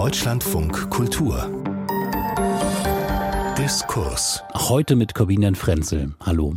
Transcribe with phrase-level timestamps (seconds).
[0.00, 1.46] Deutschlandfunk Kultur
[3.58, 4.42] Diskurs.
[4.54, 6.14] Heute mit Corbinian Frenzel.
[6.24, 6.56] Hallo.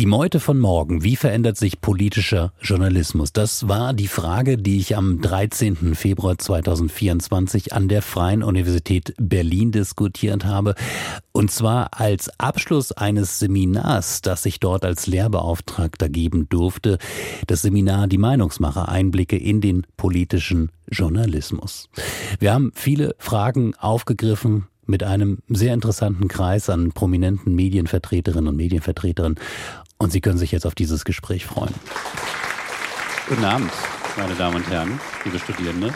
[0.00, 1.04] Die Meute von morgen.
[1.04, 3.32] Wie verändert sich politischer Journalismus?
[3.32, 5.94] Das war die Frage, die ich am 13.
[5.94, 10.74] Februar 2024 an der Freien Universität Berlin diskutiert habe.
[11.30, 16.98] Und zwar als Abschluss eines Seminars, das ich dort als Lehrbeauftragter geben durfte.
[17.46, 21.88] Das Seminar Die Meinungsmacher Einblicke in den politischen Journalismus.
[22.40, 29.36] Wir haben viele Fragen aufgegriffen, mit einem sehr interessanten Kreis an prominenten Medienvertreterinnen und Medienvertretern.
[29.98, 31.74] Und Sie können sich jetzt auf dieses Gespräch freuen.
[33.28, 33.70] Guten Abend,
[34.16, 35.94] meine Damen und Herren, liebe Studierende.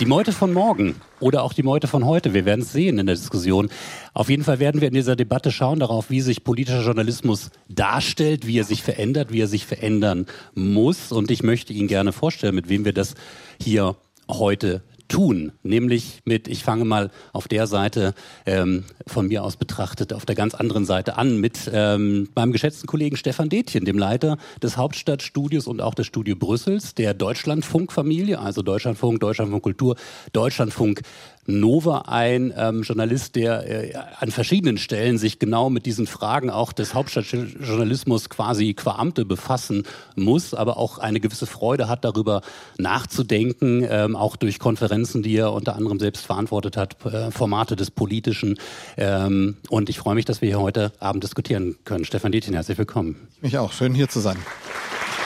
[0.00, 3.06] Die Meute von morgen oder auch die Meute von heute, wir werden es sehen in
[3.06, 3.70] der Diskussion.
[4.14, 8.46] Auf jeden Fall werden wir in dieser Debatte schauen darauf, wie sich politischer Journalismus darstellt,
[8.46, 11.12] wie er sich verändert, wie er sich verändern muss.
[11.12, 13.14] Und ich möchte Ihnen gerne vorstellen, mit wem wir das
[13.60, 13.96] hier
[14.28, 18.14] heute tun, nämlich mit, ich fange mal auf der Seite
[18.46, 22.86] ähm, von mir aus betrachtet, auf der ganz anderen Seite an, mit ähm, meinem geschätzten
[22.86, 28.62] Kollegen Stefan Detjen, dem Leiter des Hauptstadtstudios und auch des Studio Brüssels, der Deutschlandfunk-Familie, also
[28.62, 29.96] Deutschlandfunk, Deutschlandfunk Kultur,
[30.32, 31.02] Deutschlandfunk
[31.46, 36.72] Nova ein ähm, Journalist, der äh, an verschiedenen Stellen sich genau mit diesen Fragen auch
[36.72, 39.82] des Hauptstadtjournalismus quasi qua Amte befassen
[40.14, 42.42] muss, aber auch eine gewisse Freude hat, darüber
[42.78, 47.90] nachzudenken, ähm, auch durch Konferenzen, die er unter anderem selbst verantwortet hat, äh, Formate des
[47.90, 48.58] Politischen.
[48.96, 52.04] Ähm, und ich freue mich, dass wir hier heute Abend diskutieren können.
[52.04, 53.28] Stefan Dietjen, herzlich willkommen.
[53.36, 53.72] Ich mich auch.
[53.72, 54.36] Schön hier zu sein.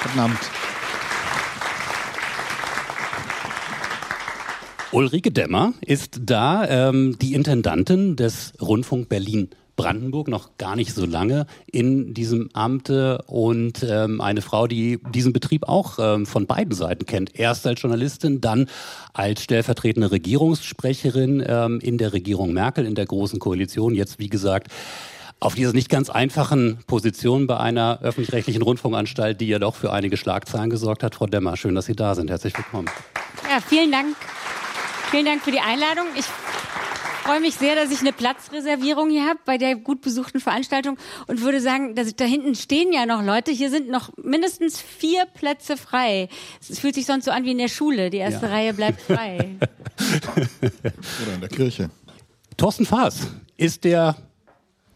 [0.03, 0.39] Guten Abend.
[4.97, 9.51] Ulrike Demmer ist da, ähm, die Intendantin des Rundfunk Berlin.
[9.77, 15.35] Brandenburg noch gar nicht so lange in diesem Amte und ähm, eine Frau, die diesen
[15.35, 17.39] Betrieb auch ähm, von beiden Seiten kennt.
[17.39, 18.71] Erst als Journalistin, dann
[19.13, 23.95] als stellvertretende Regierungssprecherin ähm, in der Regierung Merkel, in der Großen Koalition.
[23.95, 24.69] Jetzt, wie gesagt,
[25.41, 30.17] auf dieser nicht ganz einfachen Position bei einer öffentlich-rechtlichen Rundfunkanstalt, die ja doch für einige
[30.17, 31.17] Schlagzeilen gesorgt hat.
[31.17, 32.31] Frau Demmer, schön, dass Sie da sind.
[32.31, 32.89] Herzlich willkommen.
[33.47, 34.17] Ja, vielen Dank
[35.11, 36.07] Vielen Dank für die Einladung.
[36.17, 36.25] Ich
[37.25, 41.43] freue mich sehr, dass ich eine Platzreservierung hier habe bei der gut besuchten Veranstaltung und
[41.43, 43.53] würde sagen, dass da hinten stehen ja noch Leute.
[43.53, 46.29] Hier sind noch mindestens vier Plätze frei.
[46.61, 48.11] Es fühlt sich sonst so an wie in der Schule.
[48.11, 48.53] Die erste ja.
[48.53, 49.57] Reihe bleibt frei.
[50.33, 51.91] Oder in der Kirche.
[52.57, 54.17] Thorsten Faas ist der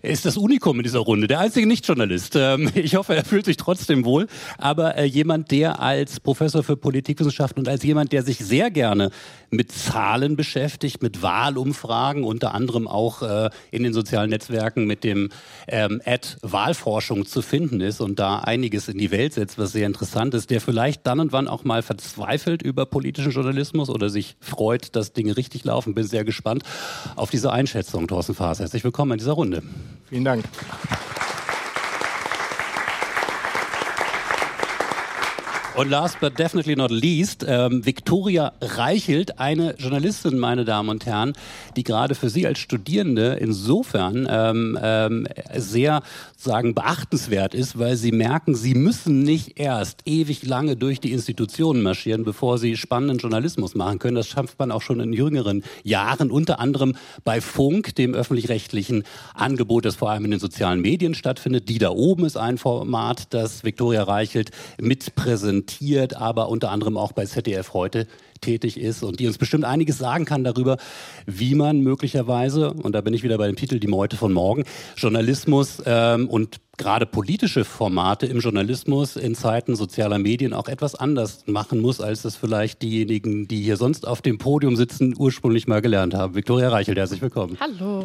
[0.02, 2.34] er ist das Unikum in dieser Runde, der einzige Nichtjournalist.
[2.36, 4.26] Ähm, ich hoffe, er fühlt sich trotzdem wohl.
[4.58, 9.10] Aber äh, jemand, der als Professor für Politikwissenschaften und als jemand, der sich sehr gerne
[9.50, 15.30] mit Zahlen beschäftigt, mit Wahlumfragen, unter anderem auch äh, in den sozialen Netzwerken mit dem
[15.68, 19.86] ähm, Ad Wahlforschung zu finden ist und da einiges in die Welt setzt, was sehr
[19.86, 24.36] interessant ist, der vielleicht dann und wann auch mal verzweifelt über politischen Journalismus oder sich
[24.40, 25.94] freut, dass Dinge richtig laufen.
[25.94, 26.62] Bin sehr gespannt
[27.16, 28.60] auf diese Einschätzung, Thorsten Faas.
[28.60, 29.62] Herzlich willkommen in dieser Runde.
[30.08, 30.44] Vielen Dank.
[35.80, 41.32] Und last but definitely not least, ähm, Viktoria Reichelt, eine Journalistin, meine Damen und Herren,
[41.74, 45.26] die gerade für Sie als Studierende insofern ähm, ähm,
[45.56, 46.02] sehr
[46.36, 51.82] sagen beachtenswert ist, weil Sie merken, Sie müssen nicht erst ewig lange durch die Institutionen
[51.82, 54.16] marschieren, bevor Sie spannenden Journalismus machen können.
[54.16, 59.86] Das schafft man auch schon in jüngeren Jahren, unter anderem bei Funk, dem öffentlich-rechtlichen Angebot,
[59.86, 61.70] das vor allem in den sozialen Medien stattfindet.
[61.70, 65.69] Die da oben ist ein Format, das Viktoria Reichelt mitpräsentiert präsentiert,
[66.16, 68.06] aber unter anderem auch bei ZDF heute
[68.40, 70.78] tätig ist und die uns bestimmt einiges sagen kann darüber,
[71.26, 74.64] wie man möglicherweise, und da bin ich wieder bei dem Titel Die Meute von morgen,
[74.96, 81.44] Journalismus ähm, und gerade politische Formate im Journalismus in Zeiten sozialer Medien auch etwas anders
[81.46, 85.82] machen muss, als das vielleicht diejenigen, die hier sonst auf dem Podium sitzen, ursprünglich mal
[85.82, 86.34] gelernt haben.
[86.34, 87.58] Viktoria Reichel, herzlich willkommen.
[87.60, 88.04] Hallo.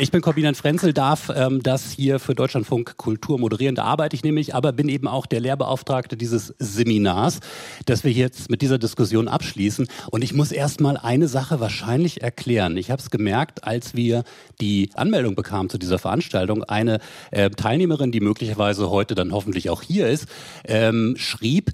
[0.00, 3.74] Ich bin Corbinian Frenzel, darf ähm, das hier für Deutschlandfunk Kultur moderieren.
[3.74, 7.40] Da arbeite ich nämlich, aber bin eben auch der Lehrbeauftragte dieses Seminars,
[7.84, 9.88] das wir jetzt mit dieser Diskussion abschließen.
[10.12, 12.76] Und ich muss erst mal eine Sache wahrscheinlich erklären.
[12.76, 14.22] Ich habe es gemerkt, als wir
[14.60, 16.62] die Anmeldung bekamen zu dieser Veranstaltung.
[16.62, 17.00] Eine
[17.32, 20.28] äh, Teilnehmerin, die möglicherweise heute dann hoffentlich auch hier ist,
[20.64, 21.72] ähm, schrieb,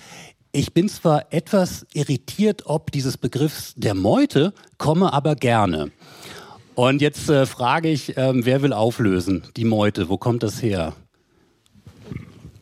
[0.51, 5.91] ich bin zwar etwas irritiert ob dieses Begriffs der Meute, komme aber gerne.
[6.75, 9.45] Und jetzt äh, frage ich, ähm, wer will auflösen?
[9.57, 10.95] Die Meute, wo kommt das her?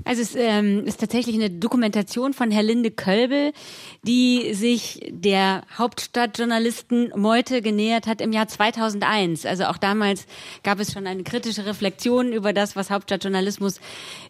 [0.04, 3.52] Also es ähm, ist tatsächlich eine Dokumentation von Herlinde Kölbel,
[4.02, 9.46] die sich der Hauptstadtjournalisten Meute genähert hat im Jahr 2001.
[9.46, 10.26] Also auch damals
[10.64, 13.80] gab es schon eine kritische Reflexion über das, was Hauptstadtjournalismus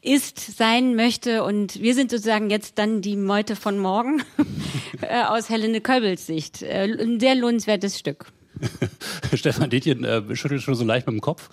[0.02, 1.42] ist, sein möchte.
[1.42, 4.22] Und wir sind sozusagen jetzt dann die Meute von morgen
[5.00, 6.62] äh, aus Herlinde Kölbels Sicht.
[6.62, 8.26] Äh, ein sehr lohnenswertes Stück.
[9.34, 11.48] Stefan Detjen äh, schüttelt schon so leicht mit dem Kopf.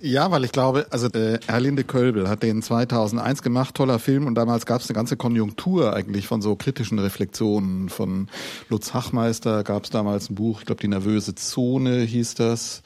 [0.00, 4.34] Ja, weil ich glaube, also äh, Erlinde Kölbel hat den 2001 gemacht, toller Film und
[4.34, 7.88] damals gab es eine ganze Konjunktur eigentlich von so kritischen Reflexionen.
[7.88, 8.28] Von
[8.68, 12.82] Lutz Hachmeister gab es damals ein Buch, ich glaube die nervöse Zone hieß das.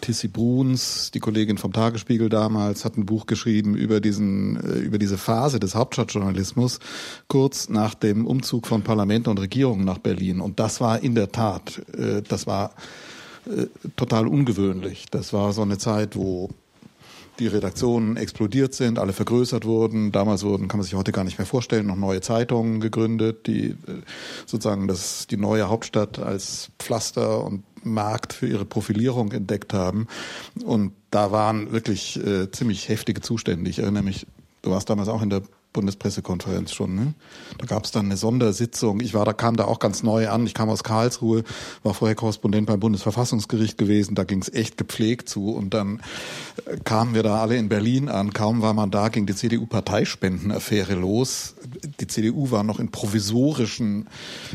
[0.00, 4.98] Tissi Bruns, die Kollegin vom Tagesspiegel damals, hat ein Buch geschrieben über diesen, äh, über
[4.98, 6.78] diese Phase des Hauptstadtjournalismus
[7.28, 10.40] kurz nach dem Umzug von Parlament und Regierung nach Berlin.
[10.40, 12.72] Und das war in der Tat, äh, das war
[13.46, 13.66] äh,
[13.96, 15.06] total ungewöhnlich.
[15.10, 16.50] Das war so eine Zeit, wo
[17.38, 20.12] die Redaktionen explodiert sind, alle vergrößert wurden.
[20.12, 23.70] Damals wurden, kann man sich heute gar nicht mehr vorstellen, noch neue Zeitungen gegründet, die
[23.70, 23.74] äh,
[24.46, 30.06] sozusagen das, die neue Hauptstadt als Pflaster und Markt für ihre Profilierung entdeckt haben.
[30.64, 33.68] Und da waren wirklich äh, ziemlich heftige Zustände.
[33.70, 34.26] Ich erinnere mich,
[34.62, 36.94] du warst damals auch in der Bundespressekonferenz schon.
[36.94, 37.14] Ne?
[37.58, 39.00] Da gab es dann eine Sondersitzung.
[39.00, 40.46] Ich war da, kam da auch ganz neu an.
[40.46, 41.44] Ich kam aus Karlsruhe,
[41.82, 44.14] war vorher Korrespondent beim Bundesverfassungsgericht gewesen.
[44.14, 45.50] Da ging es echt gepflegt zu.
[45.50, 46.00] Und dann
[46.66, 48.32] äh, kamen wir da alle in Berlin an.
[48.32, 51.54] Kaum war man da, ging die CDU-Parteispendenaffäre los.
[52.00, 54.08] Die CDU war noch in provisorischen,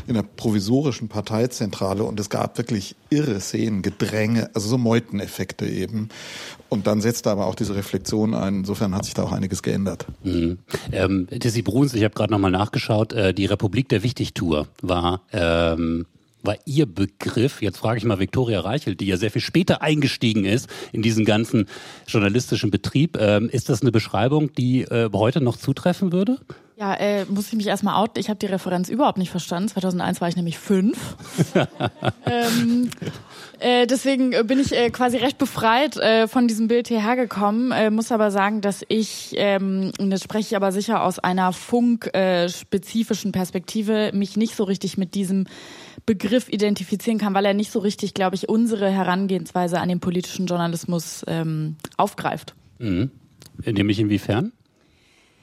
[0.06, 6.08] in der provisorischen Parteizentrale und es gab wirklich irre Szenen, Gedränge, also so Meuteneffekte eben.
[6.68, 8.56] Und dann setzte aber auch diese Reflexion ein.
[8.56, 10.06] Insofern hat sich da auch einiges geändert.
[10.22, 10.58] Mhm.
[10.92, 16.06] Ähm, Dizzy Bruns, ich habe gerade nochmal nachgeschaut, äh, die Republik der Wichtigtour war ähm,
[16.42, 17.62] war Ihr Begriff.
[17.62, 21.24] Jetzt frage ich mal Viktoria Reichelt, die ja sehr viel später eingestiegen ist in diesen
[21.24, 21.66] ganzen
[22.06, 23.16] journalistischen Betrieb.
[23.20, 26.38] Ähm, ist das eine Beschreibung, die äh, heute noch zutreffen würde?
[26.78, 28.20] Ja, äh, muss ich mich erstmal outen.
[28.20, 29.68] Ich habe die Referenz überhaupt nicht verstanden.
[29.68, 31.16] 2001 war ich nämlich fünf.
[32.24, 32.90] ähm,
[33.58, 37.72] äh, deswegen bin ich äh, quasi recht befreit äh, von diesem Bild hierher gekommen.
[37.72, 41.52] Äh, muss aber sagen, dass ich, ähm, und das spreche ich aber sicher aus einer
[41.52, 45.46] funkspezifischen Perspektive, mich nicht so richtig mit diesem
[46.06, 50.46] Begriff identifizieren kann, weil er nicht so richtig, glaube ich, unsere Herangehensweise an den politischen
[50.46, 52.54] Journalismus ähm, aufgreift.
[52.78, 53.10] Mhm.
[53.64, 54.52] Nämlich inwiefern?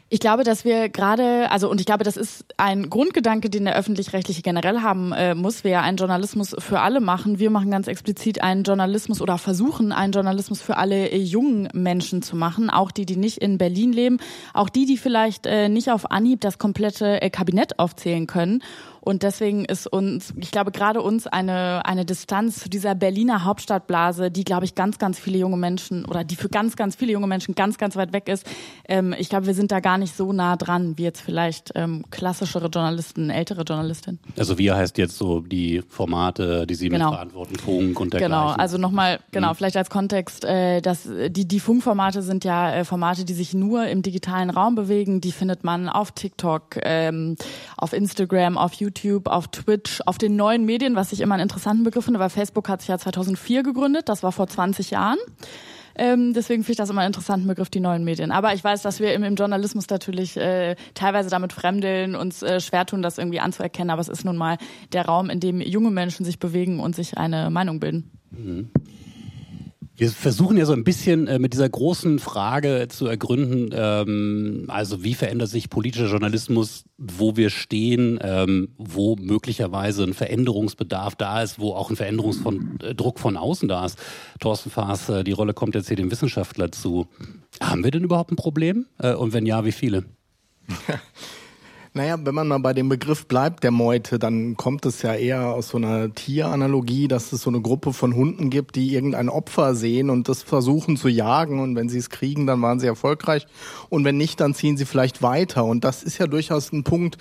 [0.08, 3.76] Ich glaube, dass wir gerade, also und ich glaube, das ist ein Grundgedanke, den der
[3.76, 5.64] öffentlich-rechtliche generell haben äh, muss.
[5.64, 7.40] Wir ja einen Journalismus für alle machen.
[7.40, 12.22] Wir machen ganz explizit einen Journalismus oder versuchen einen Journalismus für alle äh, jungen Menschen
[12.22, 14.20] zu machen, auch die, die nicht in Berlin leben,
[14.54, 18.62] auch die, die vielleicht äh, nicht auf Anhieb das komplette äh, Kabinett aufzählen können.
[19.06, 24.32] Und deswegen ist uns, ich glaube, gerade uns eine, eine Distanz zu dieser Berliner Hauptstadtblase,
[24.32, 27.28] die, glaube ich, ganz, ganz viele junge Menschen oder die für ganz, ganz viele junge
[27.28, 28.48] Menschen ganz, ganz weit weg ist.
[28.90, 32.04] Ähm, ich glaube, wir sind da gar nicht so nah dran, wie jetzt vielleicht ähm,
[32.10, 34.20] klassischere Journalisten, ältere Journalistinnen.
[34.40, 37.12] Also wir heißt jetzt so die Formate, die Sie genau.
[37.12, 38.36] mitverantworten, Funk und dergleichen.
[38.36, 39.56] Genau, also nochmal, genau, mhm.
[39.56, 43.86] vielleicht als Kontext, äh, dass die, die Funkformate sind ja äh, Formate, die sich nur
[43.86, 45.22] im digitalen Raum bewegen.
[45.22, 47.36] Die findet man auf TikTok, ähm,
[47.78, 51.44] auf Instagram, auf YouTube YouTube, auf Twitch, auf den neuen Medien, was ich immer einen
[51.44, 55.18] interessanten Begriff finde, weil Facebook hat sich ja 2004 gegründet, das war vor 20 Jahren.
[55.98, 58.32] Ähm, deswegen finde ich das immer einen interessanten Begriff, die neuen Medien.
[58.32, 62.60] Aber ich weiß, dass wir im, im Journalismus natürlich äh, teilweise damit fremdeln, uns äh,
[62.60, 63.92] schwer tun, das irgendwie anzuerkennen.
[63.92, 64.58] Aber es ist nun mal
[64.92, 68.12] der Raum, in dem junge Menschen sich bewegen und sich eine Meinung bilden.
[68.32, 68.72] Mhm.
[69.98, 75.04] Wir versuchen ja so ein bisschen äh, mit dieser großen Frage zu ergründen, ähm, also
[75.04, 81.60] wie verändert sich politischer Journalismus, wo wir stehen, ähm, wo möglicherweise ein Veränderungsbedarf da ist,
[81.60, 83.98] wo auch ein Veränderungsdruck von außen da ist.
[84.42, 87.08] Thorsten Faas, äh, die Rolle kommt jetzt hier dem Wissenschaftler zu.
[87.62, 88.88] Haben wir denn überhaupt ein Problem?
[89.00, 90.04] Äh, und wenn ja, wie viele?
[91.98, 95.54] Naja, wenn man mal bei dem Begriff bleibt, der Meute, dann kommt es ja eher
[95.54, 99.76] aus so einer Tieranalogie, dass es so eine Gruppe von Hunden gibt, die irgendein Opfer
[99.76, 101.62] sehen und das versuchen zu jagen.
[101.62, 103.48] Und wenn sie es kriegen, dann waren sie erfolgreich.
[103.88, 105.64] Und wenn nicht, dann ziehen sie vielleicht weiter.
[105.64, 107.18] Und das ist ja durchaus ein Punkt,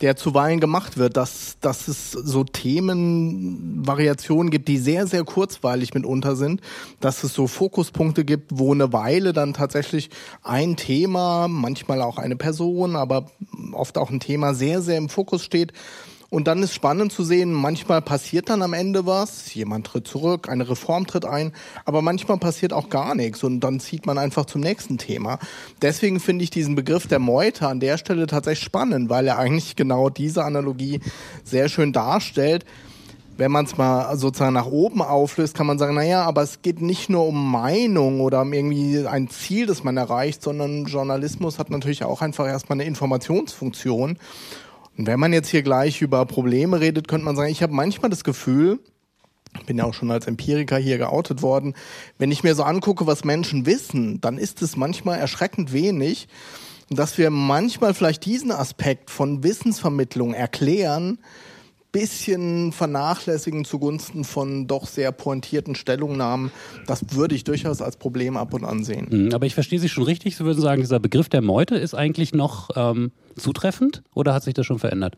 [0.00, 6.36] der zuweilen gemacht wird, dass, dass es so Themenvariationen gibt, die sehr, sehr kurzweilig mitunter
[6.36, 6.60] sind,
[7.00, 10.10] dass es so Fokuspunkte gibt, wo eine Weile dann tatsächlich
[10.42, 13.30] ein Thema, manchmal auch eine Person, aber
[13.72, 15.72] oft auch ein Thema sehr, sehr im Fokus steht
[16.30, 20.48] und dann ist spannend zu sehen, manchmal passiert dann am Ende was, jemand tritt zurück,
[20.48, 21.52] eine Reform tritt ein,
[21.84, 25.38] aber manchmal passiert auch gar nichts und dann zieht man einfach zum nächsten Thema.
[25.82, 29.76] Deswegen finde ich diesen Begriff der Meute an der Stelle tatsächlich spannend, weil er eigentlich
[29.76, 31.00] genau diese Analogie
[31.44, 32.64] sehr schön darstellt
[33.38, 36.80] wenn man es mal sozusagen nach oben auflöst, kann man sagen, naja, aber es geht
[36.80, 41.70] nicht nur um Meinung oder um irgendwie ein Ziel, das man erreicht, sondern Journalismus hat
[41.70, 44.18] natürlich auch einfach erstmal eine Informationsfunktion.
[44.96, 48.10] Und wenn man jetzt hier gleich über Probleme redet, könnte man sagen, ich habe manchmal
[48.10, 48.78] das Gefühl,
[49.66, 51.74] bin ja auch schon als Empiriker hier geoutet worden,
[52.18, 56.28] wenn ich mir so angucke, was Menschen wissen, dann ist es manchmal erschreckend wenig.
[56.88, 61.18] Dass wir manchmal vielleicht diesen Aspekt von Wissensvermittlung erklären,
[61.96, 66.50] bisschen vernachlässigen zugunsten von doch sehr pointierten Stellungnahmen,
[66.86, 69.06] das würde ich durchaus als Problem ab und an sehen.
[69.10, 70.36] Mhm, aber ich verstehe Sie schon richtig.
[70.36, 74.52] Sie würden sagen, dieser Begriff der Meute ist eigentlich noch ähm, zutreffend oder hat sich
[74.52, 75.16] das schon verändert?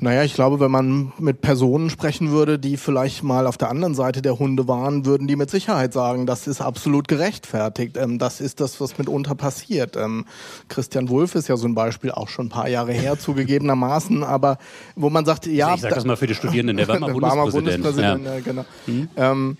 [0.00, 3.94] Naja, ich glaube, wenn man mit Personen sprechen würde, die vielleicht mal auf der anderen
[3.94, 7.96] Seite der Hunde waren, würden die mit Sicherheit sagen, das ist absolut gerechtfertigt.
[7.96, 9.96] Ähm, das ist das, was mitunter passiert.
[9.96, 10.24] Ähm,
[10.68, 14.58] Christian Wulff ist ja so ein Beispiel auch schon ein paar Jahre her zugegebenermaßen, aber
[14.94, 15.74] wo man sagt, ja.
[15.74, 17.82] Ich sag das mal für die Studierenden, der war mal Bundespräsident.
[17.82, 18.34] Bundespräsident ja.
[18.34, 18.64] ja genau.
[18.86, 19.08] Mhm.
[19.16, 19.56] Ähm,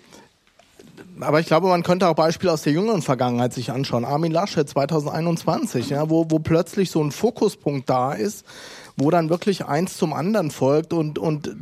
[1.20, 4.04] aber ich glaube, man könnte auch Beispiele aus der jüngeren Vergangenheit sich anschauen.
[4.04, 8.44] Armin Laschet 2021, ja, wo, wo plötzlich so ein Fokuspunkt da ist,
[8.96, 11.56] wo dann wirklich eins zum anderen folgt und, und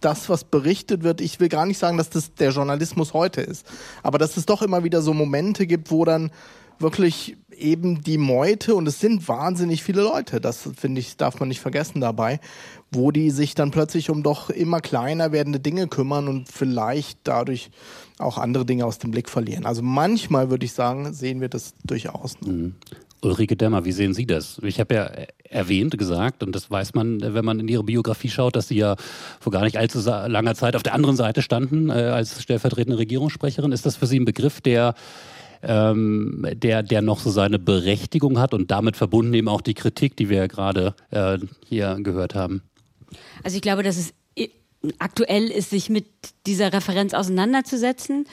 [0.00, 3.66] das, was berichtet wird, ich will gar nicht sagen, dass das der Journalismus heute ist,
[4.02, 6.30] aber dass es doch immer wieder so Momente gibt, wo dann
[6.78, 11.48] wirklich eben die Meute, und es sind wahnsinnig viele Leute, das finde ich, darf man
[11.48, 12.40] nicht vergessen dabei,
[12.90, 17.70] wo die sich dann plötzlich um doch immer kleiner werdende Dinge kümmern und vielleicht dadurch
[18.18, 19.66] auch andere Dinge aus dem Blick verlieren.
[19.66, 22.40] Also manchmal würde ich sagen, sehen wir das durchaus.
[22.40, 22.74] Mhm.
[23.22, 24.58] Ulrike Dämmer, wie sehen Sie das?
[24.62, 25.10] Ich habe ja
[25.44, 28.96] erwähnt, gesagt, und das weiß man, wenn man in Ihre Biografie schaut, dass Sie ja
[29.40, 33.72] vor gar nicht allzu langer Zeit auf der anderen Seite standen äh, als stellvertretende Regierungssprecherin.
[33.72, 34.94] Ist das für Sie ein Begriff, der
[35.62, 40.16] ähm, der, der noch so seine Berechtigung hat und damit verbunden eben auch die Kritik,
[40.16, 42.62] die wir ja gerade äh, hier gehört haben?
[43.42, 44.14] Also ich glaube, dass es
[44.98, 46.06] aktuell ist, sich mit
[46.46, 48.26] dieser Referenz auseinanderzusetzen.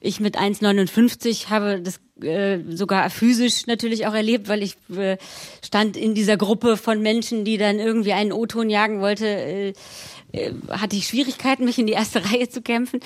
[0.00, 5.16] Ich mit 1,59 habe das äh, sogar physisch natürlich auch erlebt, weil ich äh,
[5.64, 9.26] stand in dieser Gruppe von Menschen, die dann irgendwie einen O-Ton jagen wollte.
[9.26, 9.72] Äh,
[10.70, 13.00] hatte ich Schwierigkeiten, mich in die erste Reihe zu kämpfen.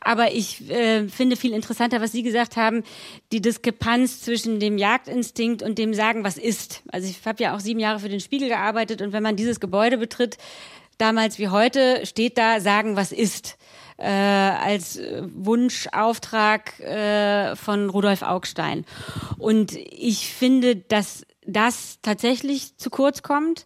[0.00, 2.84] Aber ich äh, finde viel interessanter, was Sie gesagt haben,
[3.32, 6.82] die Diskrepanz zwischen dem Jagdinstinkt und dem Sagen, was ist.
[6.88, 9.60] Also ich habe ja auch sieben Jahre für den Spiegel gearbeitet und wenn man dieses
[9.60, 10.38] Gebäude betritt,
[10.98, 13.56] damals wie heute, steht da Sagen, was ist
[13.98, 15.00] äh, als
[15.34, 18.84] Wunschauftrag äh, von Rudolf Augstein.
[19.38, 23.64] Und ich finde, dass das tatsächlich zu kurz kommt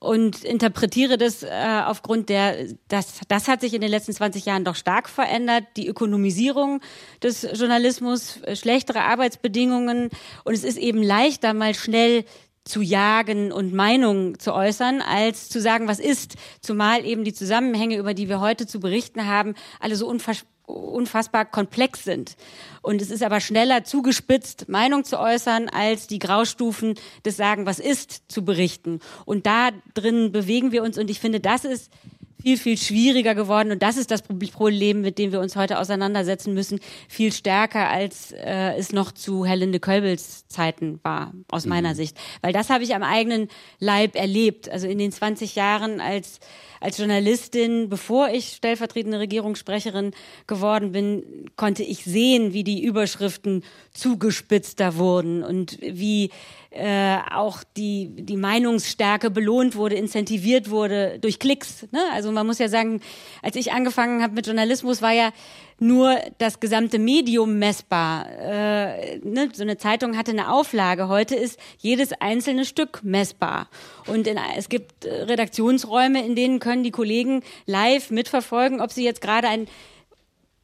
[0.00, 1.48] und interpretiere das äh,
[1.84, 5.86] aufgrund der, das, das hat sich in den letzten 20 Jahren doch stark verändert, die
[5.86, 6.80] Ökonomisierung
[7.22, 10.10] des Journalismus, äh, schlechtere Arbeitsbedingungen.
[10.44, 12.24] Und es ist eben leichter, mal schnell
[12.64, 17.96] zu jagen und Meinungen zu äußern, als zu sagen, was ist, zumal eben die Zusammenhänge,
[17.96, 20.06] über die wir heute zu berichten haben, alle so
[20.66, 22.36] unfassbar komplex sind.
[22.82, 26.94] Und es ist aber schneller zugespitzt, Meinung zu äußern, als die Graustufen
[27.24, 29.00] des Sagen, was ist, zu berichten.
[29.24, 31.90] Und da drin bewegen wir uns und ich finde, das ist
[32.46, 33.72] viel, viel schwieriger geworden.
[33.72, 36.78] Und das ist das Problem, mit dem wir uns heute auseinandersetzen müssen.
[37.08, 41.70] Viel stärker, als äh, es noch zu Helene Kölbels Zeiten war, aus mhm.
[41.70, 42.16] meiner Sicht.
[42.42, 43.48] Weil das habe ich am eigenen
[43.80, 44.68] Leib erlebt.
[44.68, 46.38] Also in den 20 Jahren als
[46.80, 50.12] als Journalistin, bevor ich stellvertretende Regierungssprecherin
[50.46, 56.30] geworden bin, konnte ich sehen, wie die Überschriften zugespitzter wurden und wie
[56.76, 61.86] äh, auch die, die Meinungsstärke belohnt wurde, incentiviert wurde durch Klicks.
[61.90, 62.00] Ne?
[62.12, 63.00] Also man muss ja sagen,
[63.42, 65.30] als ich angefangen habe mit Journalismus, war ja
[65.78, 68.26] nur das gesamte Medium messbar.
[68.30, 69.48] Äh, ne?
[69.52, 71.08] So eine Zeitung hatte eine Auflage.
[71.08, 73.68] Heute ist jedes einzelne Stück messbar.
[74.06, 79.20] Und in, es gibt Redaktionsräume, in denen können die Kollegen live mitverfolgen, ob sie jetzt
[79.20, 79.66] gerade ein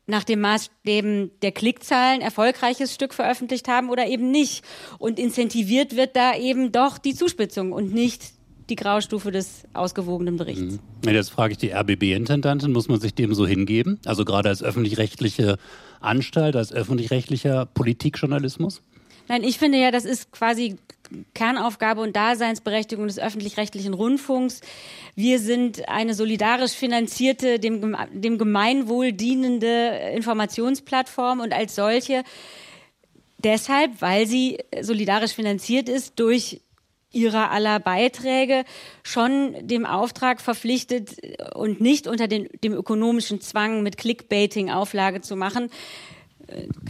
[0.06, 4.64] nach dem Maßstäben der Klickzahlen erfolgreiches Stück veröffentlicht haben oder eben nicht.
[4.98, 8.32] Und incentiviert wird da eben doch die Zuspitzung und nicht
[8.68, 10.78] die Graustufe des ausgewogenen Berichts.
[11.04, 11.10] Mhm.
[11.10, 13.98] Jetzt frage ich die RBB-Intendantin, muss man sich dem so hingeben?
[14.06, 15.58] Also gerade als öffentlich-rechtliche
[16.00, 18.82] Anstalt, als öffentlich-rechtlicher Politikjournalismus?
[19.28, 20.76] Nein, ich finde ja, das ist quasi
[21.34, 24.60] Kernaufgabe und Daseinsberechtigung des öffentlich-rechtlichen Rundfunks.
[25.14, 32.22] Wir sind eine solidarisch finanzierte, dem, dem Gemeinwohl dienende Informationsplattform und als solche
[33.38, 36.60] deshalb, weil sie solidarisch finanziert ist durch
[37.12, 38.64] ihrer aller Beiträge
[39.02, 41.10] schon dem Auftrag verpflichtet
[41.54, 45.70] und nicht unter den, dem ökonomischen Zwang mit Clickbaiting Auflage zu machen,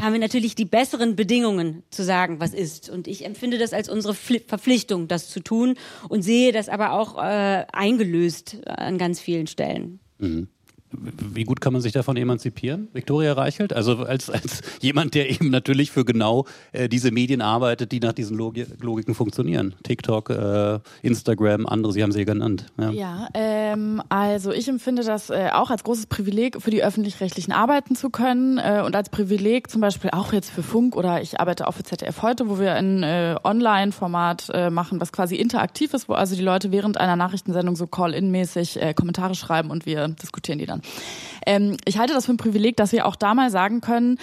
[0.00, 2.90] haben wir natürlich die besseren Bedingungen zu sagen, was ist.
[2.90, 5.75] Und ich empfinde das als unsere Verpflichtung, das zu tun
[6.09, 10.00] und sehe das aber auch äh, eingelöst an ganz vielen Stellen.
[10.19, 10.49] Mhm.
[10.93, 13.73] Wie gut kann man sich davon emanzipieren, Viktoria Reichelt?
[13.73, 18.13] Also als, als jemand, der eben natürlich für genau äh, diese Medien arbeitet, die nach
[18.13, 19.75] diesen Logi Logiken funktionieren.
[19.83, 22.67] TikTok, äh, Instagram, andere, Sie haben sie genannt.
[22.79, 27.53] Ja, ja ähm, also ich empfinde das äh, auch als großes Privileg, für die öffentlich-rechtlichen
[27.53, 31.41] arbeiten zu können äh, und als Privileg zum Beispiel auch jetzt für Funk oder ich
[31.41, 35.95] arbeite auch für ZDF heute, wo wir ein äh, Online-Format äh, machen, was quasi interaktiv
[35.95, 40.59] ist, wo also die Leute während einer Nachrichtensendung so Call-in-mäßig Kommentare schreiben und wir diskutieren
[40.59, 40.82] die dann.
[41.47, 44.19] Ähm, ich halte das für ein Privileg, dass wir auch da mal sagen können,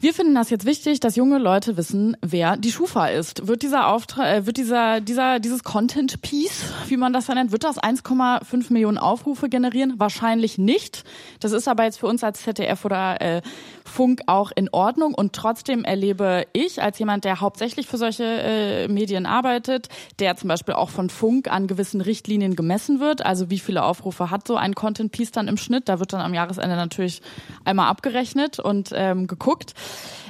[0.00, 3.48] wir finden das jetzt wichtig, dass junge Leute wissen, wer die Schufa ist.
[3.48, 7.50] Wird dieser Auftrag, äh, wird dieser, dieser, dieses Content Piece, wie man das ja nennt,
[7.50, 9.94] wird das 1,5 Millionen Aufrufe generieren?
[9.98, 11.02] Wahrscheinlich nicht.
[11.40, 13.42] Das ist aber jetzt für uns als ZDF oder äh,
[13.84, 15.14] Funk auch in Ordnung.
[15.14, 19.88] Und trotzdem erlebe ich als jemand, der hauptsächlich für solche äh, Medien arbeitet,
[20.20, 23.26] der zum Beispiel auch von Funk an gewissen Richtlinien gemessen wird.
[23.26, 25.88] Also wie viele Aufrufe hat so ein Content Piece dann im Schnitt?
[25.88, 27.20] Da wird dann am Jahresende natürlich
[27.64, 29.74] einmal abgerechnet und ähm, geguckt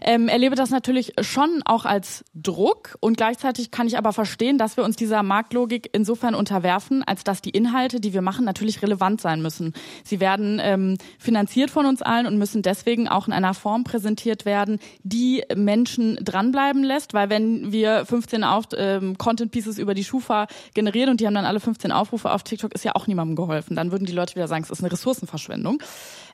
[0.00, 4.76] ähm, erlebe das natürlich schon auch als Druck und gleichzeitig kann ich aber verstehen, dass
[4.76, 9.20] wir uns dieser Marktlogik insofern unterwerfen, als dass die Inhalte, die wir machen, natürlich relevant
[9.20, 9.74] sein müssen.
[10.04, 14.44] Sie werden ähm, finanziert von uns allen und müssen deswegen auch in einer Form präsentiert
[14.44, 20.04] werden, die Menschen dranbleiben lässt, weil wenn wir 15 auf, ähm, Content Pieces über die
[20.04, 23.36] Schufa generieren und die haben dann alle 15 Aufrufe auf TikTok, ist ja auch niemandem
[23.36, 23.76] geholfen.
[23.76, 25.82] Dann würden die Leute wieder sagen, es ist eine Ressourcenverschwendung.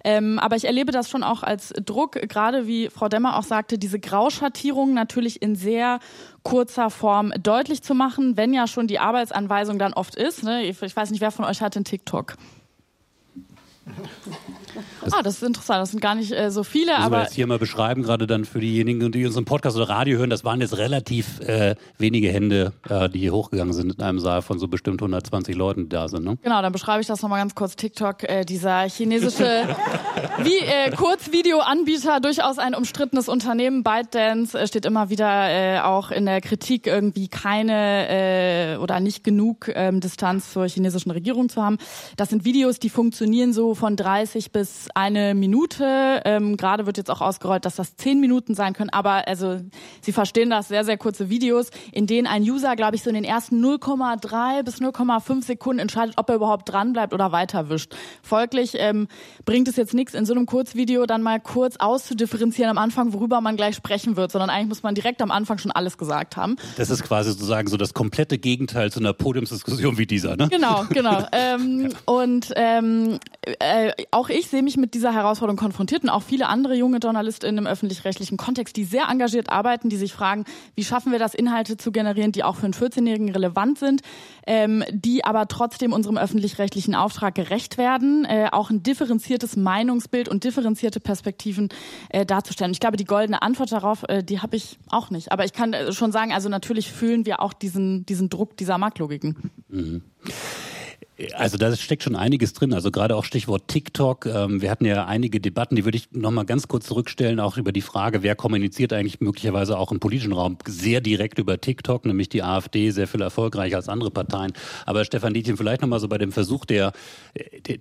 [0.04, 3.78] Ähm, aber ich erlebe das schon auch als Druck, gerade wie Frau Demmer auch sagte,
[3.78, 5.98] diese Grauschattierung natürlich in sehr
[6.42, 10.44] kurzer Form deutlich zu machen, wenn ja schon die Arbeitsanweisung dann oft ist.
[10.44, 10.64] Ne?
[10.64, 12.36] Ich, ich weiß nicht, wer von euch hat den TikTok?
[15.02, 15.80] Das ah, das ist interessant.
[15.80, 17.18] Das sind gar nicht äh, so viele, aber.
[17.18, 20.30] wir jetzt hier mal beschreiben, gerade dann für diejenigen, die unseren Podcast oder Radio hören,
[20.30, 24.42] das waren jetzt relativ äh, wenige Hände, äh, die hier hochgegangen sind in einem Saal
[24.42, 26.24] von so bestimmt 120 Leuten, die da sind.
[26.24, 26.38] Ne?
[26.42, 27.76] Genau, dann beschreibe ich das nochmal ganz kurz.
[27.76, 29.44] TikTok, äh, dieser chinesische
[30.42, 33.82] wie äh, Kurzvideoanbieter, durchaus ein umstrittenes Unternehmen.
[33.82, 40.00] ByteDance äh, steht immer wieder auch in der Kritik, irgendwie keine oder nicht genug ähm,
[40.00, 41.78] Distanz zur chinesischen Regierung zu haben.
[42.16, 44.63] Das sind Videos, die funktionieren so von 30 bis
[44.94, 46.22] eine Minute.
[46.24, 48.90] Ähm, Gerade wird jetzt auch ausgerollt, dass das zehn Minuten sein können.
[48.90, 49.60] Aber also
[50.00, 53.14] Sie verstehen das, sehr, sehr kurze Videos, in denen ein User, glaube ich, so in
[53.14, 57.94] den ersten 0,3 bis 0,5 Sekunden entscheidet, ob er überhaupt dran bleibt oder weiterwischt.
[58.22, 59.08] Folglich ähm,
[59.44, 63.40] bringt es jetzt nichts, in so einem Kurzvideo dann mal kurz auszudifferenzieren am Anfang, worüber
[63.40, 66.56] man gleich sprechen wird, sondern eigentlich muss man direkt am Anfang schon alles gesagt haben.
[66.76, 70.48] Das ist quasi sozusagen so das komplette Gegenteil zu einer Podiumsdiskussion wie dieser, ne?
[70.48, 71.26] Genau, genau.
[71.32, 71.96] ähm, ja.
[72.06, 73.18] Und ähm,
[73.58, 77.58] äh, auch ich sehe mich mit dieser Herausforderung konfrontiert und auch viele andere junge JournalistInnen
[77.58, 80.44] im öffentlich-rechtlichen Kontext, die sehr engagiert arbeiten, die sich fragen,
[80.76, 84.02] wie schaffen wir das, Inhalte zu generieren, die auch für einen 14-Jährigen relevant sind,
[84.46, 90.44] ähm, die aber trotzdem unserem öffentlich-rechtlichen Auftrag gerecht werden, äh, auch ein differenziertes Meinungsbild und
[90.44, 91.70] differenzierte Perspektiven
[92.10, 92.70] äh, darzustellen.
[92.70, 95.32] Ich glaube, die goldene Antwort darauf, äh, die habe ich auch nicht.
[95.32, 98.78] Aber ich kann äh, schon sagen, also natürlich fühlen wir auch diesen, diesen Druck dieser
[98.78, 99.50] Marktlogiken.
[99.68, 100.02] Mhm.
[101.34, 102.72] Also da steckt schon einiges drin.
[102.72, 104.26] Also gerade auch Stichwort TikTok.
[104.26, 107.70] Ähm, wir hatten ja einige Debatten, die würde ich nochmal ganz kurz zurückstellen, auch über
[107.70, 112.28] die Frage, wer kommuniziert eigentlich möglicherweise auch im politischen Raum sehr direkt über TikTok, nämlich
[112.30, 114.52] die AfD, sehr viel erfolgreicher als andere Parteien.
[114.86, 116.92] Aber Stefan Dietjen, vielleicht nochmal so bei dem Versuch der,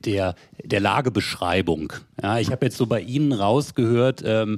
[0.05, 1.93] der, der Lagebeschreibung.
[2.21, 4.57] Ja, ich habe jetzt so bei Ihnen rausgehört, ähm,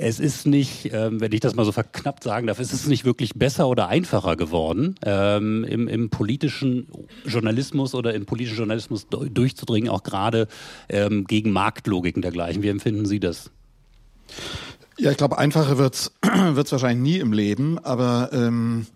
[0.00, 3.04] es ist nicht, ähm, wenn ich das mal so verknappt sagen darf, es ist nicht
[3.04, 6.86] wirklich besser oder einfacher geworden, ähm, im, im politischen
[7.26, 10.46] Journalismus oder im politischen Journalismus durchzudringen, auch gerade
[10.88, 12.62] ähm, gegen Marktlogiken dergleichen.
[12.62, 13.50] Wie empfinden Sie das?
[14.98, 18.86] Ja, ich glaube, einfacher wird's wird's wahrscheinlich nie im Leben, aber ähm,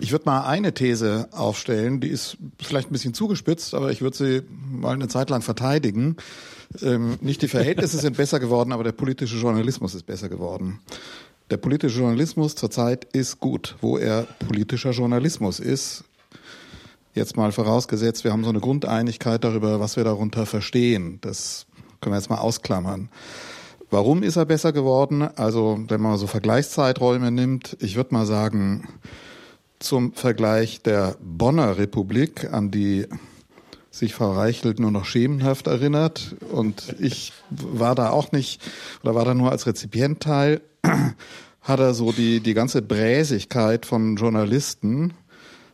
[0.00, 4.16] ich würde mal eine These aufstellen, die ist vielleicht ein bisschen zugespitzt, aber ich würde
[4.16, 6.16] sie mal eine Zeit lang verteidigen.
[6.82, 10.80] Ähm, nicht die Verhältnisse sind besser geworden, aber der politische Journalismus ist besser geworden.
[11.50, 13.76] Der politische Journalismus zurzeit ist gut.
[13.80, 16.04] Wo er politischer Journalismus ist,
[17.14, 21.18] jetzt mal vorausgesetzt, wir haben so eine Grundeinigkeit darüber, was wir darunter verstehen.
[21.20, 21.66] Das
[22.00, 23.10] können wir jetzt mal ausklammern.
[23.90, 25.22] Warum ist er besser geworden?
[25.36, 28.88] Also, wenn man so Vergleichszeiträume nimmt, ich würde mal sagen,
[29.82, 33.06] zum Vergleich der Bonner Republik, an die
[33.90, 36.36] sich Frau Reichelt nur noch schemenhaft erinnert.
[36.50, 38.62] Und ich war da auch nicht,
[39.02, 40.62] oder war da nur als Rezipient teil,
[41.60, 45.12] hat er so die, die ganze Bräsigkeit von Journalisten,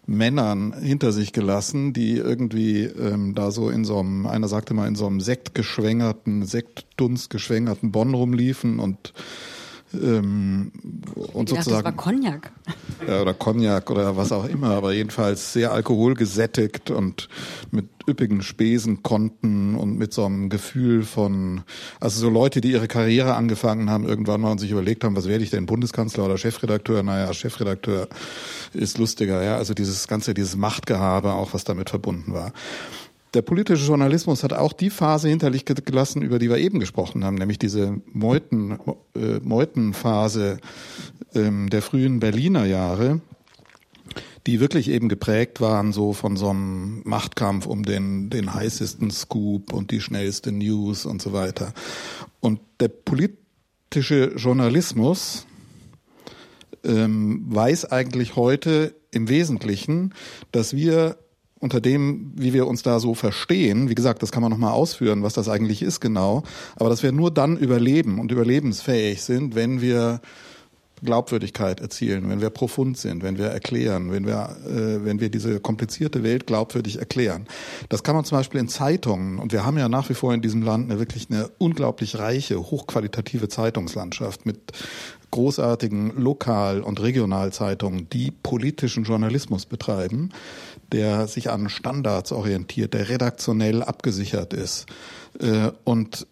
[0.09, 4.89] Männern hinter sich gelassen, die irgendwie ähm, da so in so einem, einer sagte mal,
[4.89, 9.13] in so einem sektgeschwängerten, Sektdunst geschwängerten Bonn rumliefen und
[9.95, 10.73] Ähm,
[11.33, 11.57] und ich sozusagen.
[11.57, 12.53] Dachte, das war Cognac.
[13.07, 17.29] Ja, oder Cognac oder was auch immer, aber jedenfalls sehr alkoholgesättigt und
[17.71, 21.63] mit üppigen Spesenkonten und mit so einem Gefühl von,
[22.01, 25.29] also so Leute, die ihre Karriere angefangen haben irgendwann mal und sich überlegt haben, was
[25.29, 27.03] werde ich denn, Bundeskanzler oder Chefredakteur?
[27.03, 28.09] Naja, Chefredakteur
[28.73, 32.53] ist lustiger, ja, also dieses ganze, dieses Machtgehabe auch, was damit verbunden war.
[33.35, 37.37] Der politische Journalismus hat auch die Phase hinterlich gelassen, über die wir eben gesprochen haben,
[37.37, 38.79] nämlich diese Meuten,
[39.15, 40.59] äh, Meutenphase
[41.35, 43.21] ähm, der frühen Berliner Jahre,
[44.47, 49.75] die wirklich eben geprägt waren so von so einem Machtkampf um den, den heißesten Scoop
[49.75, 51.75] und die schnellste News und so weiter.
[52.41, 55.45] Und der politische Journalismus
[56.83, 60.15] ähm, weiß eigentlich heute im Wesentlichen,
[60.51, 61.19] dass wir
[61.61, 65.23] unter dem, wie wir uns da so verstehen, wie gesagt, das kann man nochmal ausführen,
[65.23, 66.43] was das eigentlich ist genau,
[66.77, 70.21] aber dass wir nur dann überleben und überlebensfähig sind, wenn wir
[71.03, 75.61] Glaubwürdigkeit erzielen, wenn wir profund sind, wenn wir erklären, wenn wir, äh, wenn wir diese
[75.61, 77.47] komplizierte Welt glaubwürdig erklären.
[77.89, 80.43] Das kann man zum Beispiel in Zeitungen, und wir haben ja nach wie vor in
[80.43, 84.59] diesem Land eine wirklich eine unglaublich reiche, hochqualitative Zeitungslandschaft mit
[85.31, 90.31] großartigen Lokal- und Regionalzeitungen, die politischen Journalismus betreiben,
[90.93, 94.87] der sich an Standards orientiert, der redaktionell abgesichert ist.
[95.41, 96.27] Äh, und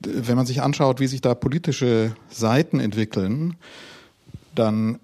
[0.00, 3.56] wenn man sich anschaut, wie sich da politische Seiten entwickeln,
[4.54, 4.98] dann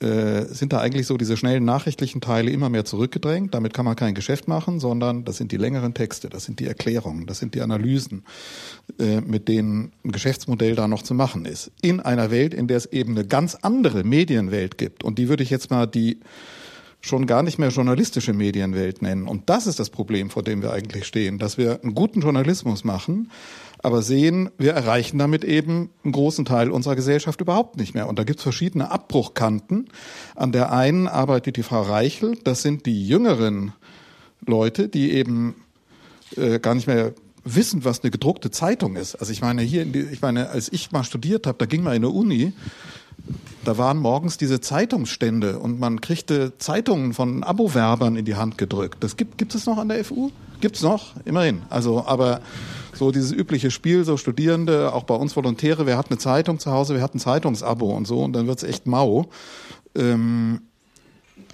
[0.00, 3.54] äh, sind da eigentlich so diese schnellen nachrichtlichen Teile immer mehr zurückgedrängt.
[3.54, 6.66] Damit kann man kein Geschäft machen, sondern das sind die längeren Texte, das sind die
[6.66, 8.24] Erklärungen, das sind die Analysen,
[9.00, 11.72] äh, mit denen ein Geschäftsmodell da noch zu machen ist.
[11.82, 15.02] In einer Welt, in der es eben eine ganz andere Medienwelt gibt.
[15.02, 16.20] Und die würde ich jetzt mal die
[17.00, 19.28] schon gar nicht mehr journalistische Medienwelt nennen.
[19.28, 22.84] Und das ist das Problem, vor dem wir eigentlich stehen, dass wir einen guten Journalismus
[22.84, 23.30] machen,
[23.80, 28.08] aber sehen, wir erreichen damit eben einen großen Teil unserer Gesellschaft überhaupt nicht mehr.
[28.08, 29.88] Und da gibt es verschiedene Abbruchkanten.
[30.34, 33.72] An der einen arbeitet die Frau Reichel, das sind die jüngeren
[34.44, 35.54] Leute, die eben
[36.36, 37.12] äh, gar nicht mehr
[37.44, 39.14] wissen, was eine gedruckte Zeitung ist.
[39.14, 41.94] Also ich meine, hier, die, ich meine, als ich mal studiert habe, da ging man
[41.94, 42.52] in eine Uni,
[43.64, 49.02] da waren morgens diese Zeitungsstände und man kriegte Zeitungen von Abo-Werbern in die Hand gedrückt.
[49.04, 50.30] Das gibt, gibt es noch an der FU?
[50.60, 51.14] Gibt's noch?
[51.24, 51.62] Immerhin.
[51.68, 52.40] Also, aber
[52.94, 56.72] so dieses übliche Spiel, so Studierende, auch bei uns Volontäre, wer hat eine Zeitung zu
[56.72, 59.28] Hause, wer hat ein Zeitungsabo und so, und dann wird's echt mau.
[59.94, 60.62] Ähm,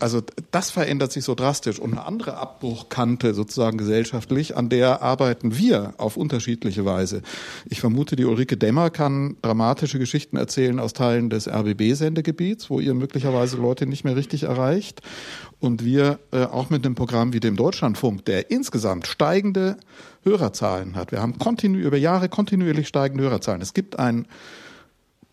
[0.00, 1.78] also das verändert sich so drastisch.
[1.78, 7.22] Und eine andere Abbruchkante sozusagen gesellschaftlich, an der arbeiten wir auf unterschiedliche Weise.
[7.66, 12.94] Ich vermute, die Ulrike Dämmer kann dramatische Geschichten erzählen aus Teilen des RBB-Sendegebiets, wo ihr
[12.94, 15.00] möglicherweise Leute nicht mehr richtig erreicht.
[15.60, 19.76] Und wir äh, auch mit einem Programm wie dem Deutschlandfunk, der insgesamt steigende
[20.22, 21.12] Hörerzahlen hat.
[21.12, 23.62] Wir haben kontinu über Jahre kontinuierlich steigende Hörerzahlen.
[23.62, 24.26] Es gibt ein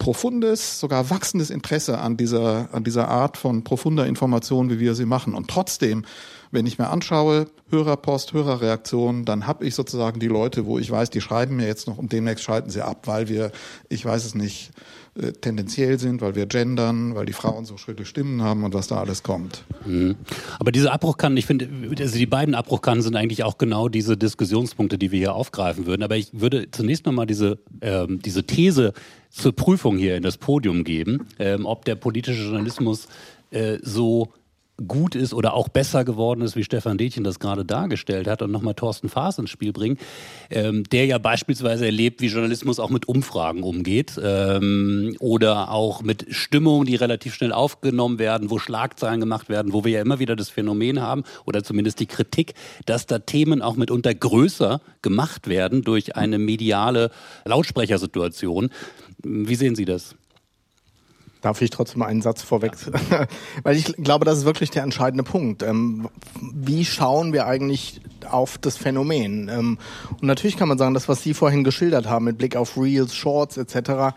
[0.01, 5.05] profundes, sogar wachsendes Interesse an dieser, an dieser Art von profunder Information, wie wir sie
[5.05, 5.35] machen.
[5.35, 6.05] Und trotzdem,
[6.49, 11.11] wenn ich mir anschaue, Hörerpost, Hörerreaktion, dann habe ich sozusagen die Leute, wo ich weiß,
[11.11, 13.51] die schreiben mir jetzt noch und demnächst schalten sie ab, weil wir,
[13.89, 14.71] ich weiß es nicht,
[15.13, 18.87] äh, tendenziell sind, weil wir gendern, weil die Frauen so schrille Stimmen haben und was
[18.87, 19.65] da alles kommt.
[19.85, 20.15] Mhm.
[20.57, 21.67] Aber diese Abbruchkanten, ich finde,
[21.99, 26.03] also die beiden Abbruchkanten sind eigentlich auch genau diese Diskussionspunkte, die wir hier aufgreifen würden.
[26.03, 28.93] Aber ich würde zunächst nochmal diese, ähm, diese These
[29.29, 33.09] zur Prüfung hier in das Podium geben, ähm, ob der politische Journalismus
[33.51, 34.31] äh, so
[34.81, 38.51] gut ist oder auch besser geworden ist, wie Stefan Detjen das gerade dargestellt hat und
[38.51, 39.97] nochmal Thorsten Faas ins Spiel bringen,
[40.49, 46.27] ähm, der ja beispielsweise erlebt, wie Journalismus auch mit Umfragen umgeht ähm, oder auch mit
[46.29, 50.35] Stimmungen, die relativ schnell aufgenommen werden, wo Schlagzeilen gemacht werden, wo wir ja immer wieder
[50.35, 52.53] das Phänomen haben oder zumindest die Kritik,
[52.85, 57.11] dass da Themen auch mitunter größer gemacht werden durch eine mediale
[57.45, 58.69] Lautsprechersituation.
[59.23, 60.15] Wie sehen Sie das?
[61.41, 62.73] Darf ich trotzdem einen Satz vorweg?
[63.09, 63.25] Ja.
[63.63, 65.63] Weil ich glaube, das ist wirklich der entscheidende Punkt.
[65.63, 66.07] Ähm,
[66.39, 69.49] wie schauen wir eigentlich auf das Phänomen?
[69.49, 69.77] Ähm,
[70.11, 73.15] und natürlich kann man sagen, das, was Sie vorhin geschildert haben mit Blick auf Reels,
[73.15, 74.13] Shorts etc.,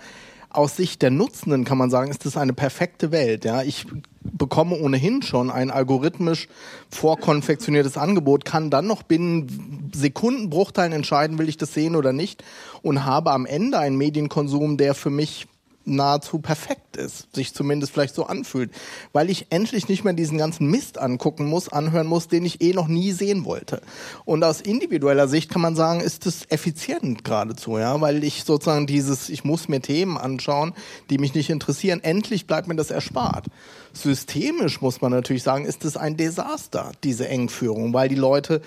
[0.51, 3.45] aus Sicht der Nutzenden kann man sagen, ist das eine perfekte Welt.
[3.45, 3.87] Ja, ich
[4.21, 6.49] bekomme ohnehin schon ein algorithmisch
[6.91, 12.45] vorkonfektioniertes Angebot, kann dann noch binnen Sekundenbruchteilen entscheiden, will ich das sehen oder nicht
[12.83, 15.49] und habe am Ende einen Medienkonsum, der für mich
[15.85, 18.71] nahezu perfekt ist, sich zumindest vielleicht so anfühlt,
[19.13, 22.73] weil ich endlich nicht mehr diesen ganzen Mist angucken muss, anhören muss, den ich eh
[22.73, 23.83] noch nie sehen wollte.
[24.25, 28.87] Und aus individueller Sicht kann man sagen, ist es effizient geradezu, ja, weil ich sozusagen
[28.87, 30.75] dieses, ich muss mir Themen anschauen,
[31.11, 33.47] die mich nicht interessieren, endlich bleibt mir das erspart.
[33.93, 38.61] Systemisch muss man natürlich sagen, ist es ein Desaster, diese Engführung, weil die Leute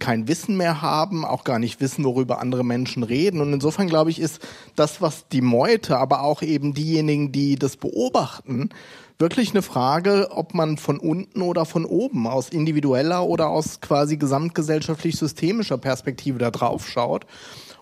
[0.00, 3.40] kein Wissen mehr haben, auch gar nicht wissen, worüber andere Menschen reden.
[3.40, 4.40] Und insofern glaube ich, ist
[4.74, 8.70] das, was die Meute, aber auch eben diejenigen, die das beobachten,
[9.18, 14.16] wirklich eine Frage, ob man von unten oder von oben, aus individueller oder aus quasi
[14.16, 17.26] gesamtgesellschaftlich systemischer Perspektive da drauf schaut.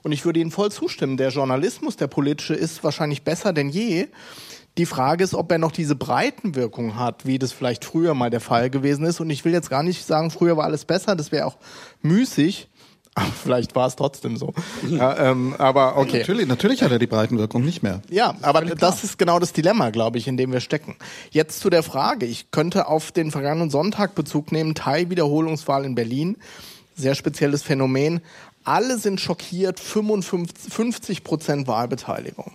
[0.02, 1.16] Und ich würde Ihnen voll zustimmen.
[1.16, 4.08] Der Journalismus, der politische, ist wahrscheinlich besser denn je.
[4.76, 8.40] Die Frage ist, ob er noch diese Breitenwirkung hat, wie das vielleicht früher mal der
[8.40, 9.20] Fall gewesen ist.
[9.20, 11.56] Und ich will jetzt gar nicht sagen, früher war alles besser, das wäre auch
[12.02, 12.68] müßig.
[13.16, 14.52] Aber vielleicht war es trotzdem so.
[14.88, 16.18] Ja, ähm, aber okay.
[16.18, 18.02] Natürlich, natürlich hat er die Breitenwirkung nicht mehr.
[18.10, 20.96] Ja, aber das ist genau das Dilemma, glaube ich, in dem wir stecken.
[21.30, 22.26] Jetzt zu der Frage.
[22.26, 26.38] Ich könnte auf den vergangenen Sonntag Bezug nehmen, Teilwiederholungswahl in Berlin.
[26.96, 28.20] Sehr spezielles Phänomen.
[28.64, 32.50] Alle sind schockiert, 55, 50 Prozent Wahlbeteiligung.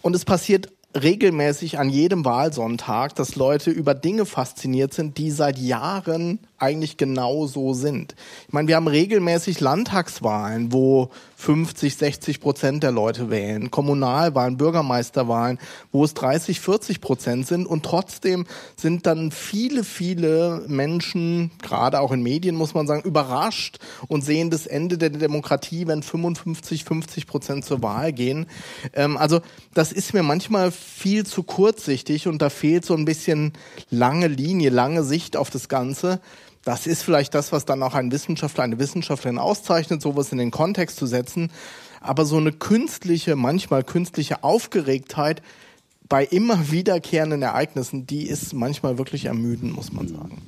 [0.00, 5.58] Und es passiert regelmäßig an jedem Wahlsonntag, dass Leute über Dinge fasziniert sind, die seit
[5.58, 8.14] Jahren eigentlich genau so sind.
[8.46, 15.58] Ich meine, wir haben regelmäßig Landtagswahlen, wo 50, 60 Prozent der Leute wählen, Kommunalwahlen, Bürgermeisterwahlen,
[15.92, 22.10] wo es 30, 40 Prozent sind und trotzdem sind dann viele, viele Menschen, gerade auch
[22.12, 27.26] in Medien muss man sagen, überrascht und sehen das Ende der Demokratie, wenn 55, 50
[27.26, 28.46] Prozent zur Wahl gehen.
[28.94, 29.40] Ähm, also
[29.74, 33.52] das ist mir manchmal viel zu kurzsichtig und da fehlt so ein bisschen
[33.90, 36.20] lange Linie, lange Sicht auf das Ganze.
[36.66, 40.50] Das ist vielleicht das, was dann auch ein Wissenschaftler, eine Wissenschaftlerin auszeichnet, sowas in den
[40.50, 41.52] Kontext zu setzen.
[42.00, 45.42] Aber so eine künstliche, manchmal künstliche Aufgeregtheit
[46.08, 50.42] bei immer wiederkehrenden Ereignissen, die ist manchmal wirklich ermüdend, muss man sagen.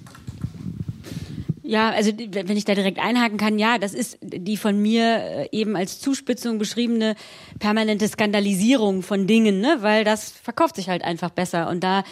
[1.68, 5.48] Ja, also wenn ich da direkt einhaken kann, ja, das ist die von mir äh,
[5.52, 7.14] eben als Zuspitzung beschriebene
[7.58, 9.76] permanente Skandalisierung von Dingen, ne?
[9.80, 11.68] weil das verkauft sich halt einfach besser.
[11.68, 12.04] Und da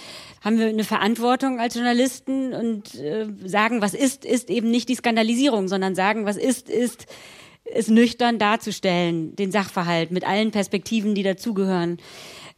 [0.45, 4.95] haben wir eine Verantwortung als Journalisten und äh, sagen, was ist, ist eben nicht die
[4.95, 7.07] Skandalisierung, sondern sagen, was ist, ist
[7.65, 11.97] es nüchtern darzustellen, den Sachverhalt mit allen Perspektiven, die dazugehören.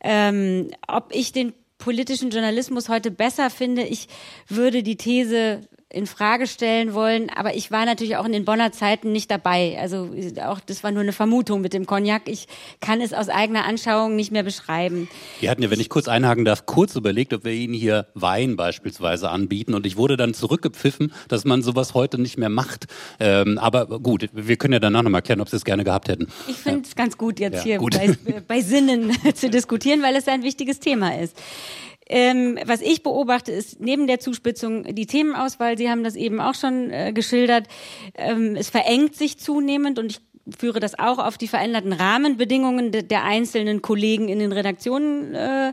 [0.00, 4.08] Ähm, ob ich den politischen Journalismus heute besser finde, ich
[4.48, 8.72] würde die These in Frage stellen wollen, aber ich war natürlich auch in den Bonner
[8.72, 9.79] Zeiten nicht dabei.
[9.81, 10.11] Also
[10.44, 12.22] auch das war nur eine Vermutung mit dem Cognac.
[12.27, 12.46] Ich
[12.81, 15.09] kann es aus eigener Anschauung nicht mehr beschreiben.
[15.40, 18.57] Wir hatten ja, wenn ich kurz einhaken darf, kurz überlegt, ob wir Ihnen hier Wein
[18.57, 22.87] beispielsweise anbieten und ich wurde dann zurückgepfiffen, dass man sowas heute nicht mehr macht.
[23.18, 26.29] Ähm, aber gut, wir können ja danach nochmal klären, ob Sie es gerne gehabt hätten.
[26.48, 26.94] Ich finde es ja.
[26.96, 27.96] ganz gut, jetzt ja, hier gut.
[27.96, 31.35] Bei, bei Sinnen zu diskutieren, weil es ein wichtiges Thema ist.
[32.09, 35.77] Ähm, was ich beobachte, ist neben der Zuspitzung die Themenauswahl.
[35.77, 37.66] Sie haben das eben auch schon äh, geschildert.
[38.14, 40.21] Ähm, es verengt sich zunehmend und ich
[40.57, 45.73] führe das auch auf die veränderten Rahmenbedingungen de der einzelnen Kollegen in den Redaktionen äh,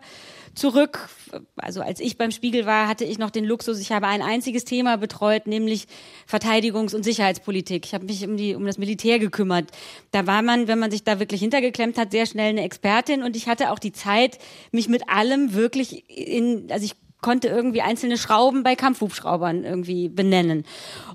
[0.55, 1.09] zurück.
[1.57, 4.65] Also als ich beim Spiegel war, hatte ich noch den Luxus, ich habe ein einziges
[4.65, 5.87] Thema betreut, nämlich
[6.29, 7.85] Verteidigungs- und Sicherheitspolitik.
[7.85, 9.69] Ich habe mich um, die, um das Militär gekümmert.
[10.11, 13.35] Da war man, wenn man sich da wirklich hintergeklemmt hat, sehr schnell eine Expertin und
[13.35, 14.39] ich hatte auch die Zeit,
[14.71, 20.63] mich mit allem wirklich in, also ich konnte irgendwie einzelne Schrauben bei Kampfhubschraubern irgendwie benennen.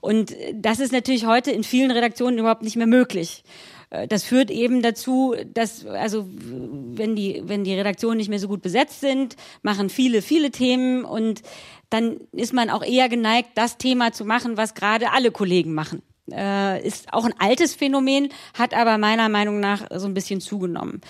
[0.00, 3.44] Und das ist natürlich heute in vielen Redaktionen überhaupt nicht mehr möglich.
[3.90, 8.48] Äh, das führt eben dazu, dass, also, wenn die, wenn die Redaktionen nicht mehr so
[8.48, 11.42] gut besetzt sind, machen viele, viele Themen und
[11.90, 16.02] dann ist man auch eher geneigt, das Thema zu machen, was gerade alle Kollegen machen.
[16.30, 21.00] Äh, ist auch ein altes Phänomen, hat aber meiner Meinung nach so ein bisschen zugenommen.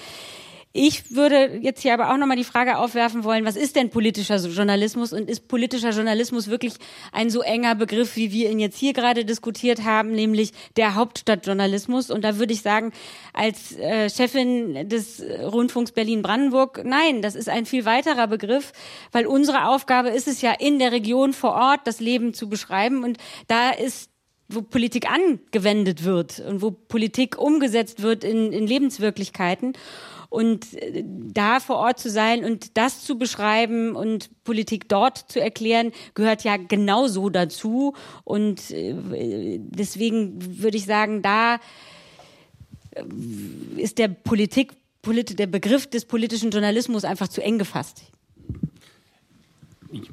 [0.73, 4.37] Ich würde jetzt hier aber auch nochmal die Frage aufwerfen wollen, was ist denn politischer
[4.37, 6.75] Journalismus und ist politischer Journalismus wirklich
[7.11, 12.13] ein so enger Begriff, wie wir ihn jetzt hier gerade diskutiert haben, nämlich der Hauptstadtjournalismus?
[12.13, 12.93] Und da würde ich sagen,
[13.33, 18.73] als äh, Chefin des Rundfunks Berlin-Brandenburg, nein, das ist ein viel weiterer Begriff,
[19.11, 23.03] weil unsere Aufgabe ist es ja, in der Region vor Ort das Leben zu beschreiben
[23.03, 24.09] und da ist
[24.53, 29.75] wo Politik angewendet wird und wo Politik umgesetzt wird in, in Lebenswirklichkeiten.
[30.31, 35.41] Und äh, da vor Ort zu sein und das zu beschreiben und Politik dort zu
[35.41, 37.95] erklären, gehört ja genauso dazu.
[38.25, 41.57] Und äh, deswegen würde ich sagen, da
[42.93, 43.03] äh,
[43.77, 44.73] ist der Politik,
[45.05, 48.03] der Begriff des politischen Journalismus einfach zu eng gefasst.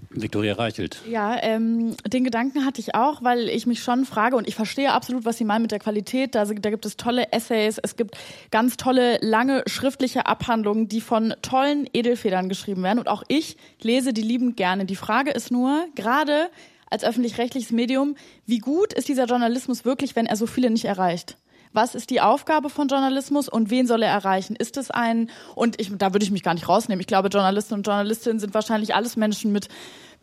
[0.09, 1.01] Viktoria Reichelt.
[1.09, 4.91] Ja, ähm, den Gedanken hatte ich auch, weil ich mich schon frage und ich verstehe
[4.91, 6.35] absolut, was Sie meinen mit der Qualität.
[6.35, 8.17] Da, da gibt es tolle Essays, es gibt
[8.51, 12.99] ganz tolle, lange schriftliche Abhandlungen, die von tollen Edelfedern geschrieben werden.
[12.99, 14.85] Und auch ich lese die liebend gerne.
[14.85, 16.49] Die Frage ist nur, gerade
[16.89, 21.37] als öffentlich-rechtliches Medium, wie gut ist dieser Journalismus wirklich, wenn er so viele nicht erreicht?
[21.77, 24.55] Was ist die Aufgabe von Journalismus und wen soll er erreichen?
[24.55, 26.99] Ist es ein, und ich, da würde ich mich gar nicht rausnehmen.
[27.01, 29.67] Ich glaube, Journalisten und Journalistinnen sind wahrscheinlich alles Menschen mit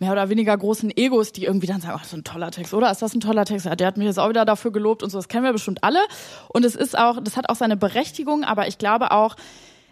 [0.00, 2.74] mehr oder weniger großen Egos, die irgendwie dann sagen, oh, das ist ein toller Text,
[2.74, 2.90] oder?
[2.90, 3.66] Ist das ein toller Text?
[3.66, 5.84] Ja, der hat mich jetzt auch wieder dafür gelobt und so, das kennen wir bestimmt
[5.84, 6.00] alle.
[6.48, 9.36] Und es ist auch, das hat auch seine Berechtigung, aber ich glaube auch,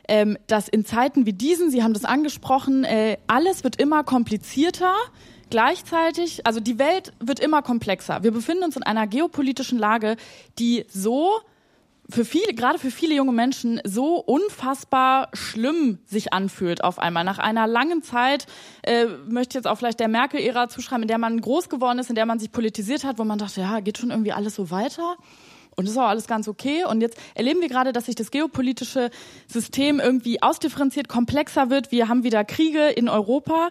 [0.08, 4.94] ähm, dass in Zeiten wie diesen, Sie haben das angesprochen, äh, alles wird immer komplizierter.
[5.52, 8.22] Gleichzeitig, also die Welt wird immer komplexer.
[8.22, 10.16] Wir befinden uns in einer geopolitischen Lage,
[10.58, 11.30] die so
[12.08, 17.24] für viele, gerade für viele junge Menschen so unfassbar schlimm sich anfühlt auf einmal.
[17.24, 18.46] Nach einer langen Zeit,
[18.80, 22.16] äh, möchte jetzt auch vielleicht der Merkel-Ära zuschreiben, in der man groß geworden ist, in
[22.16, 25.18] der man sich politisiert hat, wo man dachte, ja, geht schon irgendwie alles so weiter.
[25.76, 26.84] Und das ist auch alles ganz okay.
[26.84, 29.10] Und jetzt erleben wir gerade, dass sich das geopolitische
[29.46, 31.90] System irgendwie ausdifferenziert, komplexer wird.
[31.90, 33.70] Wir haben wieder Kriege in Europa.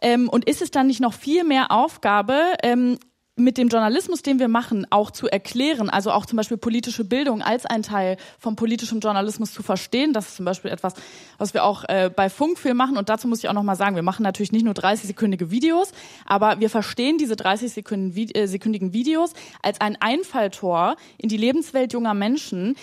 [0.00, 2.98] Ähm, und ist es dann nicht noch viel mehr Aufgabe, ähm,
[3.42, 7.42] mit dem Journalismus, den wir machen, auch zu erklären, also auch zum Beispiel politische Bildung
[7.42, 10.12] als ein Teil vom politischen Journalismus zu verstehen.
[10.12, 10.94] Das ist zum Beispiel etwas,
[11.38, 12.96] was wir auch äh, bei Funk viel machen.
[12.96, 15.92] Und dazu muss ich auch nochmal sagen, wir machen natürlich nicht nur 30-sekündige Videos,
[16.26, 22.76] aber wir verstehen diese 30-sekündigen äh, Videos als ein Einfalltor in die Lebenswelt junger Menschen,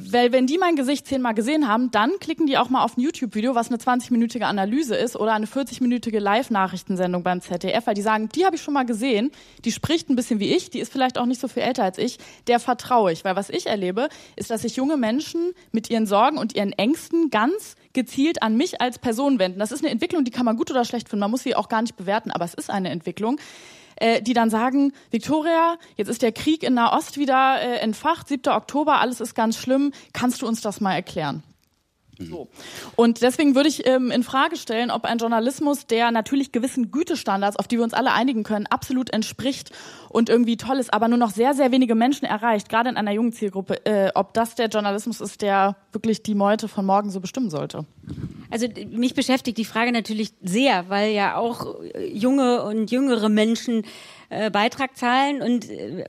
[0.00, 3.00] weil wenn die mein Gesicht zehnmal gesehen haben, dann klicken die auch mal auf ein
[3.00, 8.28] YouTube-Video, was eine 20-minütige Analyse ist oder eine 40-minütige Live-Nachrichtensendung beim ZDF, weil die sagen,
[8.28, 9.32] die habe ich schon mal gesehen,
[9.64, 11.98] die spricht ein bisschen wie ich, die ist vielleicht auch nicht so viel älter als
[11.98, 13.24] ich, der vertraue ich.
[13.24, 17.30] Weil was ich erlebe, ist, dass sich junge Menschen mit ihren Sorgen und ihren Ängsten
[17.30, 19.58] ganz gezielt an mich als Person wenden.
[19.58, 21.68] Das ist eine Entwicklung, die kann man gut oder schlecht finden, man muss sie auch
[21.68, 23.40] gar nicht bewerten, aber es ist eine Entwicklung
[24.00, 28.52] äh, die dann sagen, Victoria, jetzt ist der Krieg in Nahost wieder äh, entfacht, 7.
[28.52, 31.42] Oktober, alles ist ganz schlimm, kannst du uns das mal erklären?
[32.18, 32.48] So.
[32.96, 37.56] Und deswegen würde ich ähm, in Frage stellen, ob ein Journalismus, der natürlich gewissen Gütestandards,
[37.56, 39.70] auf die wir uns alle einigen können, absolut entspricht
[40.08, 43.12] und irgendwie toll ist, aber nur noch sehr, sehr wenige Menschen erreicht, gerade in einer
[43.12, 47.20] jungen Zielgruppe, äh, ob das der Journalismus ist, der wirklich die Meute von morgen so
[47.20, 47.84] bestimmen sollte.
[48.50, 51.76] Also mich beschäftigt die Frage natürlich sehr, weil ja auch
[52.10, 53.84] junge und jüngere Menschen
[54.30, 56.04] äh, Beitrag zahlen und äh,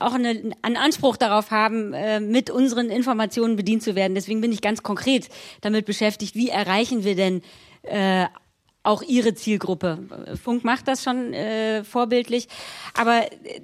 [0.00, 4.14] auch eine, einen Anspruch darauf haben, äh, mit unseren Informationen bedient zu werden.
[4.14, 5.28] Deswegen bin ich ganz konkret
[5.60, 7.42] damit beschäftigt, wie erreichen wir denn
[7.82, 8.26] äh,
[8.82, 9.98] auch ihre Zielgruppe.
[10.42, 12.48] Funk macht das schon äh, vorbildlich,
[12.94, 13.60] aber äh,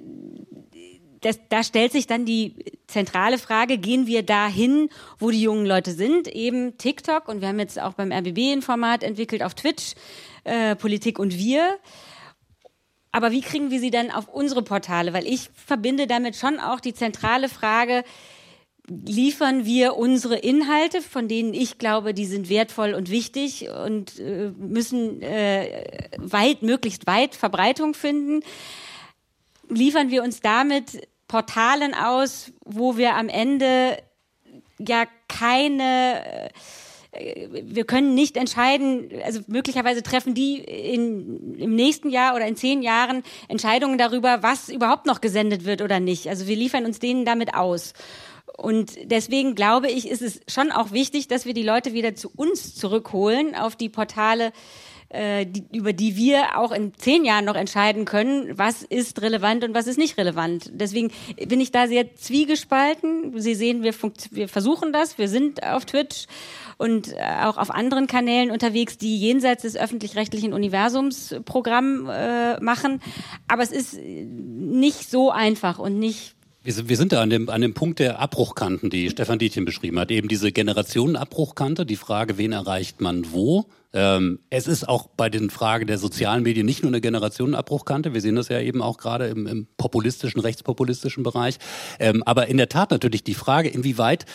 [1.21, 2.53] das, da stellt sich dann die
[2.85, 4.89] zentrale Frage, gehen wir dahin,
[5.19, 8.61] wo die jungen Leute sind, eben TikTok und wir haben jetzt auch beim RBB ein
[8.61, 9.95] Format entwickelt auf Twitch,
[10.43, 11.77] äh, Politik und wir.
[13.11, 15.13] Aber wie kriegen wir sie dann auf unsere Portale?
[15.13, 18.03] Weil ich verbinde damit schon auch die zentrale Frage,
[18.89, 24.51] liefern wir unsere Inhalte, von denen ich glaube, die sind wertvoll und wichtig und äh,
[24.57, 28.43] müssen äh, weit, möglichst weit Verbreitung finden.
[29.69, 33.97] Liefern wir uns damit Portalen aus, wo wir am Ende
[34.79, 36.49] ja keine äh,
[37.11, 42.81] wir können nicht entscheiden, also möglicherweise treffen die in, im nächsten Jahr oder in zehn
[42.81, 46.27] Jahren Entscheidungen darüber, was überhaupt noch gesendet wird oder nicht.
[46.27, 47.93] Also wir liefern uns denen damit aus.
[48.57, 52.31] Und deswegen glaube ich, ist es schon auch wichtig, dass wir die Leute wieder zu
[52.35, 54.51] uns zurückholen auf die Portale,
[55.09, 59.63] äh, die, über die wir auch in zehn Jahren noch entscheiden können, was ist relevant
[59.63, 60.69] und was ist nicht relevant.
[60.73, 61.11] Deswegen
[61.47, 63.39] bin ich da sehr zwiegespalten.
[63.39, 63.93] Sie sehen, wir,
[64.31, 66.27] wir versuchen das, wir sind auf Twitch
[66.77, 73.01] und äh, auch auf anderen Kanälen unterwegs, die jenseits des öffentlich-rechtlichen Universums Programm äh, machen.
[73.47, 76.36] Aber es ist nicht so einfach und nicht
[76.67, 80.11] wir sind da an dem, an dem Punkt der Abbruchkanten, die Stefan Dietjen beschrieben hat.
[80.11, 83.67] Eben diese Generationenabbruchkante, die Frage, wen erreicht man wo.
[83.93, 88.13] Ähm, es ist auch bei den Fragen der sozialen Medien nicht nur eine Generationenabbruchkante.
[88.13, 91.55] Wir sehen das ja eben auch gerade im, im populistischen, rechtspopulistischen Bereich.
[91.99, 94.25] Ähm, aber in der Tat natürlich die Frage, inwieweit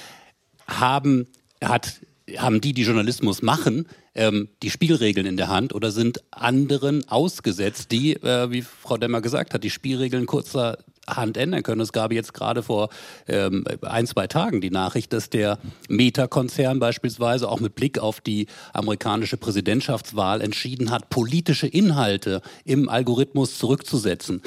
[0.66, 1.26] haben,
[1.62, 2.00] hat
[2.38, 7.92] haben die, die Journalismus machen, ähm, die Spielregeln in der Hand oder sind anderen ausgesetzt,
[7.92, 11.80] die, äh, wie Frau Demmer gesagt hat, die Spielregeln kurzer Hand ändern können.
[11.80, 12.88] Es gab jetzt gerade vor
[13.26, 18.46] ähm, ein, zwei Tagen die Nachricht, dass der Meta-Konzern beispielsweise auch mit Blick auf die
[18.72, 24.42] amerikanische Präsidentschaftswahl entschieden hat, politische Inhalte im Algorithmus zurückzusetzen.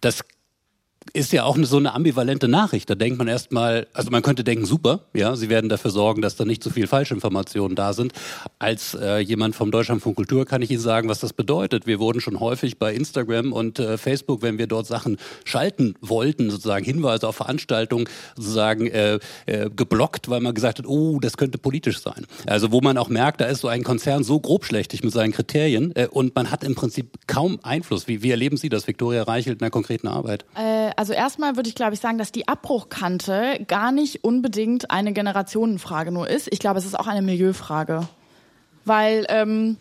[0.00, 0.22] Das
[1.16, 2.90] ist ja auch so eine ambivalente Nachricht.
[2.90, 6.36] Da denkt man erstmal, also man könnte denken, super, ja, sie werden dafür sorgen, dass
[6.36, 8.12] da nicht so viel Falschinformationen da sind.
[8.58, 11.86] Als äh, jemand vom Deutschlandfunk Kultur kann ich Ihnen sagen, was das bedeutet.
[11.86, 16.50] Wir wurden schon häufig bei Instagram und äh, Facebook, wenn wir dort Sachen schalten wollten,
[16.50, 21.56] sozusagen Hinweise auf Veranstaltungen, sozusagen äh, äh, geblockt, weil man gesagt hat, oh, das könnte
[21.56, 22.26] politisch sein.
[22.46, 25.96] Also wo man auch merkt, da ist so ein Konzern so grobschlächtig mit seinen Kriterien
[25.96, 28.06] äh, und man hat im Prinzip kaum Einfluss.
[28.06, 30.44] Wie, wie erleben Sie das, Viktoria Reichelt, in der konkreten Arbeit?
[30.54, 35.12] Äh, also erstmal würde ich, glaube ich, sagen, dass die Abbruchkante gar nicht unbedingt eine
[35.12, 36.48] Generationenfrage nur ist.
[36.50, 38.08] Ich glaube, es ist auch eine Milieufrage.
[38.84, 39.76] Weil, ähm,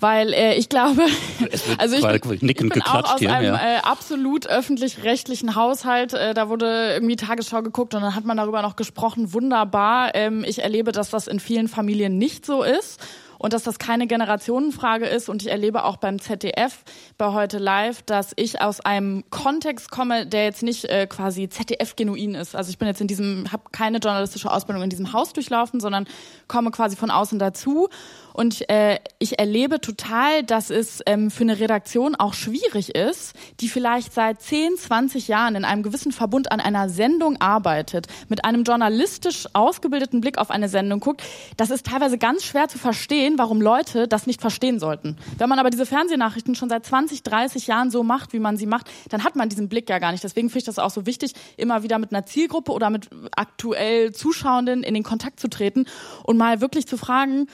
[0.00, 1.02] weil äh, ich glaube,
[1.78, 3.76] also ich bin, ich bin auch aus hier, einem ja.
[3.76, 6.14] äh, absolut öffentlich-rechtlichen Haushalt.
[6.14, 9.32] Äh, da wurde irgendwie Tagesschau geguckt und dann hat man darüber noch gesprochen.
[9.34, 10.16] Wunderbar.
[10.16, 13.00] Ähm, ich erlebe, dass das in vielen Familien nicht so ist
[13.44, 15.28] und dass das keine Generationenfrage ist.
[15.28, 16.82] Und ich erlebe auch beim ZDF
[17.18, 22.36] bei heute live, dass ich aus einem Kontext komme, der jetzt nicht äh, quasi ZDF-genuin
[22.36, 22.56] ist.
[22.56, 26.06] Also ich bin jetzt in diesem, habe keine journalistische Ausbildung in diesem Haus durchlaufen, sondern
[26.48, 27.90] komme quasi von außen dazu
[28.34, 33.68] und äh, ich erlebe total, dass es ähm, für eine Redaktion auch schwierig ist, die
[33.68, 38.64] vielleicht seit 10, 20 Jahren in einem gewissen Verbund an einer Sendung arbeitet, mit einem
[38.64, 41.22] journalistisch ausgebildeten Blick auf eine Sendung guckt.
[41.56, 45.16] Das ist teilweise ganz schwer zu verstehen, warum Leute das nicht verstehen sollten.
[45.38, 48.66] Wenn man aber diese Fernsehnachrichten schon seit 20, 30 Jahren so macht, wie man sie
[48.66, 50.24] macht, dann hat man diesen Blick ja gar nicht.
[50.24, 54.12] Deswegen finde ich das auch so wichtig, immer wieder mit einer Zielgruppe oder mit aktuell
[54.12, 55.86] Zuschauenden in den Kontakt zu treten
[56.24, 57.46] und mal wirklich zu fragen,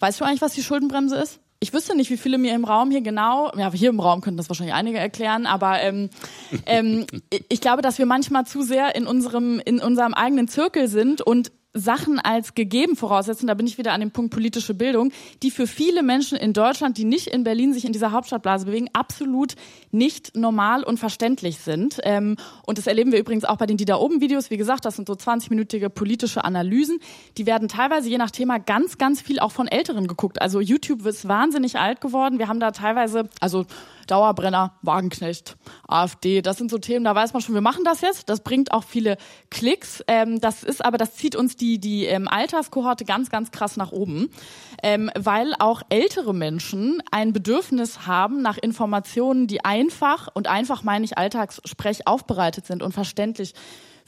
[0.00, 1.40] Weißt du eigentlich, was die Schuldenbremse ist?
[1.58, 4.36] Ich wüsste nicht, wie viele mir im Raum hier genau, ja, hier im Raum könnten
[4.36, 6.10] das wahrscheinlich einige erklären, aber ähm,
[6.66, 7.06] ähm,
[7.48, 11.52] ich glaube, dass wir manchmal zu sehr in unserem, in unserem eigenen Zirkel sind und
[11.76, 15.12] Sachen als gegeben voraussetzen, da bin ich wieder an dem Punkt politische Bildung,
[15.42, 18.88] die für viele Menschen in Deutschland, die nicht in Berlin sich in dieser Hauptstadtblase bewegen,
[18.92, 19.54] absolut
[19.90, 22.00] nicht normal und verständlich sind.
[22.02, 24.50] Ähm, und das erleben wir übrigens auch bei den Die da oben Videos.
[24.50, 26.98] Wie gesagt, das sind so 20-minütige politische Analysen.
[27.36, 30.40] Die werden teilweise je nach Thema ganz, ganz viel auch von Älteren geguckt.
[30.40, 32.38] Also YouTube ist wahnsinnig alt geworden.
[32.38, 33.66] Wir haben da teilweise, also
[34.06, 36.42] Dauerbrenner, Wagenknecht, AfD.
[36.42, 38.28] Das sind so Themen, da weiß man schon, wir machen das jetzt.
[38.28, 39.16] Das bringt auch viele
[39.50, 40.02] Klicks.
[40.06, 43.92] Ähm, das ist aber, das zieht uns die, die ähm, Alterskohorte ganz, ganz krass nach
[43.92, 44.30] oben,
[44.82, 51.04] ähm, weil auch ältere Menschen ein Bedürfnis haben nach Informationen, die einfach, und einfach meine
[51.04, 53.54] ich Alltagssprech, aufbereitet sind und verständlich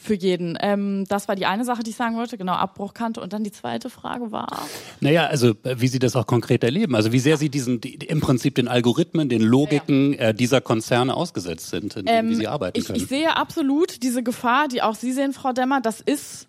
[0.00, 0.56] für jeden.
[0.60, 3.20] Ähm, das war die eine Sache, die ich sagen wollte, genau, Abbruchkante.
[3.20, 4.62] Und dann die zweite Frage war.
[5.00, 7.94] Naja, also äh, wie Sie das auch konkret erleben, also wie sehr Sie diesen die,
[7.94, 10.28] im Prinzip den Algorithmen, den Logiken ja.
[10.28, 12.96] äh, dieser Konzerne ausgesetzt sind, in ähm, wie Sie arbeiten ich, können.
[12.96, 16.46] Ich sehe absolut diese Gefahr, die auch Sie sehen, Frau Demmer, das ist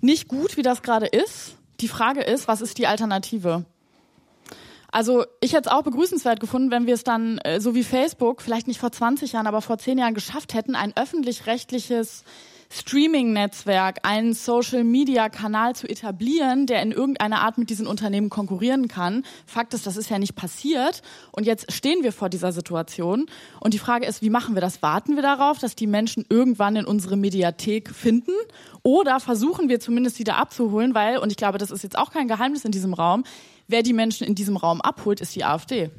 [0.00, 1.56] nicht gut, wie das gerade ist.
[1.80, 3.64] Die Frage ist, was ist die Alternative?
[4.92, 8.40] Also ich hätte es auch begrüßenswert gefunden, wenn wir es dann, äh, so wie Facebook,
[8.40, 12.22] vielleicht nicht vor 20 Jahren, aber vor 10 Jahren geschafft hätten, ein öffentlich-rechtliches
[12.70, 19.24] Streaming-Netzwerk, einen Social-Media-Kanal zu etablieren, der in irgendeiner Art mit diesen Unternehmen konkurrieren kann.
[19.46, 21.02] Fakt ist, das ist ja nicht passiert.
[21.32, 23.26] Und jetzt stehen wir vor dieser Situation.
[23.60, 24.82] Und die Frage ist, wie machen wir das?
[24.82, 28.32] Warten wir darauf, dass die Menschen irgendwann in unsere Mediathek finden?
[28.82, 32.28] Oder versuchen wir zumindest wieder abzuholen, weil, und ich glaube, das ist jetzt auch kein
[32.28, 33.24] Geheimnis in diesem Raum,
[33.68, 35.90] wer die Menschen in diesem Raum abholt, ist die AfD.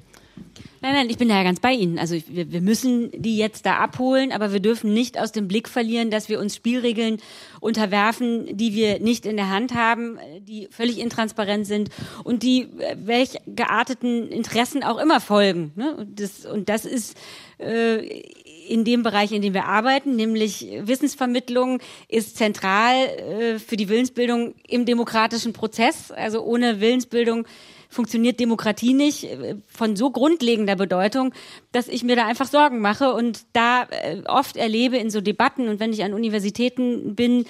[0.86, 1.98] Nein, nein, ich bin da ja ganz bei Ihnen.
[1.98, 5.68] Also wir, wir müssen die jetzt da abholen, aber wir dürfen nicht aus dem Blick
[5.68, 7.18] verlieren, dass wir uns Spielregeln
[7.60, 11.90] unterwerfen, die wir nicht in der Hand haben, die völlig intransparent sind
[12.24, 15.72] und die äh, welch gearteten Interessen auch immer folgen.
[15.76, 15.96] Ne?
[15.96, 17.18] Und, das, und das ist
[17.58, 18.22] äh,
[18.68, 21.80] in dem Bereich, in dem wir arbeiten, nämlich Wissensvermittlung,
[22.10, 26.12] ist zentral äh, für die Willensbildung im demokratischen Prozess.
[26.12, 27.48] Also ohne Willensbildung
[27.96, 31.34] funktioniert Demokratie nicht äh, von so grundlegender Bedeutung,
[31.72, 35.68] dass ich mir da einfach Sorgen mache und da äh, oft erlebe in so Debatten
[35.68, 37.46] und wenn ich an Universitäten bin,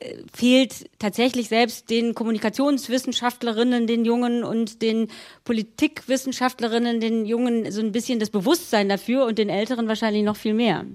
[0.00, 5.08] äh, fehlt tatsächlich selbst den Kommunikationswissenschaftlerinnen, den Jungen und den
[5.44, 10.54] Politikwissenschaftlerinnen, den Jungen so ein bisschen das Bewusstsein dafür und den Älteren wahrscheinlich noch viel
[10.54, 10.86] mehr.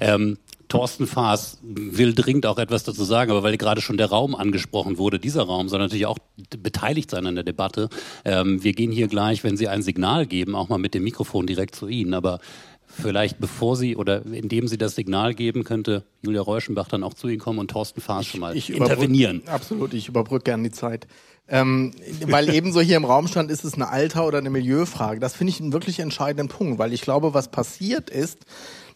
[0.00, 0.38] Ähm,
[0.68, 4.98] Thorsten Faas will dringend auch etwas dazu sagen, aber weil gerade schon der Raum angesprochen
[4.98, 6.18] wurde, dieser Raum soll natürlich auch
[6.58, 7.88] beteiligt sein an der Debatte.
[8.24, 11.46] Ähm, wir gehen hier gleich, wenn Sie ein Signal geben, auch mal mit dem Mikrofon
[11.46, 12.14] direkt zu Ihnen.
[12.14, 12.40] Aber
[12.88, 17.28] vielleicht bevor Sie oder indem Sie das Signal geben, könnte Julia Reuschenbach dann auch zu
[17.28, 19.42] Ihnen kommen und Thorsten Faas schon mal ich intervenieren.
[19.46, 21.06] Absolut, ich überbrücke gerne die Zeit.
[21.48, 21.92] Ähm,
[22.26, 25.20] weil ebenso hier im Raum stand, ist es eine Alter- oder eine Milieufrage.
[25.20, 28.38] Das finde ich einen wirklich entscheidenden Punkt, weil ich glaube, was passiert ist,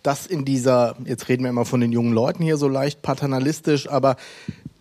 [0.03, 3.88] dass in dieser, jetzt reden wir immer von den jungen Leuten hier so leicht paternalistisch,
[3.88, 4.16] aber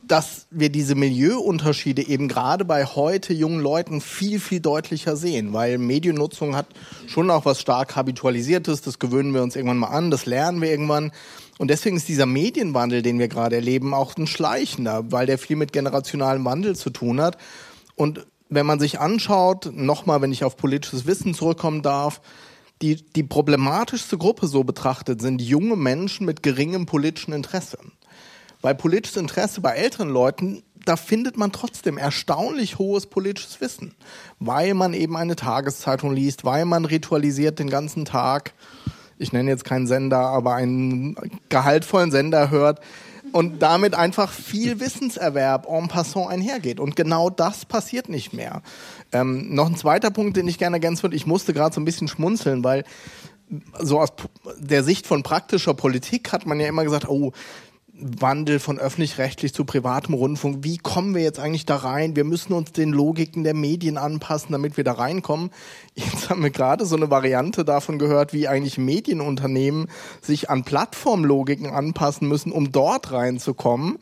[0.10, 5.78] dass wir diese Milieuunterschiede eben gerade bei heute jungen Leuten viel, viel deutlicher sehen, weil
[5.78, 6.66] Mediennutzung hat
[7.06, 10.72] schon auch was stark habitualisiertes, das gewöhnen wir uns irgendwann mal an, das lernen wir
[10.72, 11.12] irgendwann.
[11.60, 15.58] Und deswegen ist dieser Medienwandel, den wir gerade erleben, auch ein schleichender, weil der viel
[15.58, 17.38] mit generationalem Wandel zu tun hat.
[17.96, 22.22] Und wenn man sich anschaut, nochmal, wenn ich auf politisches Wissen zurückkommen darf,
[22.82, 27.78] die, die problematischste Gruppe so betrachtet sind junge Menschen mit geringem politischen Interesse.
[28.62, 33.96] Bei politisches Interesse bei älteren Leuten, da findet man trotzdem erstaunlich hohes politisches Wissen,
[34.40, 38.54] weil man eben eine Tageszeitung liest, weil man ritualisiert den ganzen Tag,
[39.18, 41.16] ich nenne jetzt keinen Sender, aber einen
[41.50, 42.80] gehaltvollen Sender hört,
[43.32, 46.80] und damit einfach viel Wissenserwerb en passant einhergeht.
[46.80, 48.62] Und genau das passiert nicht mehr.
[49.12, 51.16] Ähm, noch ein zweiter Punkt, den ich gerne ergänzen würde.
[51.16, 52.84] Ich musste gerade so ein bisschen schmunzeln, weil
[53.80, 54.10] so aus
[54.60, 57.32] der Sicht von praktischer Politik hat man ja immer gesagt, oh,
[58.02, 60.60] Wandel von öffentlich-rechtlich zu privatem Rundfunk.
[60.64, 62.16] Wie kommen wir jetzt eigentlich da rein?
[62.16, 65.50] Wir müssen uns den Logiken der Medien anpassen, damit wir da reinkommen.
[65.96, 69.88] Jetzt haben wir gerade so eine Variante davon gehört, wie eigentlich Medienunternehmen
[70.22, 74.00] sich an Plattformlogiken anpassen müssen, um dort reinzukommen.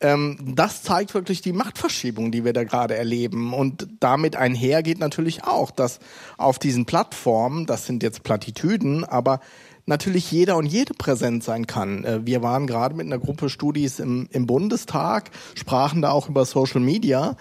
[0.00, 3.52] Ähm, das zeigt wirklich die Machtverschiebung, die wir da gerade erleben.
[3.52, 5.98] Und damit einher geht natürlich auch, dass
[6.38, 9.40] auf diesen Plattformen, das sind jetzt Plattitüden, aber
[9.86, 12.04] natürlich jeder und jede präsent sein kann.
[12.04, 16.44] Äh, wir waren gerade mit einer Gruppe Studis im, im Bundestag, sprachen da auch über
[16.46, 17.36] Social Media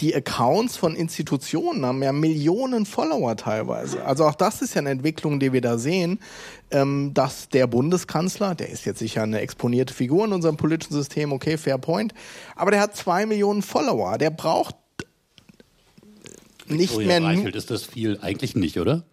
[0.00, 4.04] die Accounts von Institutionen haben ja Millionen Follower teilweise.
[4.04, 6.20] Also auch das ist ja eine Entwicklung, die wir da sehen,
[6.70, 11.32] ähm, dass der Bundeskanzler, der ist jetzt sicher eine exponierte Figur in unserem politischen System,
[11.32, 12.14] okay, fair point,
[12.56, 14.18] aber der hat zwei Millionen Follower.
[14.18, 14.76] Der braucht
[16.66, 17.28] nicht Victoria mehr.
[17.30, 19.04] Reichelt ist das viel eigentlich nicht, oder?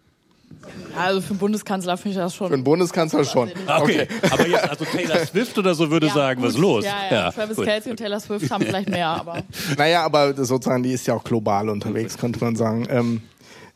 [0.96, 2.48] Also für einen Bundeskanzler finde ich das schon.
[2.48, 3.50] Für einen Bundeskanzler schon.
[3.66, 4.06] Okay.
[4.30, 6.48] Aber jetzt, also Taylor Swift oder so würde Ja, sagen, gut.
[6.48, 6.84] was ist los?
[6.84, 7.30] Ja, ja.
[7.30, 7.64] Travis gut.
[7.66, 9.42] Kelsey und Taylor Swift haben vielleicht mehr, aber.
[9.76, 12.86] Naja, aber sozusagen, die ist ja auch global unterwegs, könnte man sagen.
[12.90, 13.22] Ähm,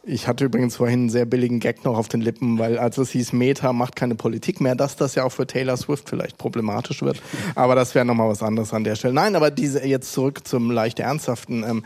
[0.09, 3.11] ich hatte übrigens vorhin einen sehr billigen Gag noch auf den Lippen, weil als es
[3.11, 7.03] hieß, Meta macht keine Politik mehr, dass das ja auch für Taylor Swift vielleicht problematisch
[7.03, 7.21] wird.
[7.57, 9.15] Aber das wäre nochmal was anderes an der Stelle.
[9.15, 11.65] Nein, aber diese jetzt zurück zum leicht ernsthaften.
[11.65, 11.85] Ähm,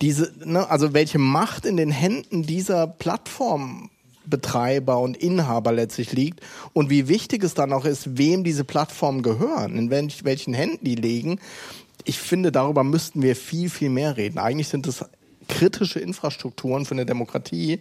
[0.00, 2.86] diese, ne, also welche Macht in den Händen dieser
[4.26, 6.40] Plattformbetreiber und Inhaber letztlich liegt
[6.72, 10.84] und wie wichtig es dann auch ist, wem diese Plattformen gehören, in welch, welchen Händen
[10.84, 11.40] die liegen.
[12.04, 14.38] Ich finde, darüber müssten wir viel, viel mehr reden.
[14.38, 15.04] Eigentlich sind es
[15.48, 17.80] kritische Infrastrukturen für eine Demokratie,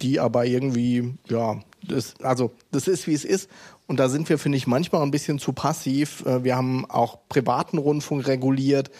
[0.00, 3.48] die aber irgendwie, ja, das, also das ist, wie es ist.
[3.88, 6.24] Und da sind wir, finde ich, manchmal ein bisschen zu passiv.
[6.24, 8.90] Äh, Wir haben auch privaten Rundfunk reguliert.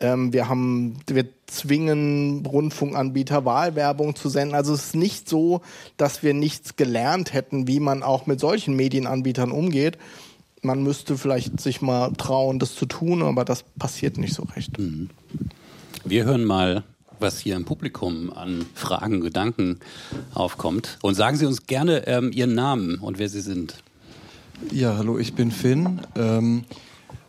[0.00, 4.54] Ähm, Wir haben, wir zwingen Rundfunkanbieter Wahlwerbung zu senden.
[4.54, 5.60] Also es ist nicht so,
[5.96, 9.98] dass wir nichts gelernt hätten, wie man auch mit solchen Medienanbietern umgeht.
[10.62, 14.72] Man müsste vielleicht sich mal trauen, das zu tun, aber das passiert nicht so recht.
[16.04, 16.84] Wir hören mal,
[17.18, 19.80] was hier im Publikum an Fragen, Gedanken
[20.34, 20.98] aufkommt.
[21.02, 23.82] Und sagen Sie uns gerne ähm, Ihren Namen und wer Sie sind.
[24.70, 26.00] Ja, hallo, ich bin Finn.
[26.16, 26.64] Ähm,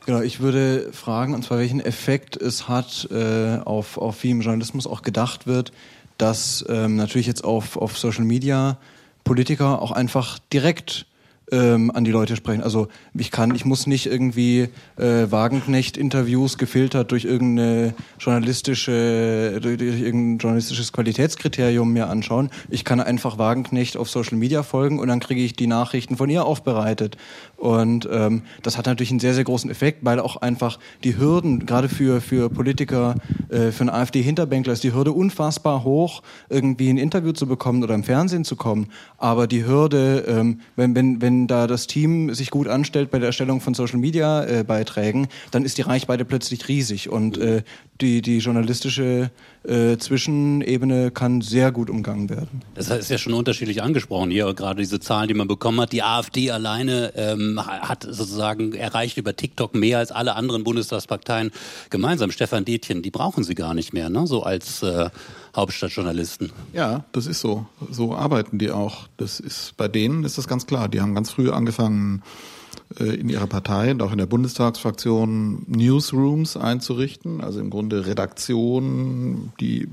[0.06, 4.42] genau, ich würde fragen, und zwar welchen Effekt es hat, äh, auf, auf wie im
[4.42, 5.72] Journalismus auch gedacht wird,
[6.18, 8.78] dass ähm, natürlich jetzt auf, auf Social Media
[9.24, 11.06] Politiker auch einfach direkt
[11.52, 12.64] ähm, an die Leute sprechen.
[12.64, 20.00] Also ich kann, ich muss nicht irgendwie äh, Wagenknecht-Interviews gefiltert durch irgendeine journalistische, durch, durch
[20.00, 22.50] irgendein journalistisches Qualitätskriterium mir anschauen.
[22.70, 26.30] Ich kann einfach Wagenknecht auf Social Media folgen und dann kriege ich die Nachrichten von
[26.30, 27.18] ihr aufbereitet.
[27.62, 31.68] Und ähm, das hat natürlich einen sehr, sehr großen Effekt, weil auch einfach die Hürden,
[31.68, 33.14] gerade für, für Politiker,
[33.50, 37.94] äh, für einen AfD-Hinterbänkler ist die Hürde unfassbar hoch, irgendwie ein Interview zu bekommen oder
[37.94, 38.88] im Fernsehen zu kommen.
[39.20, 43.28] Aber die Hürde, ähm, wenn, wenn, wenn da das Team sich gut anstellt bei der
[43.28, 47.10] Erstellung von Social-Media-Beiträgen, dann ist die Reichweite plötzlich riesig.
[47.10, 47.62] Und äh,
[48.02, 49.30] die, die journalistische
[49.64, 52.64] äh, Zwischenebene kann sehr gut umgangen werden.
[52.74, 55.92] Das ist ja schon unterschiedlich angesprochen hier, gerade diese Zahlen, die man bekommen hat.
[55.92, 61.52] Die AfD alleine ähm, hat sozusagen erreicht über TikTok mehr als alle anderen Bundestagsparteien
[61.90, 62.32] gemeinsam.
[62.32, 64.26] Stefan Detjen, die brauchen sie gar nicht mehr, ne?
[64.26, 65.10] so als äh,
[65.56, 66.52] Hauptstadtjournalisten.
[66.74, 67.66] Ja, das ist so.
[67.92, 69.10] So arbeiten die auch.
[69.18, 70.90] Das ist bei denen ist das ganz klar.
[70.90, 72.51] Die haben ganz früh angefangen äh,
[73.00, 79.88] in ihrer Partei und auch in der Bundestagsfraktion Newsrooms einzurichten, also im Grunde Redaktionen, die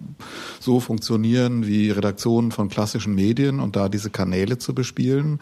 [0.61, 5.41] so funktionieren wie Redaktionen von klassischen Medien und da diese Kanäle zu bespielen.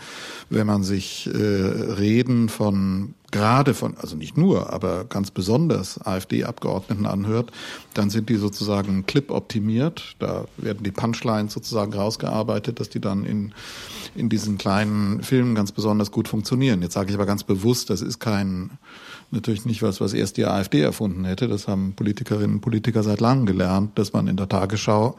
[0.50, 7.06] Wenn man sich äh, Reden von gerade von, also nicht nur, aber ganz besonders AfD-Abgeordneten
[7.06, 7.52] anhört,
[7.94, 10.16] dann sind die sozusagen Clip optimiert.
[10.18, 13.52] Da werden die Punchlines sozusagen rausgearbeitet, dass die dann in,
[14.14, 16.82] in diesen kleinen Filmen ganz besonders gut funktionieren.
[16.82, 18.70] Jetzt sage ich aber ganz bewusst, das ist kein,
[19.30, 21.48] natürlich nicht was, was erst die AfD erfunden hätte.
[21.48, 25.16] Das haben Politikerinnen und Politiker seit langem gelernt, dass man in der Tagesschau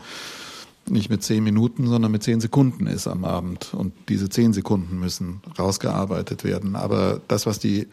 [0.90, 3.74] nicht mit zehn Minuten, sondern mit zehn Sekunden ist am Abend.
[3.74, 6.76] Und diese zehn Sekunden müssen rausgearbeitet werden.
[6.76, 7.88] Aber das, was die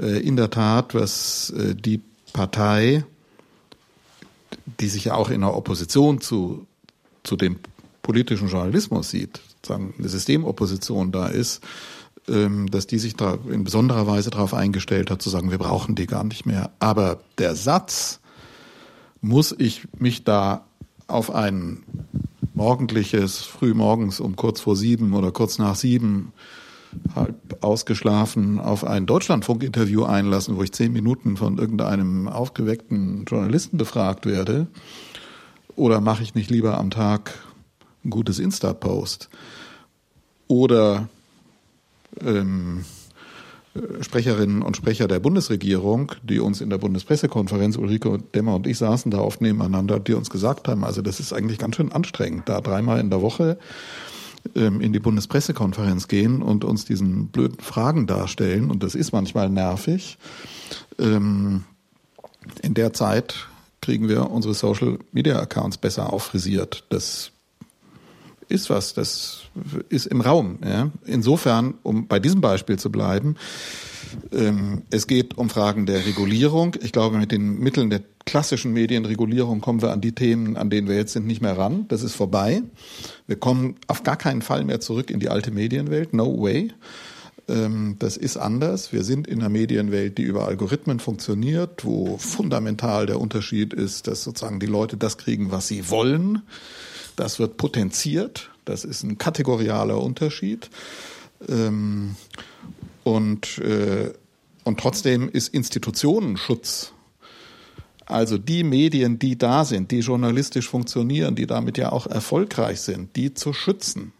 [0.00, 2.00] äh, in der Tat, was äh, die
[2.32, 3.04] Partei,
[4.80, 6.66] die sich ja auch in der Opposition zu,
[7.22, 7.56] zu dem
[8.02, 11.62] politischen Journalismus sieht, sagen eine Systemopposition da ist,
[12.28, 15.94] ähm, dass die sich da in besonderer Weise darauf eingestellt hat, zu sagen, wir brauchen
[15.94, 16.70] die gar nicht mehr.
[16.78, 18.20] Aber der Satz,
[19.20, 20.64] muss ich mich da
[21.10, 21.82] auf ein
[22.54, 26.32] morgendliches, frühmorgens um kurz vor sieben oder kurz nach sieben
[27.14, 34.26] halb ausgeschlafen auf ein Deutschlandfunk-Interview einlassen, wo ich zehn Minuten von irgendeinem aufgeweckten Journalisten befragt
[34.26, 34.66] werde?
[35.76, 37.32] Oder mache ich nicht lieber am Tag
[38.04, 39.30] ein gutes Insta-Post?
[40.48, 41.08] Oder
[42.20, 42.84] ähm,
[44.00, 49.10] Sprecherinnen und Sprecher der Bundesregierung, die uns in der Bundespressekonferenz, Ulrike Demmer und ich saßen
[49.10, 52.60] da oft nebeneinander, die uns gesagt haben, also das ist eigentlich ganz schön anstrengend, da
[52.60, 53.58] dreimal in der Woche
[54.56, 58.70] ähm, in die Bundespressekonferenz gehen und uns diesen blöden Fragen darstellen.
[58.70, 60.18] Und das ist manchmal nervig.
[60.98, 61.64] Ähm,
[62.62, 63.48] in der Zeit
[63.80, 66.84] kriegen wir unsere Social Media Accounts besser auffrisiert.
[66.88, 67.32] Das
[68.50, 69.42] ist was, das
[69.88, 70.58] ist im Raum.
[70.64, 70.90] Ja.
[71.06, 73.36] Insofern, um bei diesem Beispiel zu bleiben,
[74.32, 76.76] ähm, es geht um Fragen der Regulierung.
[76.82, 80.88] Ich glaube, mit den Mitteln der klassischen Medienregulierung kommen wir an die Themen, an denen
[80.88, 81.86] wir jetzt sind, nicht mehr ran.
[81.88, 82.62] Das ist vorbei.
[83.26, 86.12] Wir kommen auf gar keinen Fall mehr zurück in die alte Medienwelt.
[86.12, 86.72] No way.
[87.48, 88.92] Ähm, das ist anders.
[88.92, 94.24] Wir sind in einer Medienwelt, die über Algorithmen funktioniert, wo fundamental der Unterschied ist, dass
[94.24, 96.42] sozusagen die Leute das kriegen, was sie wollen
[97.20, 98.50] das wird potenziert.
[98.64, 100.70] Das ist ein kategorialer Unterschied.
[101.48, 102.16] Ähm,
[103.04, 104.12] und, äh,
[104.64, 106.92] und trotzdem ist Institutionenschutz,
[108.06, 113.14] also die Medien, die da sind, die journalistisch funktionieren, die damit ja auch erfolgreich sind,
[113.16, 114.12] die zu schützen,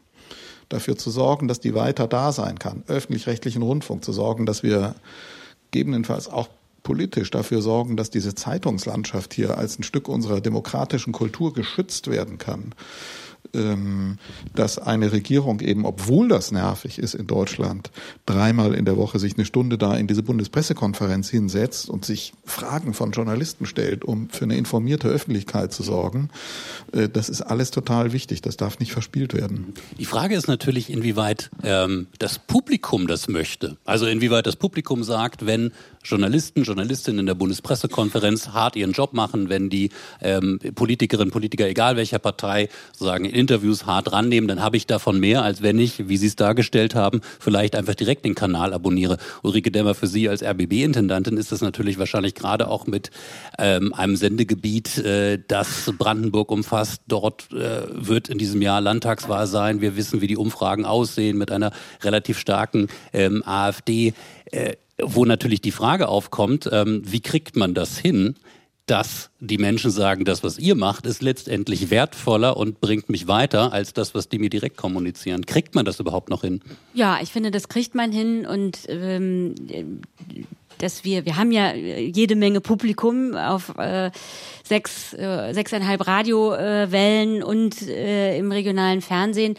[0.68, 4.94] dafür zu sorgen, dass die weiter da sein kann, öffentlich-rechtlichen Rundfunk zu sorgen, dass wir
[5.70, 6.48] gegebenenfalls auch
[6.90, 12.36] politisch dafür sorgen, dass diese Zeitungslandschaft hier als ein Stück unserer demokratischen Kultur geschützt werden
[12.36, 12.74] kann.
[13.52, 14.18] Ähm,
[14.54, 17.90] dass eine Regierung eben, obwohl das nervig ist in Deutschland,
[18.24, 22.94] dreimal in der Woche sich eine Stunde da in diese Bundespressekonferenz hinsetzt und sich Fragen
[22.94, 26.30] von Journalisten stellt, um für eine informierte Öffentlichkeit zu sorgen.
[26.92, 28.40] Äh, das ist alles total wichtig.
[28.42, 29.74] Das darf nicht verspielt werden.
[29.98, 33.76] Die Frage ist natürlich, inwieweit ähm, das Publikum das möchte.
[33.84, 35.72] Also inwieweit das Publikum sagt, wenn
[36.02, 39.90] Journalisten, Journalistinnen in der Bundespressekonferenz hart ihren Job machen, wenn die
[40.22, 45.18] ähm, Politikerinnen, Politiker, egal welcher Partei, sozusagen in Interviews hart rannehmen, dann habe ich davon
[45.18, 49.16] mehr, als wenn ich, wie Sie es dargestellt haben, vielleicht einfach direkt den Kanal abonniere.
[49.42, 53.10] Ulrike Dämmer, für Sie als RBB-Intendantin ist das natürlich wahrscheinlich gerade auch mit
[53.58, 57.02] ähm, einem Sendegebiet, äh, das Brandenburg umfasst.
[57.08, 59.80] Dort äh, wird in diesem Jahr Landtagswahl sein.
[59.80, 61.72] Wir wissen, wie die Umfragen aussehen mit einer
[62.02, 64.14] relativ starken ähm, AfD.
[64.46, 68.34] Äh, wo natürlich die Frage aufkommt, ähm, wie kriegt man das hin,
[68.90, 73.72] dass die Menschen sagen, das, was ihr macht, ist letztendlich wertvoller und bringt mich weiter
[73.72, 75.46] als das, was die mir direkt kommunizieren.
[75.46, 76.60] Kriegt man das überhaupt noch hin?
[76.92, 79.54] Ja, ich finde, das kriegt man hin und ähm,
[80.78, 84.10] dass wir, wir haben ja jede Menge Publikum auf äh,
[84.64, 89.56] sechs, äh, sechseinhalb Radiowellen äh, und äh, im regionalen Fernsehen.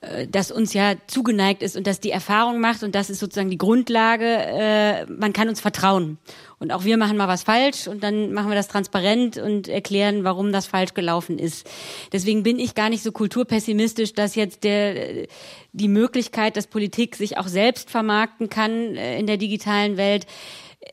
[0.00, 3.50] Äh, das uns ja zugeneigt ist und das die Erfahrung macht und das ist sozusagen
[3.50, 6.18] die Grundlage, äh, man kann uns vertrauen.
[6.58, 10.24] Und auch wir machen mal was falsch und dann machen wir das transparent und erklären,
[10.24, 11.68] warum das falsch gelaufen ist.
[12.12, 15.26] Deswegen bin ich gar nicht so kulturpessimistisch, dass jetzt der,
[15.72, 20.26] die Möglichkeit, dass Politik sich auch selbst vermarkten kann äh, in der digitalen Welt,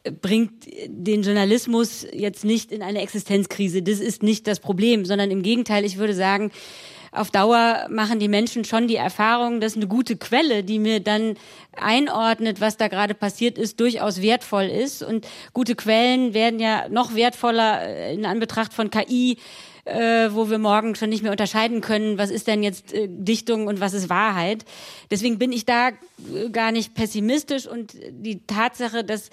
[0.03, 3.81] äh, bringt den Journalismus jetzt nicht in eine Existenzkrise.
[3.81, 6.51] Das ist nicht das Problem, sondern im Gegenteil, ich würde sagen,
[7.13, 11.35] auf Dauer machen die Menschen schon die Erfahrung, dass eine gute Quelle, die mir dann
[11.75, 15.03] einordnet, was da gerade passiert ist, durchaus wertvoll ist.
[15.03, 19.37] Und gute Quellen werden ja noch wertvoller äh, in Anbetracht von KI
[19.85, 23.67] äh, wo wir morgen schon nicht mehr unterscheiden können, was ist denn jetzt äh, Dichtung
[23.67, 24.63] und was ist Wahrheit.
[25.11, 29.29] Deswegen bin ich da äh, gar nicht pessimistisch und die Tatsache, dass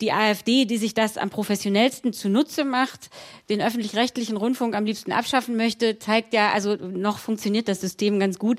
[0.00, 3.10] die AfD, die sich das am professionellsten zunutze macht,
[3.48, 8.38] den öffentlich-rechtlichen Rundfunk am liebsten abschaffen möchte, zeigt ja, also noch funktioniert das System ganz
[8.38, 8.58] gut.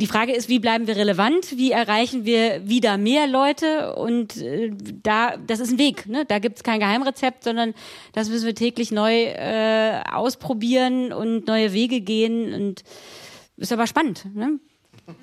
[0.00, 1.56] Die Frage ist, wie bleiben wir relevant?
[1.56, 3.96] Wie erreichen wir wieder mehr Leute?
[3.96, 4.70] Und äh,
[5.02, 6.06] da, das ist ein Weg.
[6.06, 6.24] Ne?
[6.24, 7.74] Da gibt es kein Geheimrezept, sondern
[8.12, 12.54] das müssen wir täglich neu äh, ausprobieren und neue Wege gehen.
[12.54, 12.84] Und
[13.56, 14.24] ist aber spannend.
[14.36, 14.60] Ne?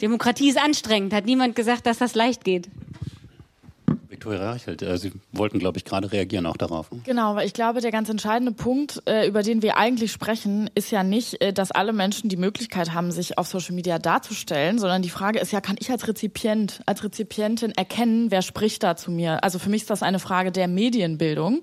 [0.01, 1.13] Demokratie ist anstrengend.
[1.13, 2.67] Hat niemand gesagt, dass das leicht geht.
[4.15, 6.89] Viktoria Reichelt, äh, Sie wollten, glaube ich, gerade reagieren auch darauf.
[6.91, 7.01] Ne?
[7.03, 10.89] Genau, weil ich glaube, der ganz entscheidende Punkt, äh, über den wir eigentlich sprechen, ist
[10.89, 15.01] ja nicht, äh, dass alle Menschen die Möglichkeit haben, sich auf Social Media darzustellen, sondern
[15.01, 19.11] die Frage ist ja, kann ich als Rezipient, als Rezipientin erkennen, wer spricht da zu
[19.11, 19.43] mir?
[19.43, 21.61] Also für mich ist das eine Frage der Medienbildung.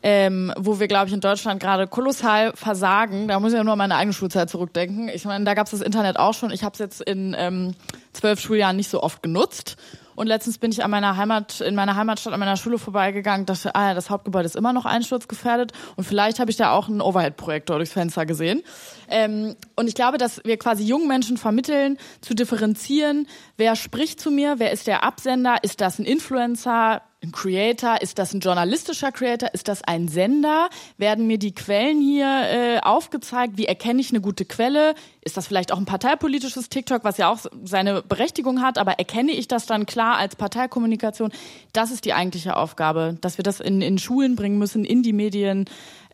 [0.00, 3.26] Ähm, wo wir, glaube ich, in Deutschland gerade kolossal versagen.
[3.26, 5.08] Da muss ich ja nur an meine eigene Schulzeit zurückdenken.
[5.08, 6.52] Ich meine, da gab es das Internet auch schon.
[6.52, 7.74] Ich habe es jetzt in ähm,
[8.12, 9.76] zwölf Schuljahren nicht so oft genutzt.
[10.18, 13.76] Und letztens bin ich an meiner Heimat, in meiner Heimatstadt an meiner Schule vorbeigegangen, dachte,
[13.76, 17.00] ah ja, das Hauptgebäude ist immer noch einsturzgefährdet und vielleicht habe ich da auch einen
[17.00, 18.64] Overhead-Projektor durchs Fenster gesehen.
[19.08, 24.32] Ähm, und ich glaube, dass wir quasi jungen Menschen vermitteln, zu differenzieren, wer spricht zu
[24.32, 28.00] mir, wer ist der Absender, ist das ein Influencer, ein Creator?
[28.00, 29.50] Ist das ein journalistischer Creator?
[29.52, 30.68] Ist das ein Sender?
[30.96, 33.56] Werden mir die Quellen hier äh, aufgezeigt?
[33.56, 34.94] Wie erkenne ich eine gute Quelle?
[35.22, 39.32] Ist das vielleicht auch ein parteipolitisches TikTok, was ja auch seine Berechtigung hat, aber erkenne
[39.32, 41.32] ich das dann klar als Parteikommunikation?
[41.72, 45.12] Das ist die eigentliche Aufgabe, dass wir das in, in Schulen bringen müssen, in die
[45.12, 45.64] Medien,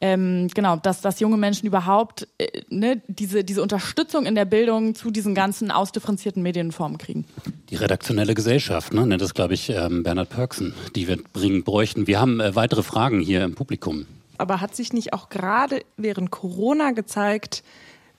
[0.05, 4.94] ähm, genau, dass, dass junge Menschen überhaupt äh, ne, diese, diese Unterstützung in der Bildung
[4.94, 7.24] zu diesen ganzen ausdifferenzierten Medienformen kriegen.
[7.70, 12.07] Die redaktionelle Gesellschaft, ne, nennt das, glaube ich, ähm, Bernhard Pörksen, die wir bringen bräuchten.
[12.07, 14.05] Wir haben äh, weitere Fragen hier im Publikum.
[14.36, 17.62] Aber hat sich nicht auch gerade während Corona gezeigt,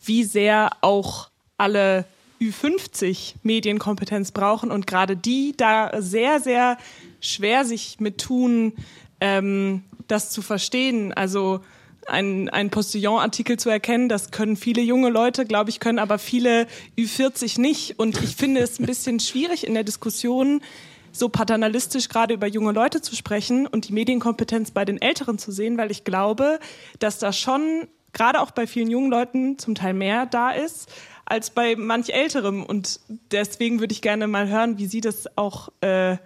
[0.03, 1.29] wie sehr auch
[1.59, 2.05] alle
[2.41, 6.79] Ü50 Medienkompetenz brauchen und gerade die da sehr, sehr
[7.21, 8.73] schwer sich mit tun,
[9.21, 11.13] ähm, das zu verstehen.
[11.13, 11.61] Also
[12.07, 16.67] ein, ein Postillon-Artikel zu erkennen, das können viele junge Leute, glaube ich, können aber viele
[16.97, 17.99] Ü40 nicht.
[17.99, 20.61] Und ich finde es ein bisschen schwierig in der Diskussion,
[21.11, 25.51] so paternalistisch gerade über junge Leute zu sprechen und die Medienkompetenz bei den Älteren zu
[25.51, 26.59] sehen, weil ich glaube,
[26.99, 30.91] dass da schon gerade auch bei vielen jungen Leuten zum Teil mehr da ist
[31.25, 32.63] als bei manch Älterem.
[32.63, 32.99] Und
[33.31, 36.17] deswegen würde ich gerne mal hören, wie Sie das auch äh,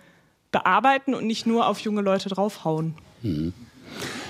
[0.52, 2.96] bearbeiten und nicht nur auf junge Leute draufhauen.
[3.22, 3.54] Mhm.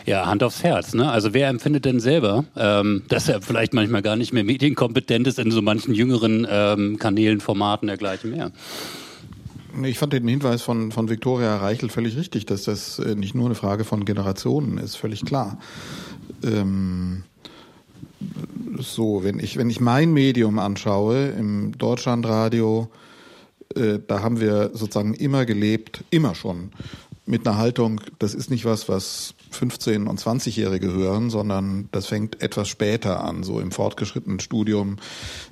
[0.05, 0.93] Ja, Hand aufs Herz.
[0.93, 1.09] Ne?
[1.09, 5.39] Also wer empfindet denn selber, ähm, dass er vielleicht manchmal gar nicht mehr medienkompetent ist
[5.39, 8.51] in so manchen jüngeren ähm, Kanälen, Formaten, dergleichen mehr?
[9.83, 13.45] Ich fand den Hinweis von, von Viktoria Reichel völlig richtig, dass das äh, nicht nur
[13.45, 15.59] eine Frage von Generationen ist, völlig klar.
[16.43, 17.23] Ähm,
[18.79, 22.89] so, wenn ich, wenn ich mein Medium anschaue, im Deutschlandradio,
[23.75, 26.71] äh, da haben wir sozusagen immer gelebt, immer schon,
[27.25, 32.41] mit einer Haltung, das ist nicht was, was 15- und 20-Jährige hören, sondern das fängt
[32.41, 34.97] etwas später an, so im fortgeschrittenen Studium,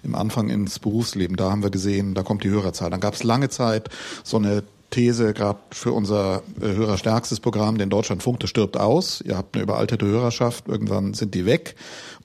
[0.04, 1.38] im Anfang ins Berufsleben.
[1.38, 2.90] Da haben wir gesehen, da kommt die Hörerzahl.
[2.90, 3.90] Dann gab es lange Zeit
[4.24, 9.22] so eine These, gerade für unser äh, hörerstärkstes Programm, den Deutschlandfunk, das stirbt aus.
[9.22, 11.76] Ihr habt eine überaltete Hörerschaft, irgendwann sind die weg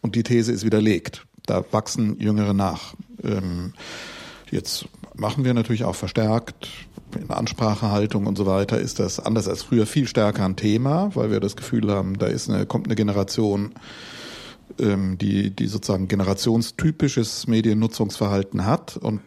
[0.01, 1.27] und die These ist widerlegt.
[1.47, 2.95] Da wachsen Jüngere nach.
[3.25, 3.73] Ähm,
[4.51, 6.69] jetzt machen wir natürlich auch verstärkt
[7.17, 11.31] in Ansprachehaltung und so weiter ist das anders als früher viel stärker ein Thema, weil
[11.31, 13.73] wir das Gefühl haben, da ist eine, kommt eine Generation,
[14.79, 19.21] ähm, die, die sozusagen generationstypisches Mediennutzungsverhalten hat und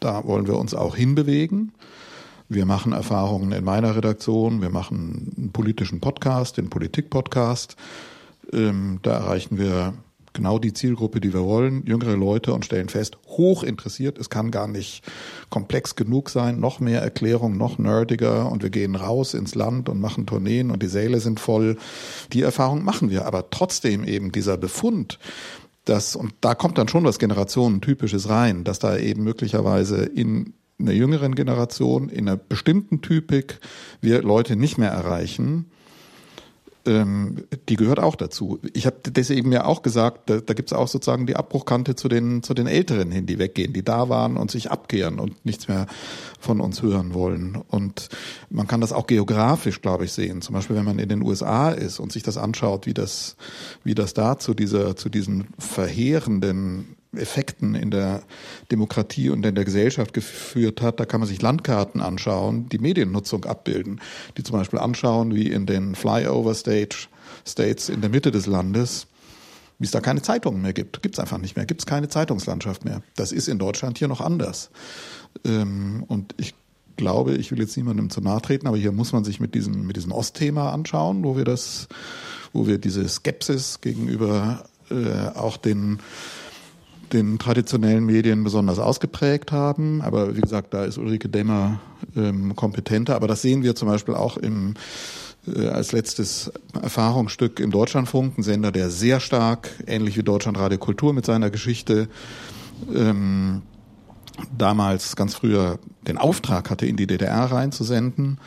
[0.00, 1.72] da wollen wir uns auch hinbewegen.
[2.48, 7.76] Wir machen Erfahrungen in meiner Redaktion, wir machen einen politischen Podcast, den Politik-Podcast.
[8.52, 9.94] Ähm, da erreichen wir
[10.32, 14.50] genau die Zielgruppe, die wir wollen, jüngere Leute und stellen fest, hoch interessiert, es kann
[14.50, 15.02] gar nicht
[15.48, 20.00] komplex genug sein, noch mehr Erklärung, noch nerdiger und wir gehen raus ins Land und
[20.00, 21.76] machen Tourneen und die Säle sind voll.
[22.32, 25.18] Die Erfahrung machen wir, aber trotzdem eben dieser Befund,
[25.84, 30.92] dass, und da kommt dann schon was Generationentypisches rein, dass da eben möglicherweise in einer
[30.92, 33.60] jüngeren Generation, in einer bestimmten Typik
[34.00, 35.70] wir Leute nicht mehr erreichen,
[36.90, 38.58] ähm, die gehört auch dazu.
[38.74, 38.96] Ich habe
[39.30, 42.52] eben ja auch gesagt, da, da gibt es auch sozusagen die Abbruchkante zu den, zu
[42.52, 45.86] den Älteren hin, die weggehen, die da waren und sich abkehren und nichts mehr
[46.40, 47.56] von uns hören wollen.
[47.68, 48.08] Und
[48.50, 50.42] man kann das auch geografisch, glaube ich, sehen.
[50.42, 53.36] Zum Beispiel, wenn man in den USA ist und sich das anschaut, wie das,
[53.84, 58.22] wie das da zu dieser, zu diesen verheerenden Effekten in der
[58.70, 61.00] Demokratie und in der Gesellschaft geführt hat.
[61.00, 64.00] Da kann man sich Landkarten anschauen, die Mediennutzung abbilden,
[64.36, 67.08] die zum Beispiel anschauen, wie in den Flyover Stage
[67.46, 69.06] States in der Mitte des Landes,
[69.78, 71.02] wie es da keine Zeitungen mehr gibt.
[71.02, 73.02] Gibt es einfach nicht mehr, gibt es keine Zeitungslandschaft mehr.
[73.16, 74.70] Das ist in Deutschland hier noch anders.
[75.44, 76.54] Ähm, und ich
[76.96, 79.86] glaube, ich will jetzt niemandem zu nahe treten, aber hier muss man sich mit diesem,
[79.86, 81.88] mit diesem Ostthema anschauen, wo wir das,
[82.52, 85.98] wo wir diese Skepsis gegenüber äh, auch den
[87.12, 90.00] den traditionellen Medien besonders ausgeprägt haben.
[90.02, 91.80] Aber wie gesagt, da ist Ulrike Dämmer
[92.16, 93.16] ähm, kompetenter.
[93.16, 94.74] Aber das sehen wir zum Beispiel auch im
[95.46, 101.12] äh, als letztes Erfahrungsstück im Deutschlandfunk, ein Sender, der sehr stark, ähnlich wie Deutschlandradio Kultur
[101.12, 102.08] mit seiner Geschichte,
[102.94, 103.62] ähm,
[104.56, 108.38] damals ganz früher den Auftrag hatte, in die DDR reinzusenden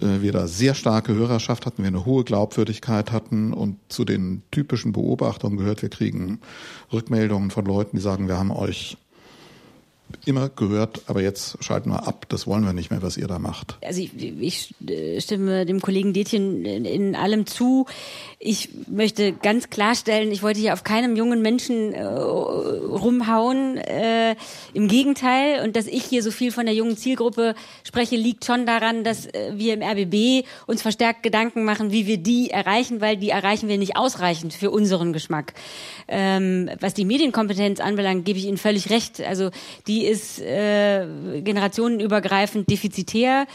[0.00, 4.92] wir da sehr starke Hörerschaft hatten, wir eine hohe Glaubwürdigkeit hatten und zu den typischen
[4.92, 6.40] Beobachtungen gehört, wir kriegen
[6.92, 8.96] Rückmeldungen von Leuten, die sagen, wir haben euch
[10.24, 13.38] immer gehört, aber jetzt schalten wir ab, das wollen wir nicht mehr, was ihr da
[13.38, 13.78] macht.
[13.84, 17.86] Also ich, ich äh, stimme dem Kollegen Detjen in, in, allem zu.
[18.38, 23.78] Ich möchte ganz klarstellen, ich wollte hier auf keinem jungen Menschen äh, rumhauen.
[23.78, 24.36] Äh,
[24.74, 25.64] Im Gegenteil.
[25.64, 27.54] Und dass ich hier so viel von der jungen Zielgruppe
[27.84, 32.18] spreche, liegt schon daran, dass äh, wir im RBB uns verstärkt Gedanken machen, wie wir
[32.18, 35.54] die erreichen, weil die erreichen wir nicht ausreichend für unseren Geschmack.
[36.06, 39.20] Ähm, was die Medienkompetenz anbelangt, gebe ich Ihnen völlig recht.
[39.20, 39.50] Also
[39.86, 41.06] die ist äh,
[41.42, 43.46] generationenübergreifend defizitär.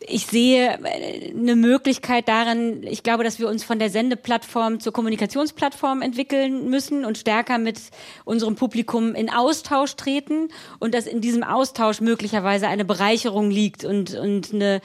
[0.00, 4.92] Ich sehe äh, eine Möglichkeit darin, ich glaube, dass wir uns von der Sendeplattform zur
[4.92, 7.80] Kommunikationsplattform entwickeln müssen und stärker mit
[8.24, 10.48] unserem Publikum in Austausch treten
[10.78, 14.80] und dass in diesem Austausch möglicherweise eine Bereicherung liegt und, und eine,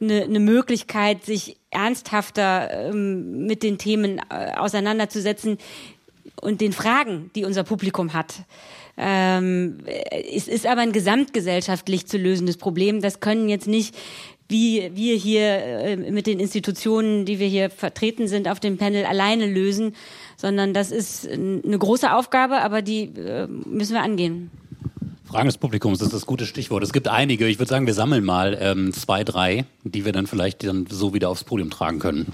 [0.00, 5.58] eine, eine Möglichkeit, sich ernsthafter ähm, mit den Themen äh, auseinanderzusetzen
[6.40, 8.34] und den Fragen, die unser Publikum hat.
[8.98, 9.78] Ähm,
[10.34, 13.00] es ist aber ein gesamtgesellschaftlich zu lösendes Problem.
[13.00, 13.94] Das können jetzt nicht
[14.48, 19.04] wie wir hier äh, mit den Institutionen, die wir hier vertreten sind, auf dem Panel
[19.04, 19.94] alleine lösen,
[20.36, 24.50] sondern das ist eine große Aufgabe, aber die äh, müssen wir angehen.
[25.26, 26.82] Fragen des Publikums das ist das gute Stichwort.
[26.82, 27.46] Es gibt einige.
[27.46, 31.12] Ich würde sagen, wir sammeln mal ähm, zwei, drei, die wir dann vielleicht dann so
[31.12, 32.32] wieder aufs Podium tragen können.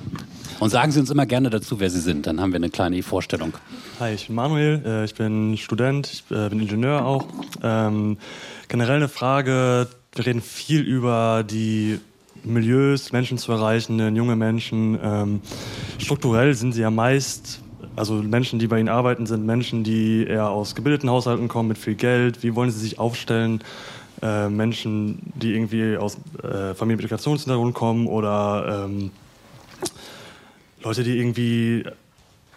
[0.65, 2.27] Und sagen Sie uns immer gerne dazu, wer Sie sind.
[2.27, 3.53] Dann haben wir eine kleine Vorstellung.
[4.01, 4.83] Hi, ich bin Manuel.
[4.83, 6.11] Äh, ich bin Student.
[6.11, 7.27] Ich äh, bin Ingenieur auch.
[7.63, 8.17] Ähm,
[8.69, 9.89] generell eine Frage.
[10.15, 12.01] Wir reden viel über die
[12.45, 14.99] Milieus, Menschen zu erreichen, junge Menschen.
[15.03, 15.41] Ähm,
[15.99, 17.61] strukturell sind sie ja meist
[17.95, 21.77] also Menschen, die bei Ihnen arbeiten, sind Menschen, die eher aus gebildeten Haushalten kommen, mit
[21.77, 22.43] viel Geld.
[22.43, 23.63] Wie wollen Sie sich aufstellen?
[24.23, 29.11] Äh, Menschen, die irgendwie aus äh, Familienmigrationshintergrund kommen oder ähm,
[30.85, 31.85] Leute, die irgendwie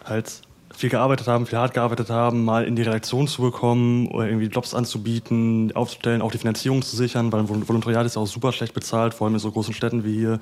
[0.05, 0.41] halt
[0.75, 4.45] viel gearbeitet haben, viel hart gearbeitet haben, mal in die Redaktion zu bekommen oder irgendwie
[4.45, 9.13] Jobs anzubieten, aufzustellen, auch die Finanzierung zu sichern, weil Volontariat ist auch super schlecht bezahlt,
[9.13, 10.39] vor allem in so großen Städten wie hier.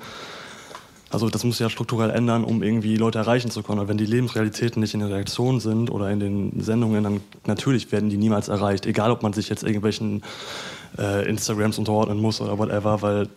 [1.08, 3.78] Also das muss ja strukturell ändern, um irgendwie Leute erreichen zu können.
[3.78, 7.90] Und wenn die Lebensrealitäten nicht in der Reaktion sind oder in den Sendungen, dann natürlich
[7.92, 8.86] werden die niemals erreicht.
[8.86, 10.22] Egal, ob man sich jetzt irgendwelchen
[10.98, 13.28] äh, Instagrams unterordnen muss oder whatever, weil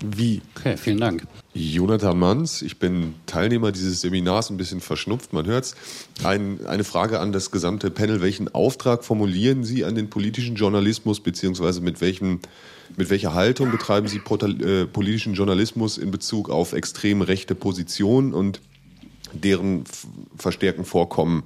[0.00, 0.40] wie?
[0.56, 1.26] Okay, vielen Dank.
[1.52, 5.74] Jonathan Manns, ich bin Teilnehmer dieses Seminars, ein bisschen verschnupft, man hört's.
[6.22, 8.20] Ein, eine Frage an das gesamte Panel.
[8.20, 12.38] Welchen Auftrag formulieren Sie an den politischen Journalismus, beziehungsweise mit welchem
[12.96, 18.60] mit welcher Haltung betreiben Sie äh, politischen Journalismus in Bezug auf extrem rechte Positionen und
[19.32, 19.84] deren
[20.36, 21.44] verstärkten Vorkommen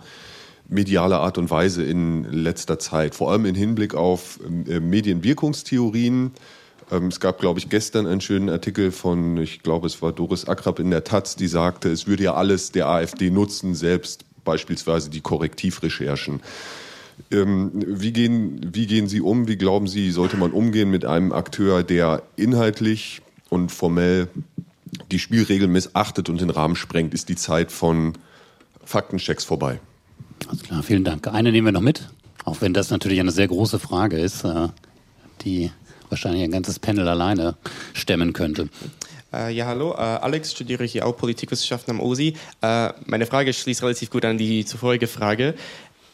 [0.69, 3.15] medialer Art und Weise in letzter Zeit?
[3.15, 6.33] Vor allem im Hinblick auf äh, Medienwirkungstheorien.
[6.91, 10.47] Ähm, es gab, glaube ich, gestern einen schönen Artikel von, ich glaube, es war Doris
[10.47, 15.11] Akrab in der Taz, die sagte, es würde ja alles der AfD nutzen, selbst beispielsweise
[15.11, 16.41] die Korrektivrecherchen.
[17.31, 19.49] Ähm, wie, gehen, wie gehen Sie um?
[19.49, 24.29] Wie glauben Sie, sollte man umgehen mit einem Akteur, der inhaltlich und formell
[25.11, 27.15] die Spielregeln missachtet und den Rahmen sprengt?
[27.15, 28.15] Ist die Zeit von
[28.85, 29.81] Faktenchecks vorbei?
[30.49, 31.29] Alles klar, vielen Dank.
[31.29, 32.09] Eine nehmen wir noch mit,
[32.45, 34.69] auch wenn das natürlich eine sehr große Frage ist, äh,
[35.43, 35.71] die
[36.11, 37.57] wahrscheinlich ein ganzes Panel alleine
[37.93, 38.69] stemmen könnte.
[39.33, 39.91] Uh, ja, hallo.
[39.91, 42.37] Uh, Alex, studiere hier auch Politikwissenschaften am OSI.
[42.63, 45.55] Uh, meine Frage schließt relativ gut an die zuvorige Frage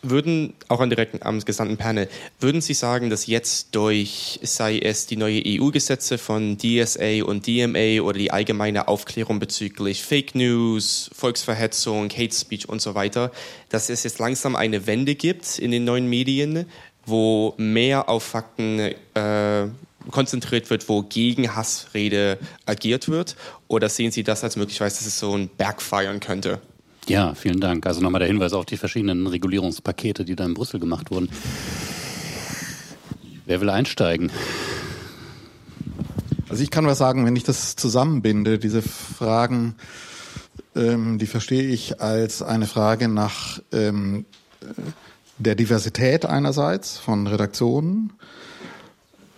[0.03, 5.07] würden, auch an direkt am gesamten Panel, würden Sie sagen, dass jetzt durch, sei es
[5.07, 12.11] die neue EU-Gesetze von DSA und DMA oder die allgemeine Aufklärung bezüglich Fake News, Volksverhetzung,
[12.11, 13.31] Hate Speech und so weiter,
[13.69, 16.67] dass es jetzt langsam eine Wende gibt in den neuen Medien,
[17.07, 19.67] wo mehr auf Fakten äh,
[20.11, 23.37] konzentriert wird, wo gegen Hassrede agiert wird?
[23.69, 26.61] Oder sehen Sie das als möglicherweise, dass es so ein Berg feiern könnte?
[27.07, 27.87] Ja, vielen Dank.
[27.87, 31.29] Also nochmal der Hinweis auf die verschiedenen Regulierungspakete, die da in Brüssel gemacht wurden.
[33.47, 34.31] Wer will einsteigen?
[36.49, 39.77] Also ich kann was sagen, wenn ich das zusammenbinde, diese Fragen,
[40.77, 44.25] ähm, die verstehe ich als eine Frage nach ähm,
[45.41, 48.13] der Diversität einerseits von Redaktionen,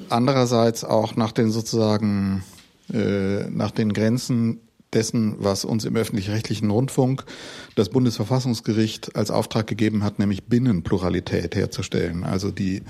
[0.09, 2.43] andererseits auch nach den sozusagen
[2.93, 4.61] äh, nach den Grenzen
[4.93, 7.25] dessen, was uns im öffentlich-rechtlichen Rundfunk
[7.77, 12.25] das Bundesverfassungsgericht als Auftrag gegeben hat, nämlich Binnenpluralität herzustellen.
[12.25, 12.83] Also die,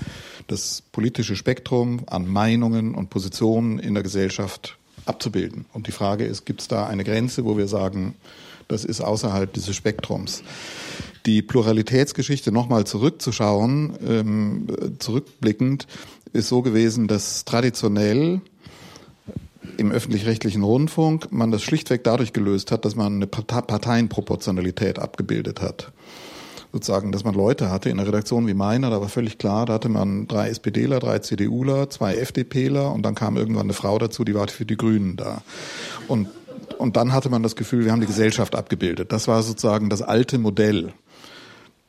[0.47, 5.65] das politische Spektrum an Meinungen und Positionen in der Gesellschaft abzubilden.
[5.71, 8.15] Und die Frage ist, gibt es da eine Grenze, wo wir sagen,
[8.67, 10.43] das ist außerhalb dieses Spektrums.
[11.25, 14.67] Die Pluralitätsgeschichte nochmal zurückzuschauen, ähm,
[14.99, 15.87] zurückblickend,
[16.33, 18.41] ist so gewesen, dass traditionell
[19.77, 25.91] im öffentlich-rechtlichen Rundfunk man das schlichtweg dadurch gelöst hat, dass man eine Parteienproportionalität abgebildet hat.
[26.71, 29.73] sozusagen, dass man Leute hatte in der Redaktion wie meiner, da war völlig klar, da
[29.73, 34.23] hatte man drei SPDler, drei CDUler, zwei FDPler und dann kam irgendwann eine Frau dazu,
[34.23, 35.43] die war für die Grünen da.
[36.07, 36.29] Und,
[36.79, 39.11] und dann hatte man das Gefühl, wir haben die Gesellschaft abgebildet.
[39.11, 40.93] Das war sozusagen das alte Modell.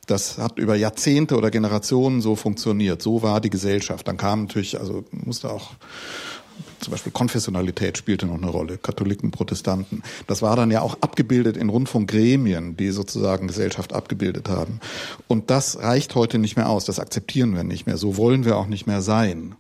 [0.07, 3.03] Das hat über Jahrzehnte oder Generationen so funktioniert.
[3.03, 4.07] So war die Gesellschaft.
[4.07, 5.73] Dann kam natürlich, also musste auch
[6.81, 10.03] zum Beispiel Konfessionalität spielte noch eine Rolle, Katholiken, Protestanten.
[10.27, 14.81] Das war dann ja auch abgebildet in Rundfunkgremien, die sozusagen Gesellschaft abgebildet haben.
[15.27, 18.57] Und das reicht heute nicht mehr aus, das akzeptieren wir nicht mehr, so wollen wir
[18.57, 19.55] auch nicht mehr sein.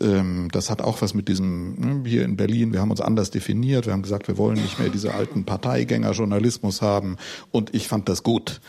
[0.00, 3.30] Ähm, das hat auch was mit diesem, ne, hier in Berlin, wir haben uns anders
[3.30, 7.16] definiert, wir haben gesagt, wir wollen nicht mehr diese alten Parteigänger-Journalismus haben
[7.52, 8.60] und ich fand das gut.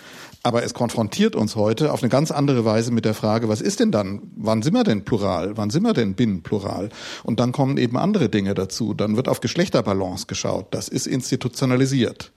[0.45, 3.79] Aber es konfrontiert uns heute auf eine ganz andere Weise mit der Frage, was ist
[3.79, 6.89] denn dann, wann sind wir denn plural, wann sind wir denn binnenplural?
[7.23, 8.93] Und dann kommen eben andere Dinge dazu.
[8.93, 10.67] Dann wird auf Geschlechterbalance geschaut.
[10.69, 12.31] Das ist institutionalisiert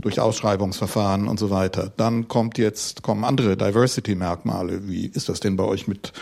[0.00, 1.92] durch Ausschreibungsverfahren und so weiter.
[1.96, 4.86] Dann kommt jetzt, kommen andere Diversity-Merkmale.
[4.86, 6.12] Wie ist das denn bei euch mit,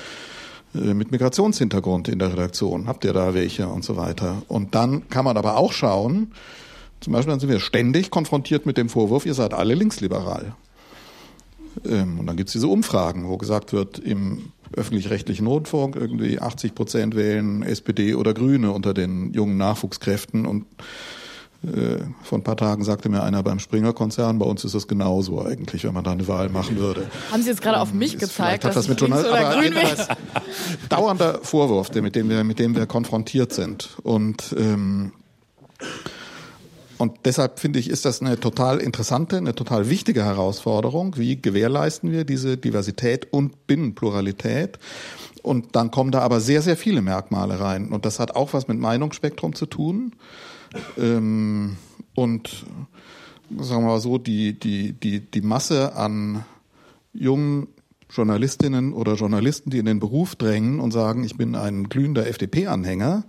[0.75, 2.87] äh, mit Migrationshintergrund in der Redaktion?
[2.87, 4.45] Habt ihr da welche und so weiter?
[4.49, 6.33] Und dann kann man aber auch schauen,
[7.05, 10.55] zum Beispiel dann sind wir ständig konfrontiert mit dem Vorwurf, ihr seid alle linksliberal.
[11.87, 16.75] Ähm, und dann gibt es diese Umfragen, wo gesagt wird, im öffentlich-rechtlichen Rundfunk irgendwie 80
[16.75, 20.47] Prozent wählen SPD oder Grüne unter den jungen Nachwuchskräften.
[20.47, 20.65] Und
[21.63, 25.45] äh, vor ein paar Tagen sagte mir einer beim Springer-Konzern, bei uns ist das genauso
[25.45, 27.07] eigentlich, wenn man da eine Wahl machen würde.
[27.31, 30.09] Haben Sie jetzt gerade auf mich gezeigt, dass was mit Journal aber jedenfalls
[30.89, 33.99] dauernder Vorwurf, mit dem wir, mit dem wir konfrontiert sind.
[34.03, 35.13] Und ähm,
[36.99, 41.17] und deshalb finde ich, ist das eine total interessante, eine total wichtige Herausforderung.
[41.17, 44.79] Wie gewährleisten wir diese Diversität und Binnenpluralität?
[45.43, 47.89] Und dann kommen da aber sehr, sehr viele Merkmale rein.
[47.89, 50.13] Und das hat auch was mit Meinungsspektrum zu tun.
[50.97, 51.77] Ähm,
[52.15, 52.65] und
[53.59, 56.45] sagen wir mal so, die, die, die, die Masse an
[57.13, 57.69] jungen
[58.11, 63.25] Journalistinnen oder Journalisten, die in den Beruf drängen und sagen, ich bin ein glühender FDP-Anhänger,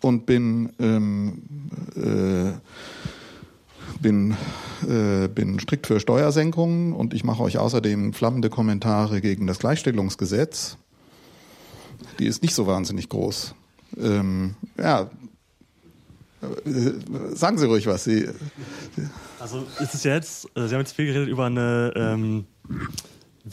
[0.00, 1.42] und bin ähm,
[1.96, 2.52] äh,
[4.00, 4.36] bin
[4.88, 10.76] äh, bin strikt für Steuersenkungen und ich mache euch außerdem flammende Kommentare gegen das Gleichstellungsgesetz.
[12.18, 13.54] Die ist nicht so wahnsinnig groß.
[13.96, 15.10] Ähm, ja,
[16.42, 18.04] äh, sagen Sie ruhig was.
[18.04, 18.28] Sie,
[19.40, 22.46] also ist es jetzt, äh, Sie haben jetzt viel geredet über eine ähm,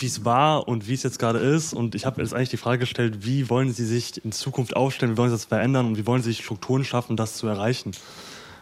[0.02, 1.74] wie es war und wie es jetzt gerade ist.
[1.74, 5.14] Und ich habe jetzt eigentlich die Frage gestellt, wie wollen Sie sich in Zukunft aufstellen,
[5.14, 7.92] wie wollen Sie das verändern und wie wollen Sie sich Strukturen schaffen, das zu erreichen?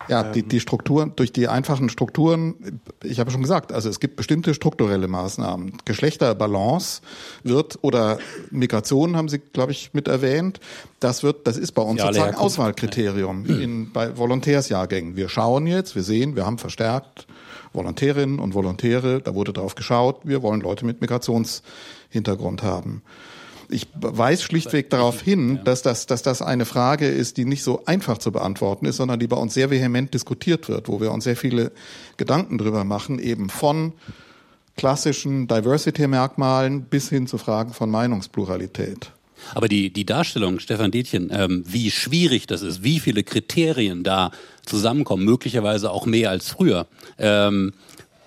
[0.09, 4.15] Ja, die, die Strukturen, durch die einfachen Strukturen, ich habe schon gesagt, also es gibt
[4.15, 5.77] bestimmte strukturelle Maßnahmen.
[5.85, 7.01] Geschlechterbalance
[7.43, 8.17] wird oder
[8.51, 10.59] Migration haben Sie, glaube ich, mit erwähnt.
[10.99, 15.15] Das wird, das ist bei uns ja, sozusagen Auswahlkriterium in, bei Volontärsjahrgängen.
[15.15, 17.25] Wir schauen jetzt, wir sehen, wir haben verstärkt
[17.73, 23.01] Volontärinnen und Volontäre, da wurde drauf geschaut, wir wollen Leute mit Migrationshintergrund haben.
[23.69, 27.85] Ich weise schlichtweg darauf hin, dass das, dass das eine Frage ist, die nicht so
[27.85, 31.23] einfach zu beantworten ist, sondern die bei uns sehr vehement diskutiert wird, wo wir uns
[31.23, 31.71] sehr viele
[32.17, 33.93] Gedanken drüber machen, eben von
[34.75, 39.11] klassischen Diversity-Merkmalen bis hin zu Fragen von Meinungspluralität.
[39.53, 44.31] Aber die, die Darstellung, Stefan Detjen, ähm, wie schwierig das ist, wie viele Kriterien da
[44.65, 46.87] zusammenkommen, möglicherweise auch mehr als früher,
[47.17, 47.73] ähm,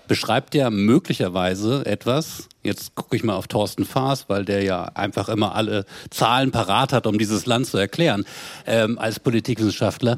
[0.09, 5.29] beschreibt ja möglicherweise etwas, jetzt gucke ich mal auf Thorsten Faas, weil der ja einfach
[5.29, 8.25] immer alle Zahlen parat hat, um dieses Land zu erklären,
[8.67, 10.17] ähm, als Politikwissenschaftler,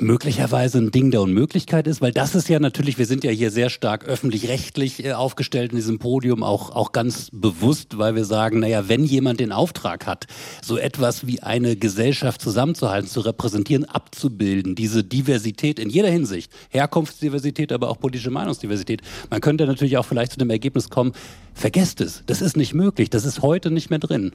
[0.00, 3.50] möglicherweise ein Ding der Unmöglichkeit ist, weil das ist ja natürlich, wir sind ja hier
[3.50, 8.60] sehr stark öffentlich-rechtlich äh, aufgestellt in diesem Podium, auch, auch ganz bewusst, weil wir sagen,
[8.60, 10.26] naja, wenn jemand den Auftrag hat,
[10.62, 17.72] so etwas wie eine Gesellschaft zusammenzuhalten, zu repräsentieren, abzubilden, diese Diversität in jeder Hinsicht, Herkunftsdiversität,
[17.72, 21.12] aber auch politische Meinungsdiversität, man könnte natürlich auch vielleicht zu dem Ergebnis kommen,
[21.54, 24.32] vergesst es, das ist nicht möglich, das ist heute nicht mehr drin.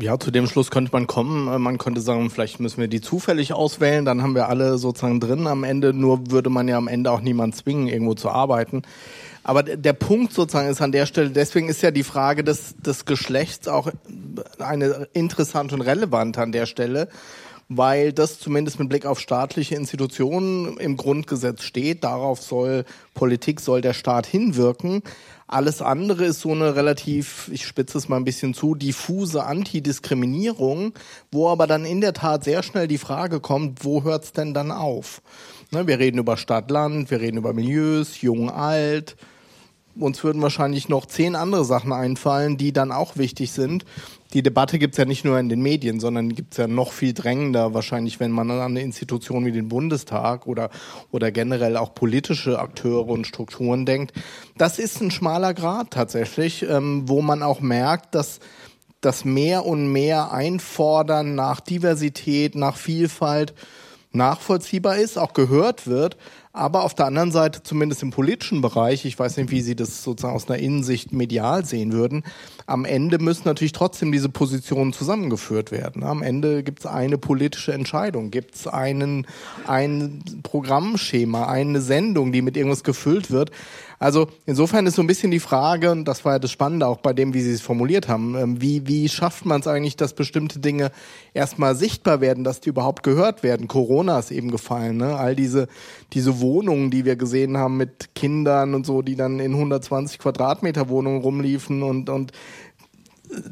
[0.00, 1.46] Ja, zu dem Schluss könnte man kommen.
[1.48, 5.20] Äh, man könnte sagen, vielleicht müssen wir die zufällig auswählen, dann haben wir alle sozusagen
[5.20, 5.92] drin am Ende.
[5.92, 8.82] Nur würde man ja am Ende auch niemand zwingen, irgendwo zu arbeiten.
[9.44, 13.04] Aber der Punkt sozusagen ist an der Stelle, deswegen ist ja die Frage des, des
[13.04, 13.90] Geschlechts auch
[14.58, 17.08] eine interessante und relevante an der Stelle,
[17.68, 22.04] weil das zumindest mit Blick auf staatliche Institutionen im Grundgesetz steht.
[22.04, 25.02] Darauf soll Politik, soll der Staat hinwirken.
[25.46, 30.94] Alles andere ist so eine relativ, ich spitze es mal ein bisschen zu, diffuse Antidiskriminierung,
[31.30, 34.54] wo aber dann in der Tat sehr schnell die Frage kommt, wo hört es denn
[34.54, 35.20] dann auf?
[35.70, 39.16] Ne, wir reden über Stadt-Land, wir reden über Milieus, jung, alt.
[39.96, 43.84] Uns würden wahrscheinlich noch zehn andere Sachen einfallen, die dann auch wichtig sind,
[44.34, 47.72] die Debatte gibt's ja nicht nur in den Medien, sondern gibt's ja noch viel drängender
[47.72, 50.70] wahrscheinlich, wenn man an eine Institution wie den Bundestag oder,
[51.12, 54.12] oder generell auch politische Akteure und Strukturen denkt.
[54.58, 58.40] Das ist ein schmaler Grad tatsächlich, ähm, wo man auch merkt, dass
[59.00, 63.54] das mehr und mehr Einfordern nach Diversität, nach Vielfalt
[64.10, 66.16] nachvollziehbar ist, auch gehört wird,
[66.54, 70.04] aber auf der anderen Seite, zumindest im politischen Bereich, ich weiß nicht, wie Sie das
[70.04, 72.22] sozusagen aus einer Innensicht medial sehen würden,
[72.66, 76.04] am Ende müssen natürlich trotzdem diese Positionen zusammengeführt werden.
[76.04, 79.26] Am Ende gibt es eine politische Entscheidung, gibt es ein
[80.44, 83.50] Programmschema, eine Sendung, die mit irgendwas gefüllt wird.
[83.98, 86.98] Also insofern ist so ein bisschen die Frage, und das war ja das Spannende auch
[86.98, 90.14] bei dem, wie Sie es formuliert haben, ähm, wie, wie schafft man es eigentlich, dass
[90.14, 90.90] bestimmte Dinge
[91.32, 93.68] erstmal sichtbar werden, dass die überhaupt gehört werden?
[93.68, 95.16] Corona ist eben gefallen, ne?
[95.16, 95.68] all diese,
[96.12, 100.88] diese Wohnungen, die wir gesehen haben mit Kindern und so, die dann in 120 Quadratmeter
[100.88, 102.32] Wohnungen rumliefen und, und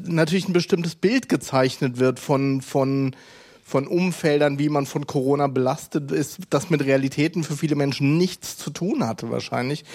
[0.03, 3.15] natürlich ein bestimmtes Bild gezeichnet wird von, von
[3.63, 8.57] von Umfeldern, wie man von Corona belastet ist, das mit Realitäten für viele Menschen nichts
[8.57, 9.85] zu tun hatte wahrscheinlich.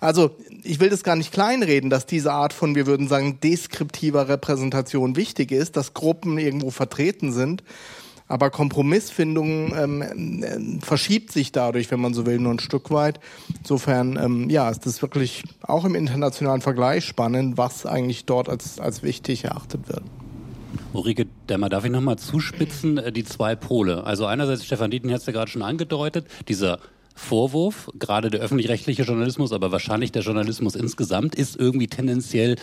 [0.00, 0.30] Also
[0.64, 5.16] ich will das gar nicht kleinreden, dass diese Art von, wir würden sagen, deskriptiver Repräsentation
[5.16, 7.62] wichtig ist, dass Gruppen irgendwo vertreten sind.
[8.30, 13.20] Aber Kompromissfindung ähm, äh, verschiebt sich dadurch, wenn man so will, nur ein Stück weit.
[13.60, 18.78] Insofern, ähm, ja, ist das wirklich auch im internationalen Vergleich spannend, was eigentlich dort als,
[18.78, 20.02] als wichtig erachtet wird.
[20.92, 24.04] Ulrike Dämmer, darf ich nochmal zuspitzen, äh, die zwei Pole.
[24.04, 26.78] Also einerseits, Stefan Dieten hat es ja gerade schon angedeutet, dieser
[27.14, 32.56] Vorwurf, gerade der öffentlich-rechtliche Journalismus, aber wahrscheinlich der Journalismus insgesamt, ist irgendwie tendenziell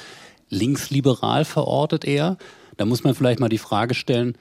[0.50, 2.38] linksliberal verortet eher.
[2.78, 4.38] Da muss man vielleicht mal die Frage stellen,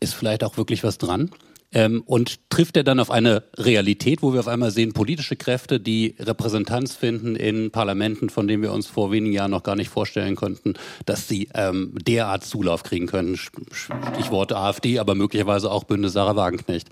[0.00, 1.30] ist vielleicht auch wirklich was dran?
[1.72, 5.80] Ähm, und trifft er dann auf eine Realität, wo wir auf einmal sehen, politische Kräfte,
[5.80, 9.90] die Repräsentanz finden in Parlamenten, von denen wir uns vor wenigen Jahren noch gar nicht
[9.90, 10.74] vorstellen konnten,
[11.06, 13.36] dass sie ähm, derart Zulauf kriegen können.
[13.36, 16.88] Stichwort AfD, aber möglicherweise auch Bündnis Sarah Wagenknecht.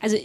[0.00, 0.18] Also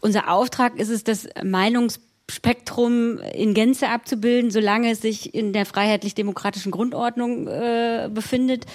[0.00, 6.72] unser Auftrag ist es, das Meinungsspektrum in Gänze abzubilden, solange es sich in der freiheitlich-demokratischen
[6.72, 8.66] Grundordnung äh, befindet.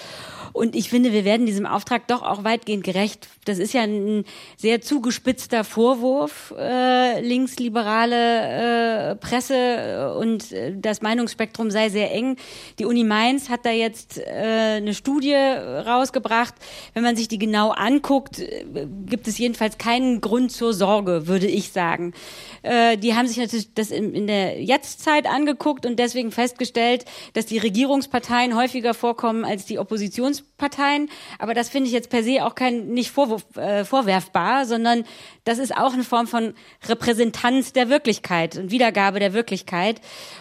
[0.55, 3.27] Und ich finde, wir werden diesem Auftrag doch auch weitgehend gerecht.
[3.43, 4.23] Das ist ja ein
[4.55, 12.37] sehr zugespitzter Vorwurf, äh, linksliberale äh, Presse äh, und äh, das Meinungsspektrum sei sehr eng.
[12.79, 16.53] Die Uni Mainz hat da jetzt äh, eine Studie rausgebracht.
[16.93, 18.65] Wenn man sich die genau anguckt, äh,
[19.07, 22.13] gibt es jedenfalls keinen Grund zur Sorge, würde ich sagen.
[22.61, 27.03] Äh, die haben sich natürlich das in, in der Jetztzeit angeguckt und deswegen festgestellt,
[27.33, 32.23] dass die Regierungsparteien häufiger vorkommen als die Oppositions Parteien, aber das finde ich jetzt per
[32.23, 35.03] se auch kein nicht vorwurf, äh, vorwerfbar, sondern
[35.43, 36.53] das ist auch eine Form von
[36.87, 39.99] Repräsentanz der Wirklichkeit und Wiedergabe der Wirklichkeit.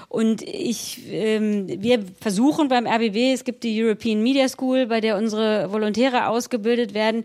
[0.08, 5.16] Und ich, ähm, wir versuchen beim RBB, es gibt die European Media School, bei der
[5.16, 7.24] unsere Volontäre ausgebildet werden,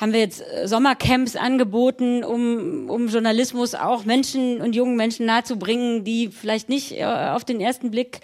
[0.00, 6.04] haben wir jetzt äh, Sommercamps angeboten, um, um Journalismus auch Menschen und jungen Menschen nahezubringen,
[6.04, 8.20] die vielleicht nicht äh, auf den ersten Blick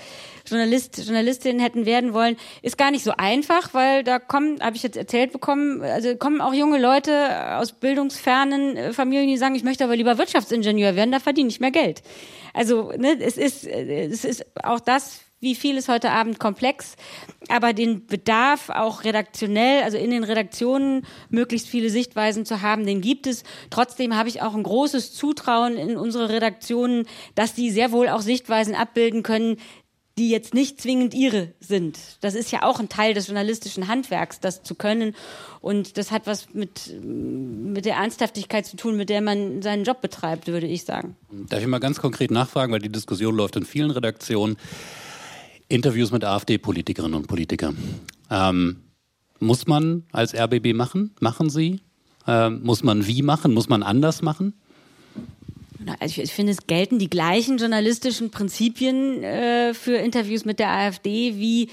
[0.49, 4.83] Journalist, Journalistin hätten werden wollen, ist gar nicht so einfach, weil da kommen, habe ich
[4.85, 9.65] jetzt erzählt bekommen, also kommen auch junge Leute aus bildungsfernen äh, Familien, die sagen, ich
[9.65, 12.03] möchte aber lieber Wirtschaftsingenieur werden, da verdiene ich mehr Geld.
[12.55, 16.97] Also ne, es ist es ist auch das wie viel ist heute Abend komplex,
[17.49, 23.01] aber den Bedarf auch redaktionell, also in den Redaktionen möglichst viele Sichtweisen zu haben, den
[23.01, 23.45] gibt es.
[23.71, 28.23] Trotzdem habe ich auch ein großes Zutrauen in unsere Redaktionen, dass die sehr wohl auch
[28.23, 29.59] Sichtweisen abbilden können,
[30.19, 31.99] die jetzt nicht zwingend ihre sind.
[32.23, 35.15] Das ist ja auch ein Teil des journalistischen Handwerks, das zu können.
[35.61, 40.01] Und das hat was mit, mit der Ernsthaftigkeit zu tun, mit der man seinen Job
[40.01, 41.17] betreibt, würde ich sagen.
[41.31, 44.57] Darf ich mal ganz konkret nachfragen, weil die Diskussion läuft in vielen Redaktionen.
[45.69, 47.77] Interviews mit AfD-Politikerinnen und Politikern.
[48.31, 48.77] Ähm,
[49.41, 51.15] muss man als RBB machen?
[51.21, 51.81] Machen Sie?
[52.27, 53.53] Ähm, muss man wie machen?
[53.53, 54.55] Muss man anders machen?
[56.01, 61.37] Also ich, finde, es gelten die gleichen journalistischen Prinzipien äh, für Interviews mit der AfD
[61.37, 61.69] wie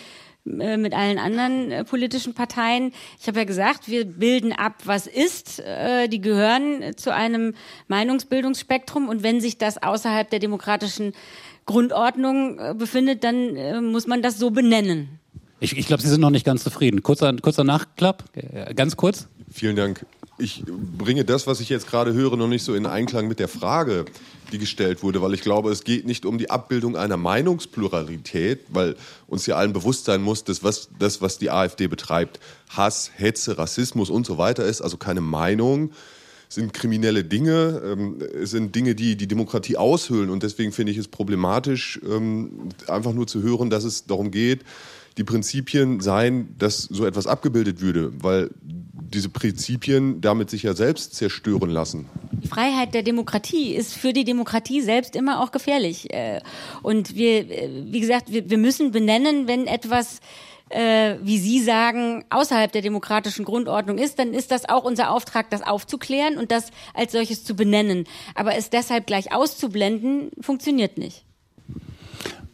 [0.46, 2.92] äh, mit allen anderen äh, politischen Parteien.
[3.20, 5.60] Ich habe ja gesagt, wir bilden ab, was ist.
[5.60, 7.56] Äh, die gehören zu einem
[7.88, 11.14] Meinungsbildungsspektrum und wenn sich das außerhalb der demokratischen
[11.66, 15.20] Grundordnung äh, befindet, dann äh, muss man das so benennen.
[15.60, 17.04] Ich, ich glaube, Sie sind noch nicht ganz zufrieden.
[17.04, 18.26] Kurzer, kurzer Nachklapp,
[18.76, 19.30] ganz kurz.
[19.50, 20.06] Vielen Dank
[20.38, 23.48] ich bringe das, was ich jetzt gerade höre, noch nicht so in Einklang mit der
[23.48, 24.06] Frage,
[24.52, 28.96] die gestellt wurde, weil ich glaube, es geht nicht um die Abbildung einer Meinungspluralität, weil
[29.28, 32.40] uns ja allen bewusst sein muss, dass was, das, was die AfD betreibt,
[32.70, 35.92] Hass, Hetze, Rassismus und so weiter ist, also keine Meinung,
[36.54, 40.30] sind kriminelle Dinge, ähm, sind Dinge, die die Demokratie aushöhlen.
[40.30, 44.62] Und deswegen finde ich es problematisch, ähm, einfach nur zu hören, dass es darum geht,
[45.18, 51.16] die Prinzipien sein, dass so etwas abgebildet würde, weil diese Prinzipien damit sich ja selbst
[51.16, 52.08] zerstören lassen.
[52.32, 56.12] Die Freiheit der Demokratie ist für die Demokratie selbst immer auch gefährlich.
[56.12, 56.42] Äh,
[56.82, 60.20] und wir, äh, wie gesagt, wir müssen benennen, wenn etwas
[60.74, 65.50] äh, wie Sie sagen, außerhalb der demokratischen Grundordnung ist, dann ist das auch unser Auftrag,
[65.50, 68.06] das aufzuklären und das als solches zu benennen.
[68.36, 71.26] Aber es deshalb gleich auszublenden, funktioniert nicht.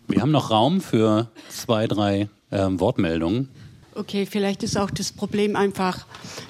[0.07, 3.49] Wir haben noch Raum für zwei, drei ähm, Wortmeldungen.
[3.95, 6.05] Okay, vielleicht ist auch das Problem einfach,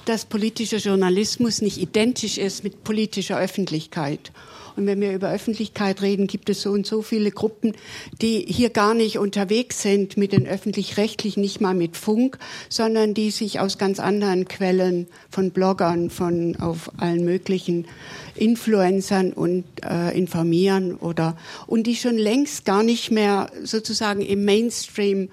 [0.06, 4.32] dass politischer Journalismus nicht identisch ist mit politischer Öffentlichkeit.
[4.80, 7.74] Und wenn wir über Öffentlichkeit reden, gibt es so und so viele Gruppen,
[8.22, 12.38] die hier gar nicht unterwegs sind mit den öffentlich-rechtlichen, nicht mal mit Funk,
[12.70, 17.88] sondern die sich aus ganz anderen Quellen von Bloggern, von auf allen möglichen
[18.36, 21.36] Influencern und äh, informieren oder
[21.68, 25.28] und die schon längst gar nicht mehr sozusagen im Mainstream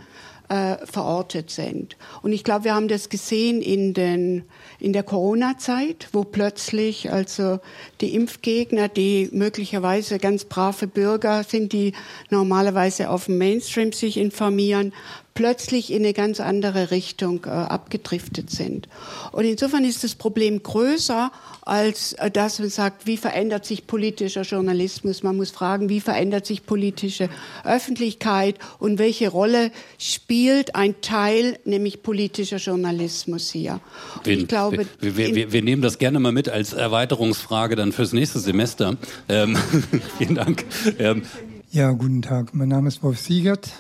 [0.49, 1.97] äh, verortet sind.
[2.23, 4.45] Und ich glaube, wir haben das gesehen in, den,
[4.79, 7.61] in der Corona-Zeit, wo plötzlich also
[8.01, 11.93] die Impfgegner, die möglicherweise ganz brave Bürger sind, die
[12.31, 14.93] normalerweise auf dem Mainstream sich informieren,
[15.35, 18.89] plötzlich in eine ganz andere Richtung äh, abgedriftet sind.
[19.33, 21.31] Und insofern ist das Problem größer,
[21.67, 25.23] als äh, dass man sagt, wie verändert sich politischer Journalismus.
[25.25, 27.29] Man muss fragen, wie verändert sich politische
[27.65, 33.81] Öffentlichkeit und welche Rolle spielt ein Teil, nämlich politischer Journalismus hier.
[34.23, 37.91] Wir, ich glaube, wir, wir, wir, wir, nehmen das gerne mal mit als Erweiterungsfrage dann
[37.91, 38.97] fürs nächste Semester.
[39.29, 39.59] Ähm,
[40.19, 40.65] vielen Dank.
[41.01, 41.23] Ähm,
[41.73, 42.55] ja, guten Tag.
[42.55, 43.73] Mein Name ist Wolf Siegert.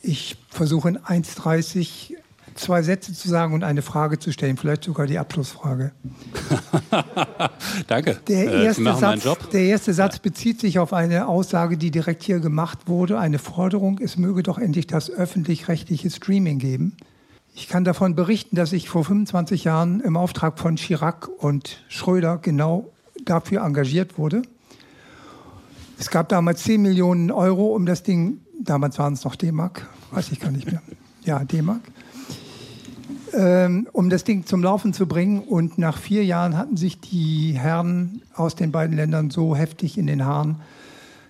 [0.00, 2.14] Ich versuche in 1,30
[2.54, 5.92] zwei Sätze zu sagen und eine Frage zu stellen, vielleicht sogar die Abschlussfrage.
[7.86, 8.18] Danke.
[8.28, 12.22] Der äh, erste, äh, Satz, der erste Satz bezieht sich auf eine Aussage, die direkt
[12.22, 16.96] hier gemacht wurde, eine Forderung, es möge doch endlich das öffentlich-rechtliche Streaming geben.
[17.54, 22.38] Ich kann davon berichten, dass ich vor 25 Jahren im Auftrag von Chirac und Schröder
[22.38, 22.90] genau
[23.24, 24.42] dafür engagiert wurde.
[25.98, 30.32] Es gab damals 10 Millionen Euro, um das Ding damals waren es noch D-Mark, weiß
[30.32, 30.82] ich gar nicht mehr.
[31.24, 31.80] Ja, D-Mark.
[33.34, 35.40] Ähm, um das Ding zum Laufen zu bringen.
[35.40, 40.06] Und nach vier Jahren hatten sich die Herren aus den beiden Ländern so heftig in
[40.06, 40.60] den Haaren,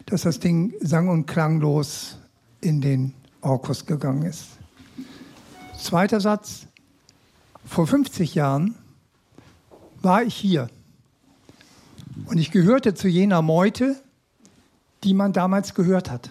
[0.07, 2.19] dass das Ding sang- und klanglos
[2.61, 4.47] in den Orkus gegangen ist.
[5.79, 6.67] Zweiter Satz.
[7.65, 8.75] Vor 50 Jahren
[10.01, 10.69] war ich hier.
[12.27, 13.97] Und ich gehörte zu jener Meute,
[15.05, 16.31] die man damals gehört hat.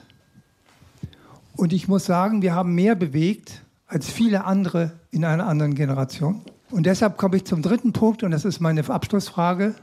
[1.56, 3.62] Und ich muss sagen, wir haben mehr bewegt
[3.92, 6.42] als viele andere in einer anderen Generation.
[6.70, 9.76] Und deshalb komme ich zum dritten Punkt, und das ist meine Abschlussfrage.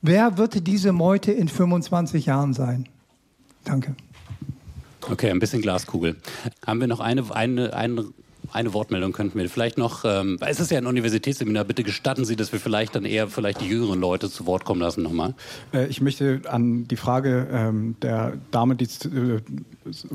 [0.00, 2.88] Wer wird diese Meute in 25 Jahren sein?
[3.64, 3.96] Danke.
[5.10, 6.16] Okay, ein bisschen Glaskugel.
[6.64, 8.04] Haben wir noch eine, eine, eine
[8.56, 12.36] eine Wortmeldung könnten wir vielleicht noch, ähm, es ist ja ein Universitätsseminar, bitte gestatten Sie,
[12.36, 15.34] dass wir vielleicht dann eher vielleicht die jüngeren Leute zu Wort kommen lassen nochmal.
[15.74, 19.40] Äh, ich möchte an die Frage ähm, der Dame, die äh,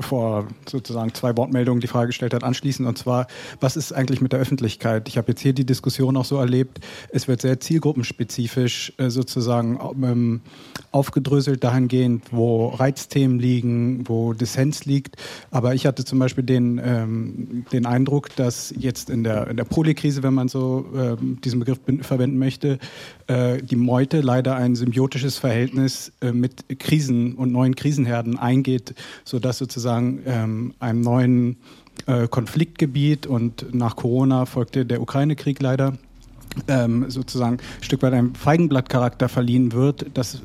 [0.00, 2.84] vor sozusagen zwei Wortmeldungen die Frage gestellt hat, anschließen.
[2.84, 3.28] Und zwar,
[3.60, 5.08] was ist eigentlich mit der Öffentlichkeit?
[5.08, 9.78] Ich habe jetzt hier die Diskussion auch so erlebt, es wird sehr zielgruppenspezifisch äh, sozusagen
[10.02, 10.40] ähm,
[10.90, 15.16] aufgedröselt dahingehend, wo Reizthemen liegen, wo Dissens liegt.
[15.52, 19.64] Aber ich hatte zum Beispiel den, ähm, den Eindruck, dass jetzt in der, in der
[19.64, 22.78] Polykrise, wenn man so äh, diesen Begriff verwenden möchte,
[23.26, 28.94] äh, die Meute leider ein symbiotisches Verhältnis äh, mit Krisen und neuen Krisenherden eingeht,
[29.24, 31.56] sodass sozusagen ähm, einem neuen
[32.06, 35.94] äh, Konfliktgebiet und nach Corona folgte der Ukraine-Krieg leider
[36.68, 40.42] ähm, sozusagen ein Stück weit einem Feigenblattcharakter verliehen wird, dass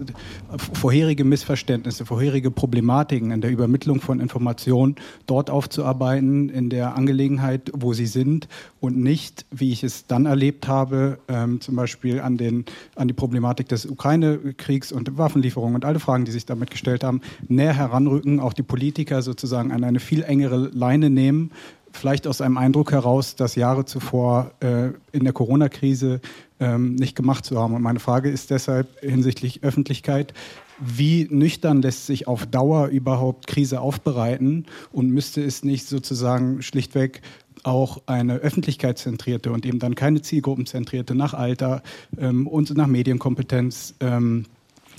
[0.74, 7.94] vorherige Missverständnisse, vorherige Problematiken in der Übermittlung von Informationen dort aufzuarbeiten, in der Angelegenheit, wo
[7.94, 8.48] sie sind
[8.80, 12.66] und nicht, wie ich es dann erlebt habe, ähm, zum Beispiel an, den,
[12.96, 17.22] an die Problematik des Ukraine-Kriegs und Waffenlieferungen und alle Fragen, die sich damit gestellt haben,
[17.48, 21.52] näher heranrücken, auch die Politiker sozusagen an eine viel engere Leine nehmen,
[21.98, 26.22] vielleicht aus einem Eindruck heraus, das Jahre zuvor äh, in der Corona-Krise
[26.60, 27.74] ähm, nicht gemacht zu haben.
[27.74, 30.34] Und meine Frage ist deshalb hinsichtlich Öffentlichkeit,
[30.80, 37.22] wie nüchtern lässt sich auf Dauer überhaupt Krise aufbereiten und müsste es nicht sozusagen schlichtweg
[37.64, 41.82] auch eine öffentlichkeitszentrierte und eben dann keine zielgruppenzentrierte nach Alter
[42.18, 44.46] ähm, und nach Medienkompetenz ähm,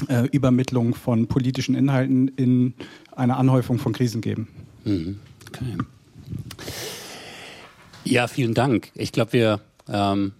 [0.08, 2.74] äh, Übermittlung von politischen Inhalten in
[3.14, 4.48] einer Anhäufung von Krisen geben.
[4.84, 5.18] Mhm.
[5.48, 5.76] Okay.
[8.04, 8.90] Ja, vielen Dank.
[8.94, 10.32] Ich glaube, wir ähm,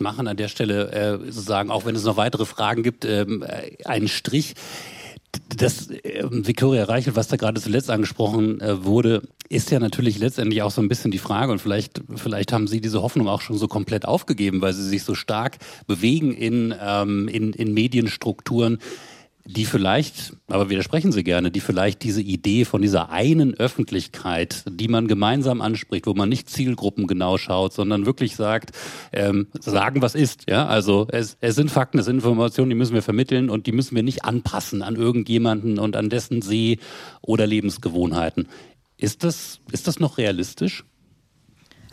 [0.00, 3.44] machen an der Stelle äh, sozusagen, auch wenn es noch weitere Fragen gibt, ähm,
[3.84, 4.54] einen Strich.
[5.56, 10.62] Das äh, Viktoria Reichel, was da gerade zuletzt angesprochen äh, wurde, ist ja natürlich letztendlich
[10.62, 13.56] auch so ein bisschen die Frage und vielleicht, vielleicht haben Sie diese Hoffnung auch schon
[13.56, 18.78] so komplett aufgegeben, weil Sie sich so stark bewegen in, ähm, in, in Medienstrukturen,
[19.50, 24.88] die vielleicht, aber widersprechen Sie gerne, die vielleicht diese Idee von dieser einen Öffentlichkeit, die
[24.88, 28.72] man gemeinsam anspricht, wo man nicht Zielgruppen genau schaut, sondern wirklich sagt,
[29.10, 30.50] ähm, sagen, was ist.
[30.50, 33.72] Ja, also es, es sind Fakten, es sind Informationen, die müssen wir vermitteln und die
[33.72, 36.78] müssen wir nicht anpassen an irgendjemanden und an dessen Seh-
[37.22, 38.48] oder Lebensgewohnheiten.
[38.98, 40.84] Ist das, ist das noch realistisch?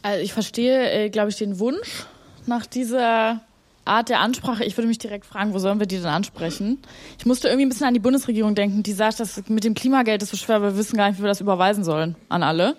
[0.02, 2.06] Also ich verstehe, äh, glaube ich, den Wunsch
[2.48, 3.42] nach dieser
[3.86, 6.80] Art der Ansprache, ich würde mich direkt fragen, wo sollen wir die denn ansprechen?
[7.20, 10.24] Ich musste irgendwie ein bisschen an die Bundesregierung denken, die sagt, dass mit dem Klimageld
[10.24, 12.72] ist so schwer, wir wissen gar nicht, wie wir das überweisen sollen an alle.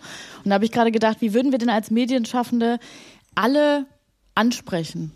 [0.44, 2.78] Und da habe ich gerade gedacht, wie würden wir denn als Medienschaffende
[3.36, 3.86] alle
[4.34, 5.12] ansprechen?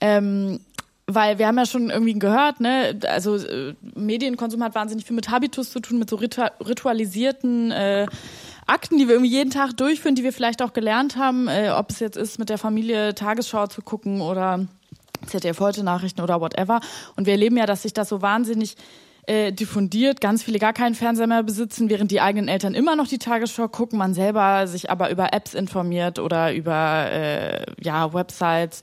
[0.00, 0.60] Ähm,
[1.06, 5.30] weil wir haben ja schon irgendwie gehört, ne, also äh, Medienkonsum hat wahnsinnig viel mit
[5.30, 8.06] Habitus zu tun, mit so ritualisierten äh,
[8.66, 11.90] Akten, die wir irgendwie jeden Tag durchführen, die wir vielleicht auch gelernt haben, äh, ob
[11.90, 14.66] es jetzt ist, mit der Familie Tagesschau zu gucken oder
[15.26, 16.80] ZDF heute Nachrichten oder whatever.
[17.16, 18.76] Und wir erleben ja, dass sich das so wahnsinnig
[19.26, 23.06] äh, diffundiert, ganz viele gar keinen Fernseher mehr besitzen, während die eigenen Eltern immer noch
[23.06, 28.80] die Tagesschau gucken, man selber sich aber über Apps informiert oder über äh, ja Websites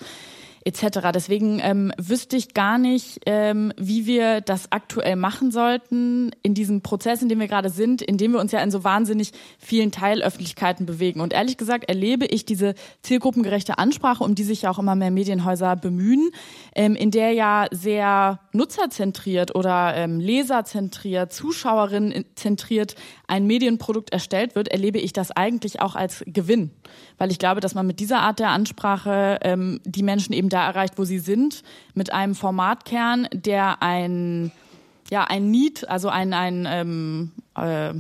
[0.66, 1.12] etc.
[1.14, 6.82] Deswegen ähm, wüsste ich gar nicht, ähm, wie wir das aktuell machen sollten in diesem
[6.82, 9.92] Prozess, in dem wir gerade sind, in dem wir uns ja in so wahnsinnig vielen
[9.92, 11.22] Teilöffentlichkeiten bewegen.
[11.22, 12.74] Und ehrlich gesagt erlebe ich diese
[13.04, 16.32] zielgruppengerechte Ansprache, um die sich ja auch immer mehr Medienhäuser bemühen,
[16.74, 22.96] ähm, in der ja sehr nutzerzentriert oder ähm, leserzentriert, zuschauerinnenzentriert
[23.28, 26.72] ein Medienprodukt erstellt wird, erlebe ich das eigentlich auch als Gewinn.
[27.20, 30.65] Weil ich glaube, dass man mit dieser Art der Ansprache ähm, die Menschen eben da
[30.65, 31.64] erreicht, wo sie sind,
[31.94, 34.52] mit einem Formatkern, der ein,
[35.11, 37.94] ja, ein Need, also ein, ein ähm, äh,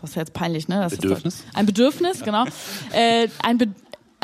[0.00, 0.80] das ist jetzt peinlich, ne?
[0.80, 1.34] Das Bedürfnis?
[1.36, 2.44] Ist ein Bedürfnis, genau.
[2.92, 3.68] äh, ein Be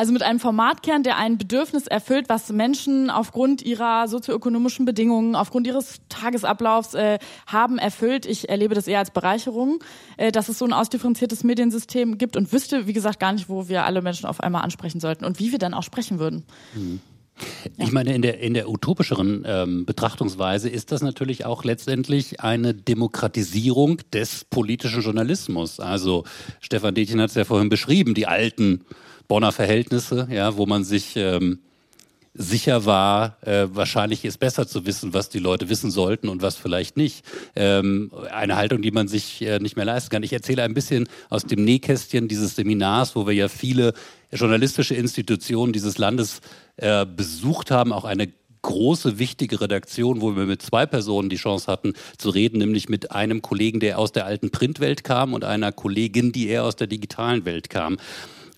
[0.00, 5.66] also mit einem Formatkern, der ein Bedürfnis erfüllt, was Menschen aufgrund ihrer sozioökonomischen Bedingungen, aufgrund
[5.66, 8.24] ihres Tagesablaufs äh, haben erfüllt.
[8.24, 9.84] Ich erlebe das eher als Bereicherung,
[10.16, 13.68] äh, dass es so ein ausdifferenziertes Mediensystem gibt und wüsste, wie gesagt, gar nicht, wo
[13.68, 16.44] wir alle Menschen auf einmal ansprechen sollten und wie wir dann auch sprechen würden.
[16.74, 17.00] Mhm.
[17.78, 22.74] Ich meine, in der, in der utopischeren ähm, Betrachtungsweise ist das natürlich auch letztendlich eine
[22.74, 25.80] Demokratisierung des politischen Journalismus.
[25.80, 26.24] Also
[26.60, 28.84] Stefan Detjen hat es ja vorhin beschrieben, die alten
[29.28, 31.60] Bonner Verhältnisse, ja, wo man sich ähm,
[32.34, 36.56] sicher war, äh, wahrscheinlich ist besser zu wissen, was die Leute wissen sollten und was
[36.56, 37.24] vielleicht nicht.
[37.56, 40.22] Ähm, eine Haltung, die man sich äh, nicht mehr leisten kann.
[40.22, 43.94] Ich erzähle ein bisschen aus dem Nähkästchen dieses Seminars, wo wir ja viele
[44.32, 46.40] journalistische Institutionen dieses Landes
[46.76, 48.28] äh, besucht haben, auch eine
[48.62, 53.10] große, wichtige Redaktion, wo wir mit zwei Personen die Chance hatten zu reden, nämlich mit
[53.10, 56.86] einem Kollegen, der aus der alten Printwelt kam und einer Kollegin, die eher aus der
[56.86, 57.96] digitalen Welt kam.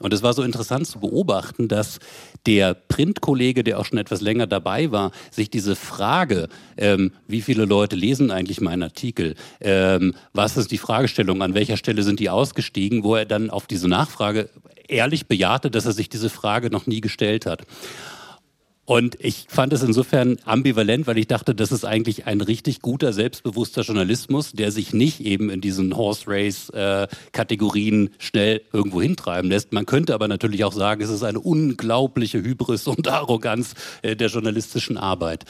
[0.03, 2.01] Und es war so interessant zu beobachten, dass
[2.47, 7.65] der Printkollege, der auch schon etwas länger dabei war, sich diese Frage, ähm, wie viele
[7.65, 12.31] Leute lesen eigentlich meinen Artikel, ähm, was ist die Fragestellung, an welcher Stelle sind die
[12.31, 14.49] ausgestiegen, wo er dann auf diese Nachfrage
[14.89, 17.63] ehrlich bejahte, dass er sich diese Frage noch nie gestellt hat.
[18.85, 23.13] Und ich fand es insofern ambivalent, weil ich dachte, das ist eigentlich ein richtig guter,
[23.13, 29.73] selbstbewusster Journalismus, der sich nicht eben in diesen Horse Race-Kategorien äh, schnell irgendwo hintreiben lässt.
[29.73, 34.29] Man könnte aber natürlich auch sagen, es ist eine unglaubliche Hybris und Arroganz äh, der
[34.29, 35.45] journalistischen Arbeit.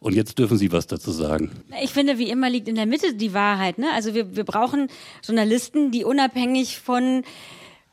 [0.00, 1.50] Und jetzt dürfen Sie was dazu sagen.
[1.82, 3.78] Ich finde, wie immer liegt in der Mitte die Wahrheit.
[3.78, 3.86] Ne?
[3.94, 4.88] Also wir, wir brauchen
[5.24, 7.22] Journalisten, die unabhängig von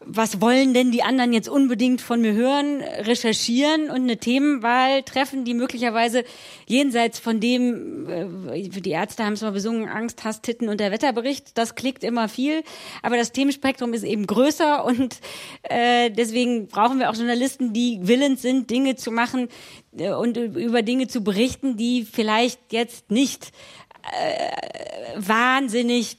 [0.05, 5.43] was wollen denn die anderen jetzt unbedingt von mir hören, recherchieren und eine Themenwahl treffen,
[5.43, 6.23] die möglicherweise
[6.67, 8.07] jenseits von dem,
[8.49, 12.05] äh, die Ärzte haben es mal besungen, Angst, Hass, Titten und der Wetterbericht, das klickt
[12.05, 12.63] immer viel,
[13.03, 15.17] aber das Themenspektrum ist eben größer und
[15.63, 19.49] äh, deswegen brauchen wir auch Journalisten, die willens sind, Dinge zu machen
[19.97, 23.51] äh, und über Dinge zu berichten, die vielleicht jetzt nicht
[24.03, 26.18] äh, wahnsinnig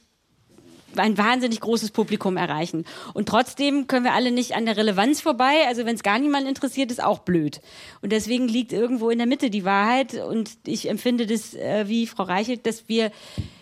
[0.97, 2.85] ein wahnsinnig großes Publikum erreichen.
[3.13, 5.67] Und trotzdem können wir alle nicht an der Relevanz vorbei.
[5.67, 7.61] Also wenn es gar niemand interessiert, ist auch blöd.
[8.01, 10.13] Und deswegen liegt irgendwo in der Mitte die Wahrheit.
[10.15, 13.11] Und ich empfinde das äh, wie Frau Reichelt, dass wir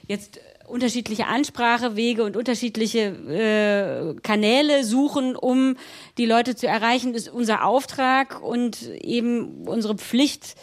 [0.08, 0.40] jetzt
[0.70, 5.76] unterschiedliche Ansprachewege und unterschiedliche äh, Kanäle suchen, um
[6.18, 10.56] die Leute zu erreichen, ist unser Auftrag und eben unsere Pflicht,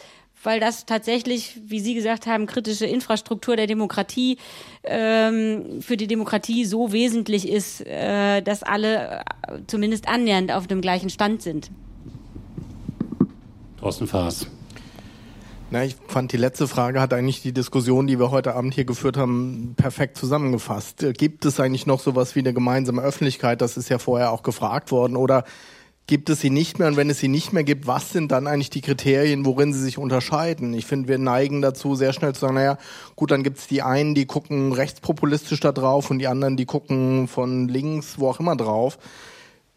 [0.47, 4.37] weil das tatsächlich, wie Sie gesagt haben, kritische Infrastruktur der Demokratie
[4.85, 10.79] ähm, für die Demokratie so wesentlich ist, äh, dass alle äh, zumindest annähernd auf dem
[10.79, 11.69] gleichen Stand sind.
[13.77, 14.47] Thorsten Faas.
[15.69, 18.85] Na, ich fand, die letzte Frage hat eigentlich die Diskussion, die wir heute Abend hier
[18.85, 21.05] geführt haben, perfekt zusammengefasst.
[21.17, 23.59] Gibt es eigentlich noch sowas wie eine gemeinsame Öffentlichkeit?
[23.59, 25.17] Das ist ja vorher auch gefragt worden.
[25.17, 25.43] Oder
[26.07, 26.87] gibt es sie nicht mehr?
[26.87, 29.81] Und wenn es sie nicht mehr gibt, was sind dann eigentlich die Kriterien, worin sie
[29.81, 30.73] sich unterscheiden?
[30.73, 32.77] Ich finde, wir neigen dazu, sehr schnell zu sagen, naja,
[33.15, 36.65] gut, dann gibt es die einen, die gucken rechtspopulistisch da drauf und die anderen, die
[36.65, 38.97] gucken von links, wo auch immer drauf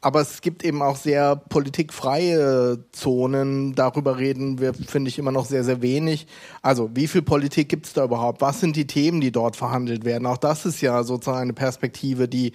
[0.02, 3.74] aber es gibt eben auch sehr politikfreie Zonen.
[3.74, 6.26] Darüber reden wir, finde ich, immer noch sehr, sehr wenig.
[6.62, 8.40] Also wie viel Politik gibt es da überhaupt?
[8.40, 10.26] Was sind die Themen, die dort verhandelt werden?
[10.26, 12.52] Auch das ist ja sozusagen eine Perspektive, die,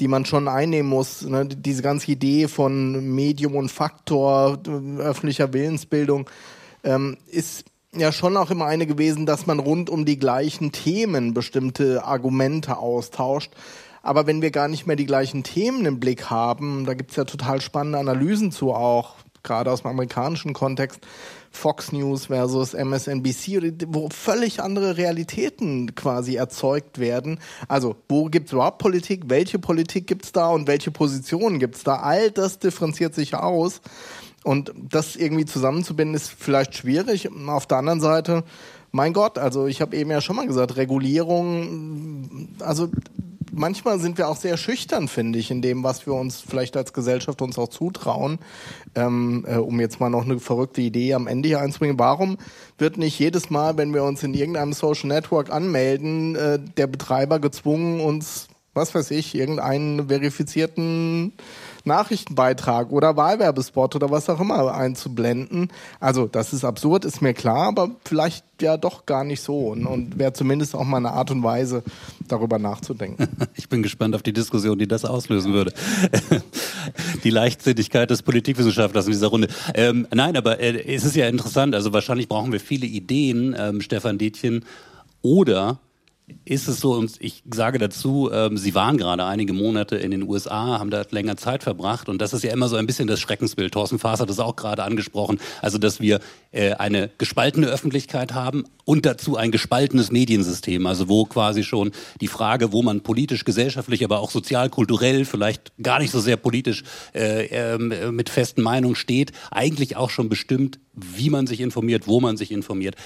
[0.00, 1.22] die man schon einnehmen muss.
[1.22, 1.46] Ne?
[1.46, 4.58] Diese ganze Idee von Medium und Faktor
[4.98, 6.28] öffentlicher Willensbildung
[6.82, 7.64] ähm, ist
[7.94, 12.76] ja schon auch immer eine gewesen, dass man rund um die gleichen Themen bestimmte Argumente
[12.76, 13.52] austauscht.
[14.08, 17.16] Aber wenn wir gar nicht mehr die gleichen Themen im Blick haben, da gibt es
[17.18, 21.00] ja total spannende Analysen zu auch, gerade aus dem amerikanischen Kontext,
[21.50, 27.38] Fox News versus MSNBC, wo völlig andere Realitäten quasi erzeugt werden.
[27.68, 29.24] Also, wo gibt es überhaupt Politik?
[29.26, 31.96] Welche Politik gibt es da und welche Positionen gibt es da?
[31.96, 33.82] All das differenziert sich aus.
[34.42, 37.28] Und das irgendwie zusammenzubinden, ist vielleicht schwierig.
[37.46, 38.44] Auf der anderen Seite,
[38.90, 42.88] mein Gott, also ich habe eben ja schon mal gesagt, Regulierung, also
[43.52, 46.92] manchmal sind wir auch sehr schüchtern, finde ich, in dem, was wir uns vielleicht als
[46.92, 48.38] Gesellschaft uns auch zutrauen.
[48.94, 51.98] Ähm, äh, um jetzt mal noch eine verrückte Idee am Ende hier einzubringen.
[51.98, 52.38] Warum
[52.78, 57.38] wird nicht jedes Mal, wenn wir uns in irgendeinem Social Network anmelden, äh, der Betreiber
[57.38, 61.32] gezwungen, uns, was weiß ich, irgendeinen verifizierten
[61.88, 65.72] Nachrichtenbeitrag oder Wahlwerbespot oder was auch immer einzublenden.
[65.98, 69.86] Also das ist absurd, ist mir klar, aber vielleicht ja doch gar nicht so und,
[69.86, 71.82] und wäre zumindest auch mal eine Art und Weise,
[72.26, 73.28] darüber nachzudenken.
[73.54, 75.72] Ich bin gespannt auf die Diskussion, die das auslösen würde.
[77.24, 79.48] Die Leichtsinnigkeit des Politikwissenschaftlers in dieser Runde.
[79.74, 83.80] Ähm, nein, aber äh, es ist ja interessant, also wahrscheinlich brauchen wir viele Ideen, ähm,
[83.80, 84.64] Stefan Detjen,
[85.22, 85.80] oder
[86.44, 90.22] ist es so, und ich sage dazu, ähm, Sie waren gerade einige Monate in den
[90.22, 93.20] USA, haben da länger Zeit verbracht und das ist ja immer so ein bisschen das
[93.20, 93.72] Schreckensbild.
[93.72, 96.20] Thorsten Faas hat es auch gerade angesprochen, also dass wir
[96.52, 102.28] äh, eine gespaltene Öffentlichkeit haben und dazu ein gespaltenes Mediensystem, also wo quasi schon die
[102.28, 106.84] Frage, wo man politisch, gesellschaftlich, aber auch sozial, kulturell, vielleicht gar nicht so sehr politisch
[107.14, 107.78] äh, äh,
[108.10, 112.50] mit festen Meinungen steht, eigentlich auch schon bestimmt, wie man sich informiert, wo man sich
[112.50, 112.96] informiert.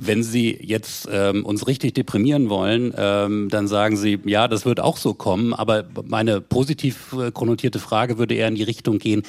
[0.00, 4.78] Wenn Sie jetzt ähm, uns richtig deprimieren wollen, ähm, dann sagen Sie, ja, das wird
[4.78, 5.52] auch so kommen.
[5.52, 9.24] Aber meine positiv äh, konnotierte Frage würde eher in die Richtung gehen,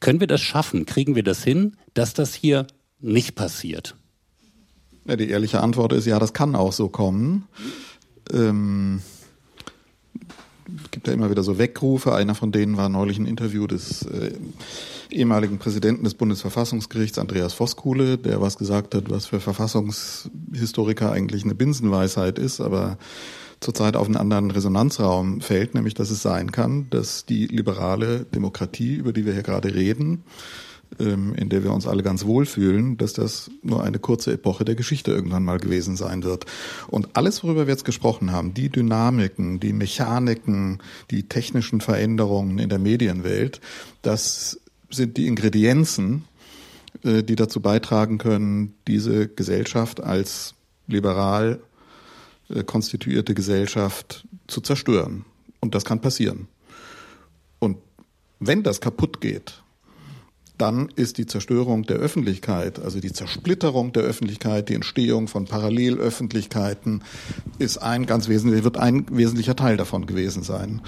[0.00, 0.86] können wir das schaffen?
[0.86, 2.66] Kriegen wir das hin, dass das hier
[3.00, 3.94] nicht passiert?
[5.06, 7.46] Ja, die ehrliche Antwort ist ja, das kann auch so kommen.
[8.32, 9.00] Ähm,
[10.90, 12.14] gibt ja immer wieder so Weckrufe.
[12.14, 14.32] Einer von denen war neulich ein Interview des äh,
[15.10, 21.54] ehemaligen Präsidenten des Bundesverfassungsgerichts, Andreas Voskuhle, der was gesagt hat, was für Verfassungshistoriker eigentlich eine
[21.54, 22.98] Binsenweisheit ist, aber
[23.60, 28.94] zurzeit auf einen anderen Resonanzraum fällt, nämlich dass es sein kann, dass die liberale Demokratie,
[28.94, 30.22] über die wir hier gerade reden,
[30.98, 35.12] in der wir uns alle ganz wohlfühlen, dass das nur eine kurze Epoche der Geschichte
[35.12, 36.46] irgendwann mal gewesen sein wird.
[36.88, 40.78] Und alles, worüber wir jetzt gesprochen haben, die Dynamiken, die Mechaniken,
[41.10, 43.60] die technischen Veränderungen in der Medienwelt,
[44.02, 44.60] das
[44.90, 46.24] sind die Ingredienzen,
[47.02, 50.54] äh, die dazu beitragen können, diese Gesellschaft als
[50.86, 51.60] liberal
[52.48, 55.24] äh, konstituierte Gesellschaft zu zerstören.
[55.60, 56.48] Und das kann passieren.
[57.58, 57.78] Und
[58.40, 59.62] wenn das kaputt geht,
[60.58, 67.02] dann ist die Zerstörung der Öffentlichkeit, also die Zersplitterung der Öffentlichkeit, die Entstehung von Parallelöffentlichkeiten,
[67.58, 70.82] ist ein ganz wesentlicher, wird ein wesentlicher Teil davon gewesen sein.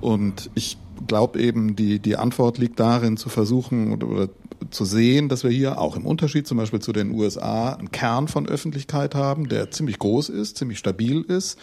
[0.00, 4.28] Und ich glaube eben, die, die Antwort liegt darin, zu versuchen oder, oder
[4.70, 8.28] zu sehen, dass wir hier auch im Unterschied zum Beispiel zu den USA einen Kern
[8.28, 11.58] von Öffentlichkeit haben, der ziemlich groß ist, ziemlich stabil ist,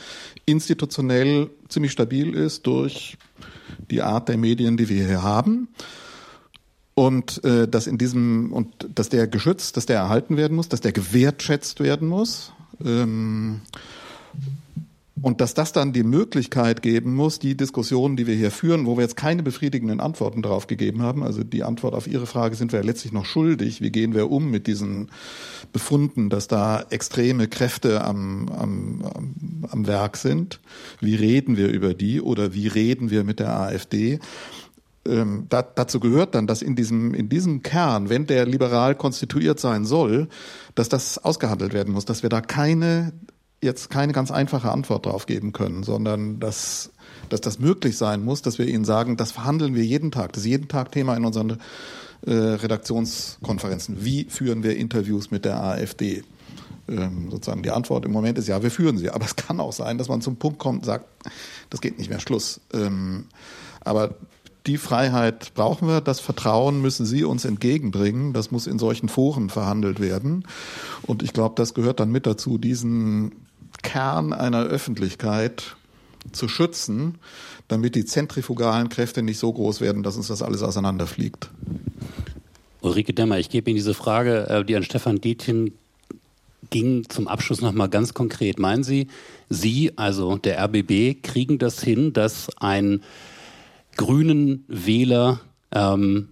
[0.46, 3.18] institutionell ziemlich stabil ist durch
[3.90, 5.70] die Art der Medien, die wir hier haben.
[7.00, 10.82] Und äh, dass in diesem und dass der geschützt, dass der erhalten werden muss, dass
[10.82, 12.52] der gewertschätzt werden muss.
[12.84, 13.62] Ähm,
[15.22, 18.98] und dass das dann die Möglichkeit geben muss, die Diskussionen, die wir hier führen, wo
[18.98, 22.74] wir jetzt keine befriedigenden Antworten darauf gegeben haben, also die Antwort auf Ihre Frage sind
[22.74, 23.82] wir ja letztlich noch schuldig.
[23.82, 25.10] Wie gehen wir um mit diesen
[25.72, 29.04] Befunden, dass da extreme Kräfte am, am,
[29.70, 30.60] am Werk sind?
[31.00, 34.20] Wie reden wir über die oder wie reden wir mit der AfD?
[35.10, 39.60] Ähm, da, dazu gehört dann, dass in diesem, in diesem Kern, wenn der liberal konstituiert
[39.60, 40.27] sein soll,
[40.76, 43.14] dass das ausgehandelt werden muss, dass wir da keine
[43.61, 46.91] jetzt keine ganz einfache Antwort drauf geben können, sondern dass,
[47.30, 50.44] dass das möglich sein muss, dass wir ihnen sagen, das verhandeln wir jeden Tag, das
[50.44, 51.57] ist jeden Tag Thema in unseren
[52.26, 54.03] äh, Redaktionskonferenzen.
[54.03, 56.23] Wie führen wir Interviews mit der AfD?
[56.88, 59.10] Ähm, sozusagen die Antwort im Moment ist ja, wir führen sie.
[59.10, 61.06] Aber es kann auch sein, dass man zum Punkt kommt und sagt,
[61.69, 62.61] das geht nicht mehr, Schluss.
[62.73, 63.26] Ähm,
[63.81, 64.15] aber
[64.70, 68.34] die Freiheit brauchen wir, das Vertrauen müssen Sie uns entgegenbringen.
[68.34, 70.44] Das muss in solchen Foren verhandelt werden.
[71.02, 73.32] Und ich glaube, das gehört dann mit dazu, diesen
[73.82, 75.76] Kern einer Öffentlichkeit
[76.32, 77.16] zu schützen,
[77.68, 81.50] damit die zentrifugalen Kräfte nicht so groß werden, dass uns das alles auseinanderfliegt.
[82.82, 85.74] Ulrike Demmer, ich gebe Ihnen diese Frage, äh, die an Stefan Dietjen
[86.70, 88.60] ging, zum Abschluss nochmal ganz konkret.
[88.60, 89.08] Meinen Sie,
[89.50, 93.02] Sie, also der RBB, kriegen das hin, dass ein
[94.00, 95.42] grünen Wähler
[95.74, 96.30] ähm,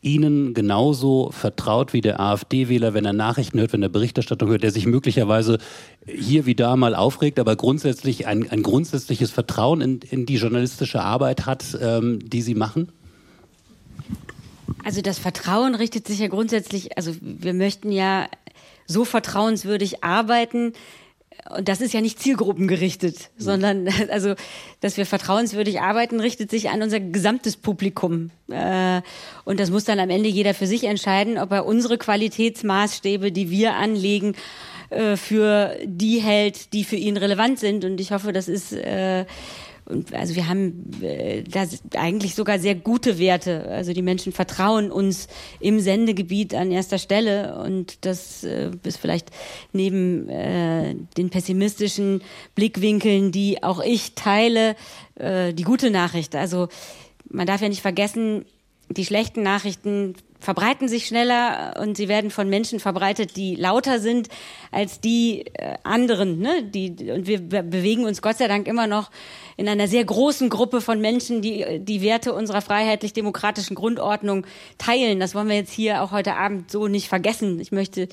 [0.00, 4.70] Ihnen genauso vertraut wie der AfD-Wähler, wenn er Nachrichten hört, wenn er Berichterstattung hört, der
[4.70, 5.58] sich möglicherweise
[6.06, 11.02] hier wie da mal aufregt, aber grundsätzlich ein, ein grundsätzliches Vertrauen in, in, die journalistische
[11.02, 12.90] Arbeit hat, ähm, die Sie machen?
[14.82, 18.28] Also das Vertrauen richtet sich ja grundsätzlich, also wir möchten ja
[18.86, 20.72] so vertrauenswürdig arbeiten,
[21.56, 23.42] und das ist ja nicht zielgruppengerichtet, mhm.
[23.42, 24.34] sondern also,
[24.80, 28.30] dass wir vertrauenswürdig arbeiten, richtet sich an unser gesamtes Publikum.
[28.48, 29.02] Äh,
[29.44, 33.50] und das muss dann am Ende jeder für sich entscheiden, ob er unsere Qualitätsmaßstäbe, die
[33.50, 34.34] wir anlegen,
[34.90, 37.84] äh, für die hält, die für ihn relevant sind.
[37.84, 39.24] Und ich hoffe, das ist äh,
[39.86, 41.64] und also wir haben äh, da
[41.94, 43.66] eigentlich sogar sehr gute Werte.
[43.68, 45.28] Also die Menschen vertrauen uns
[45.60, 49.30] im Sendegebiet an erster Stelle und das äh, ist vielleicht
[49.72, 52.22] neben äh, den pessimistischen
[52.56, 54.74] Blickwinkeln, die auch ich teile,
[55.14, 56.34] äh, die gute Nachricht.
[56.34, 56.68] Also
[57.30, 58.44] man darf ja nicht vergessen,
[58.88, 64.28] die schlechten Nachrichten verbreiten sich schneller und sie werden von Menschen verbreitet, die lauter sind
[64.70, 66.38] als die äh, anderen.
[66.38, 66.62] Ne?
[66.64, 69.10] Die, und wir bewegen uns Gott sei Dank immer noch
[69.56, 74.46] in einer sehr großen Gruppe von Menschen, die die Werte unserer freiheitlich-demokratischen Grundordnung
[74.78, 75.20] teilen.
[75.20, 77.58] Das wollen wir jetzt hier auch heute Abend so nicht vergessen.
[77.60, 78.08] Ich möchte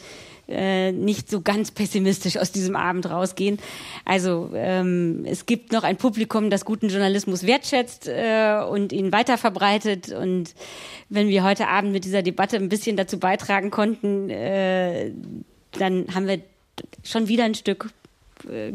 [0.47, 3.59] äh, nicht so ganz pessimistisch aus diesem Abend rausgehen.
[4.05, 9.37] Also ähm, es gibt noch ein Publikum, das guten Journalismus wertschätzt äh, und ihn weiter
[9.37, 10.11] verbreitet.
[10.11, 10.53] Und
[11.09, 15.11] wenn wir heute Abend mit dieser Debatte ein bisschen dazu beitragen konnten, äh,
[15.71, 16.41] dann haben wir
[17.03, 17.89] schon wieder ein Stück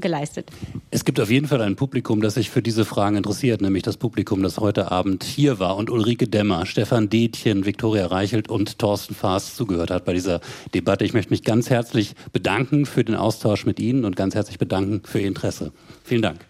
[0.01, 0.51] geleistet.
[0.91, 3.97] Es gibt auf jeden Fall ein Publikum, das sich für diese Fragen interessiert, nämlich das
[3.97, 9.15] Publikum, das heute Abend hier war und Ulrike Demmer, Stefan Detjen, Viktoria Reichelt und Thorsten
[9.15, 10.41] Faas zugehört hat bei dieser
[10.75, 11.05] Debatte.
[11.05, 15.03] Ich möchte mich ganz herzlich bedanken für den Austausch mit Ihnen und ganz herzlich bedanken
[15.05, 15.73] für Ihr Interesse.
[16.05, 16.41] Vielen Dank.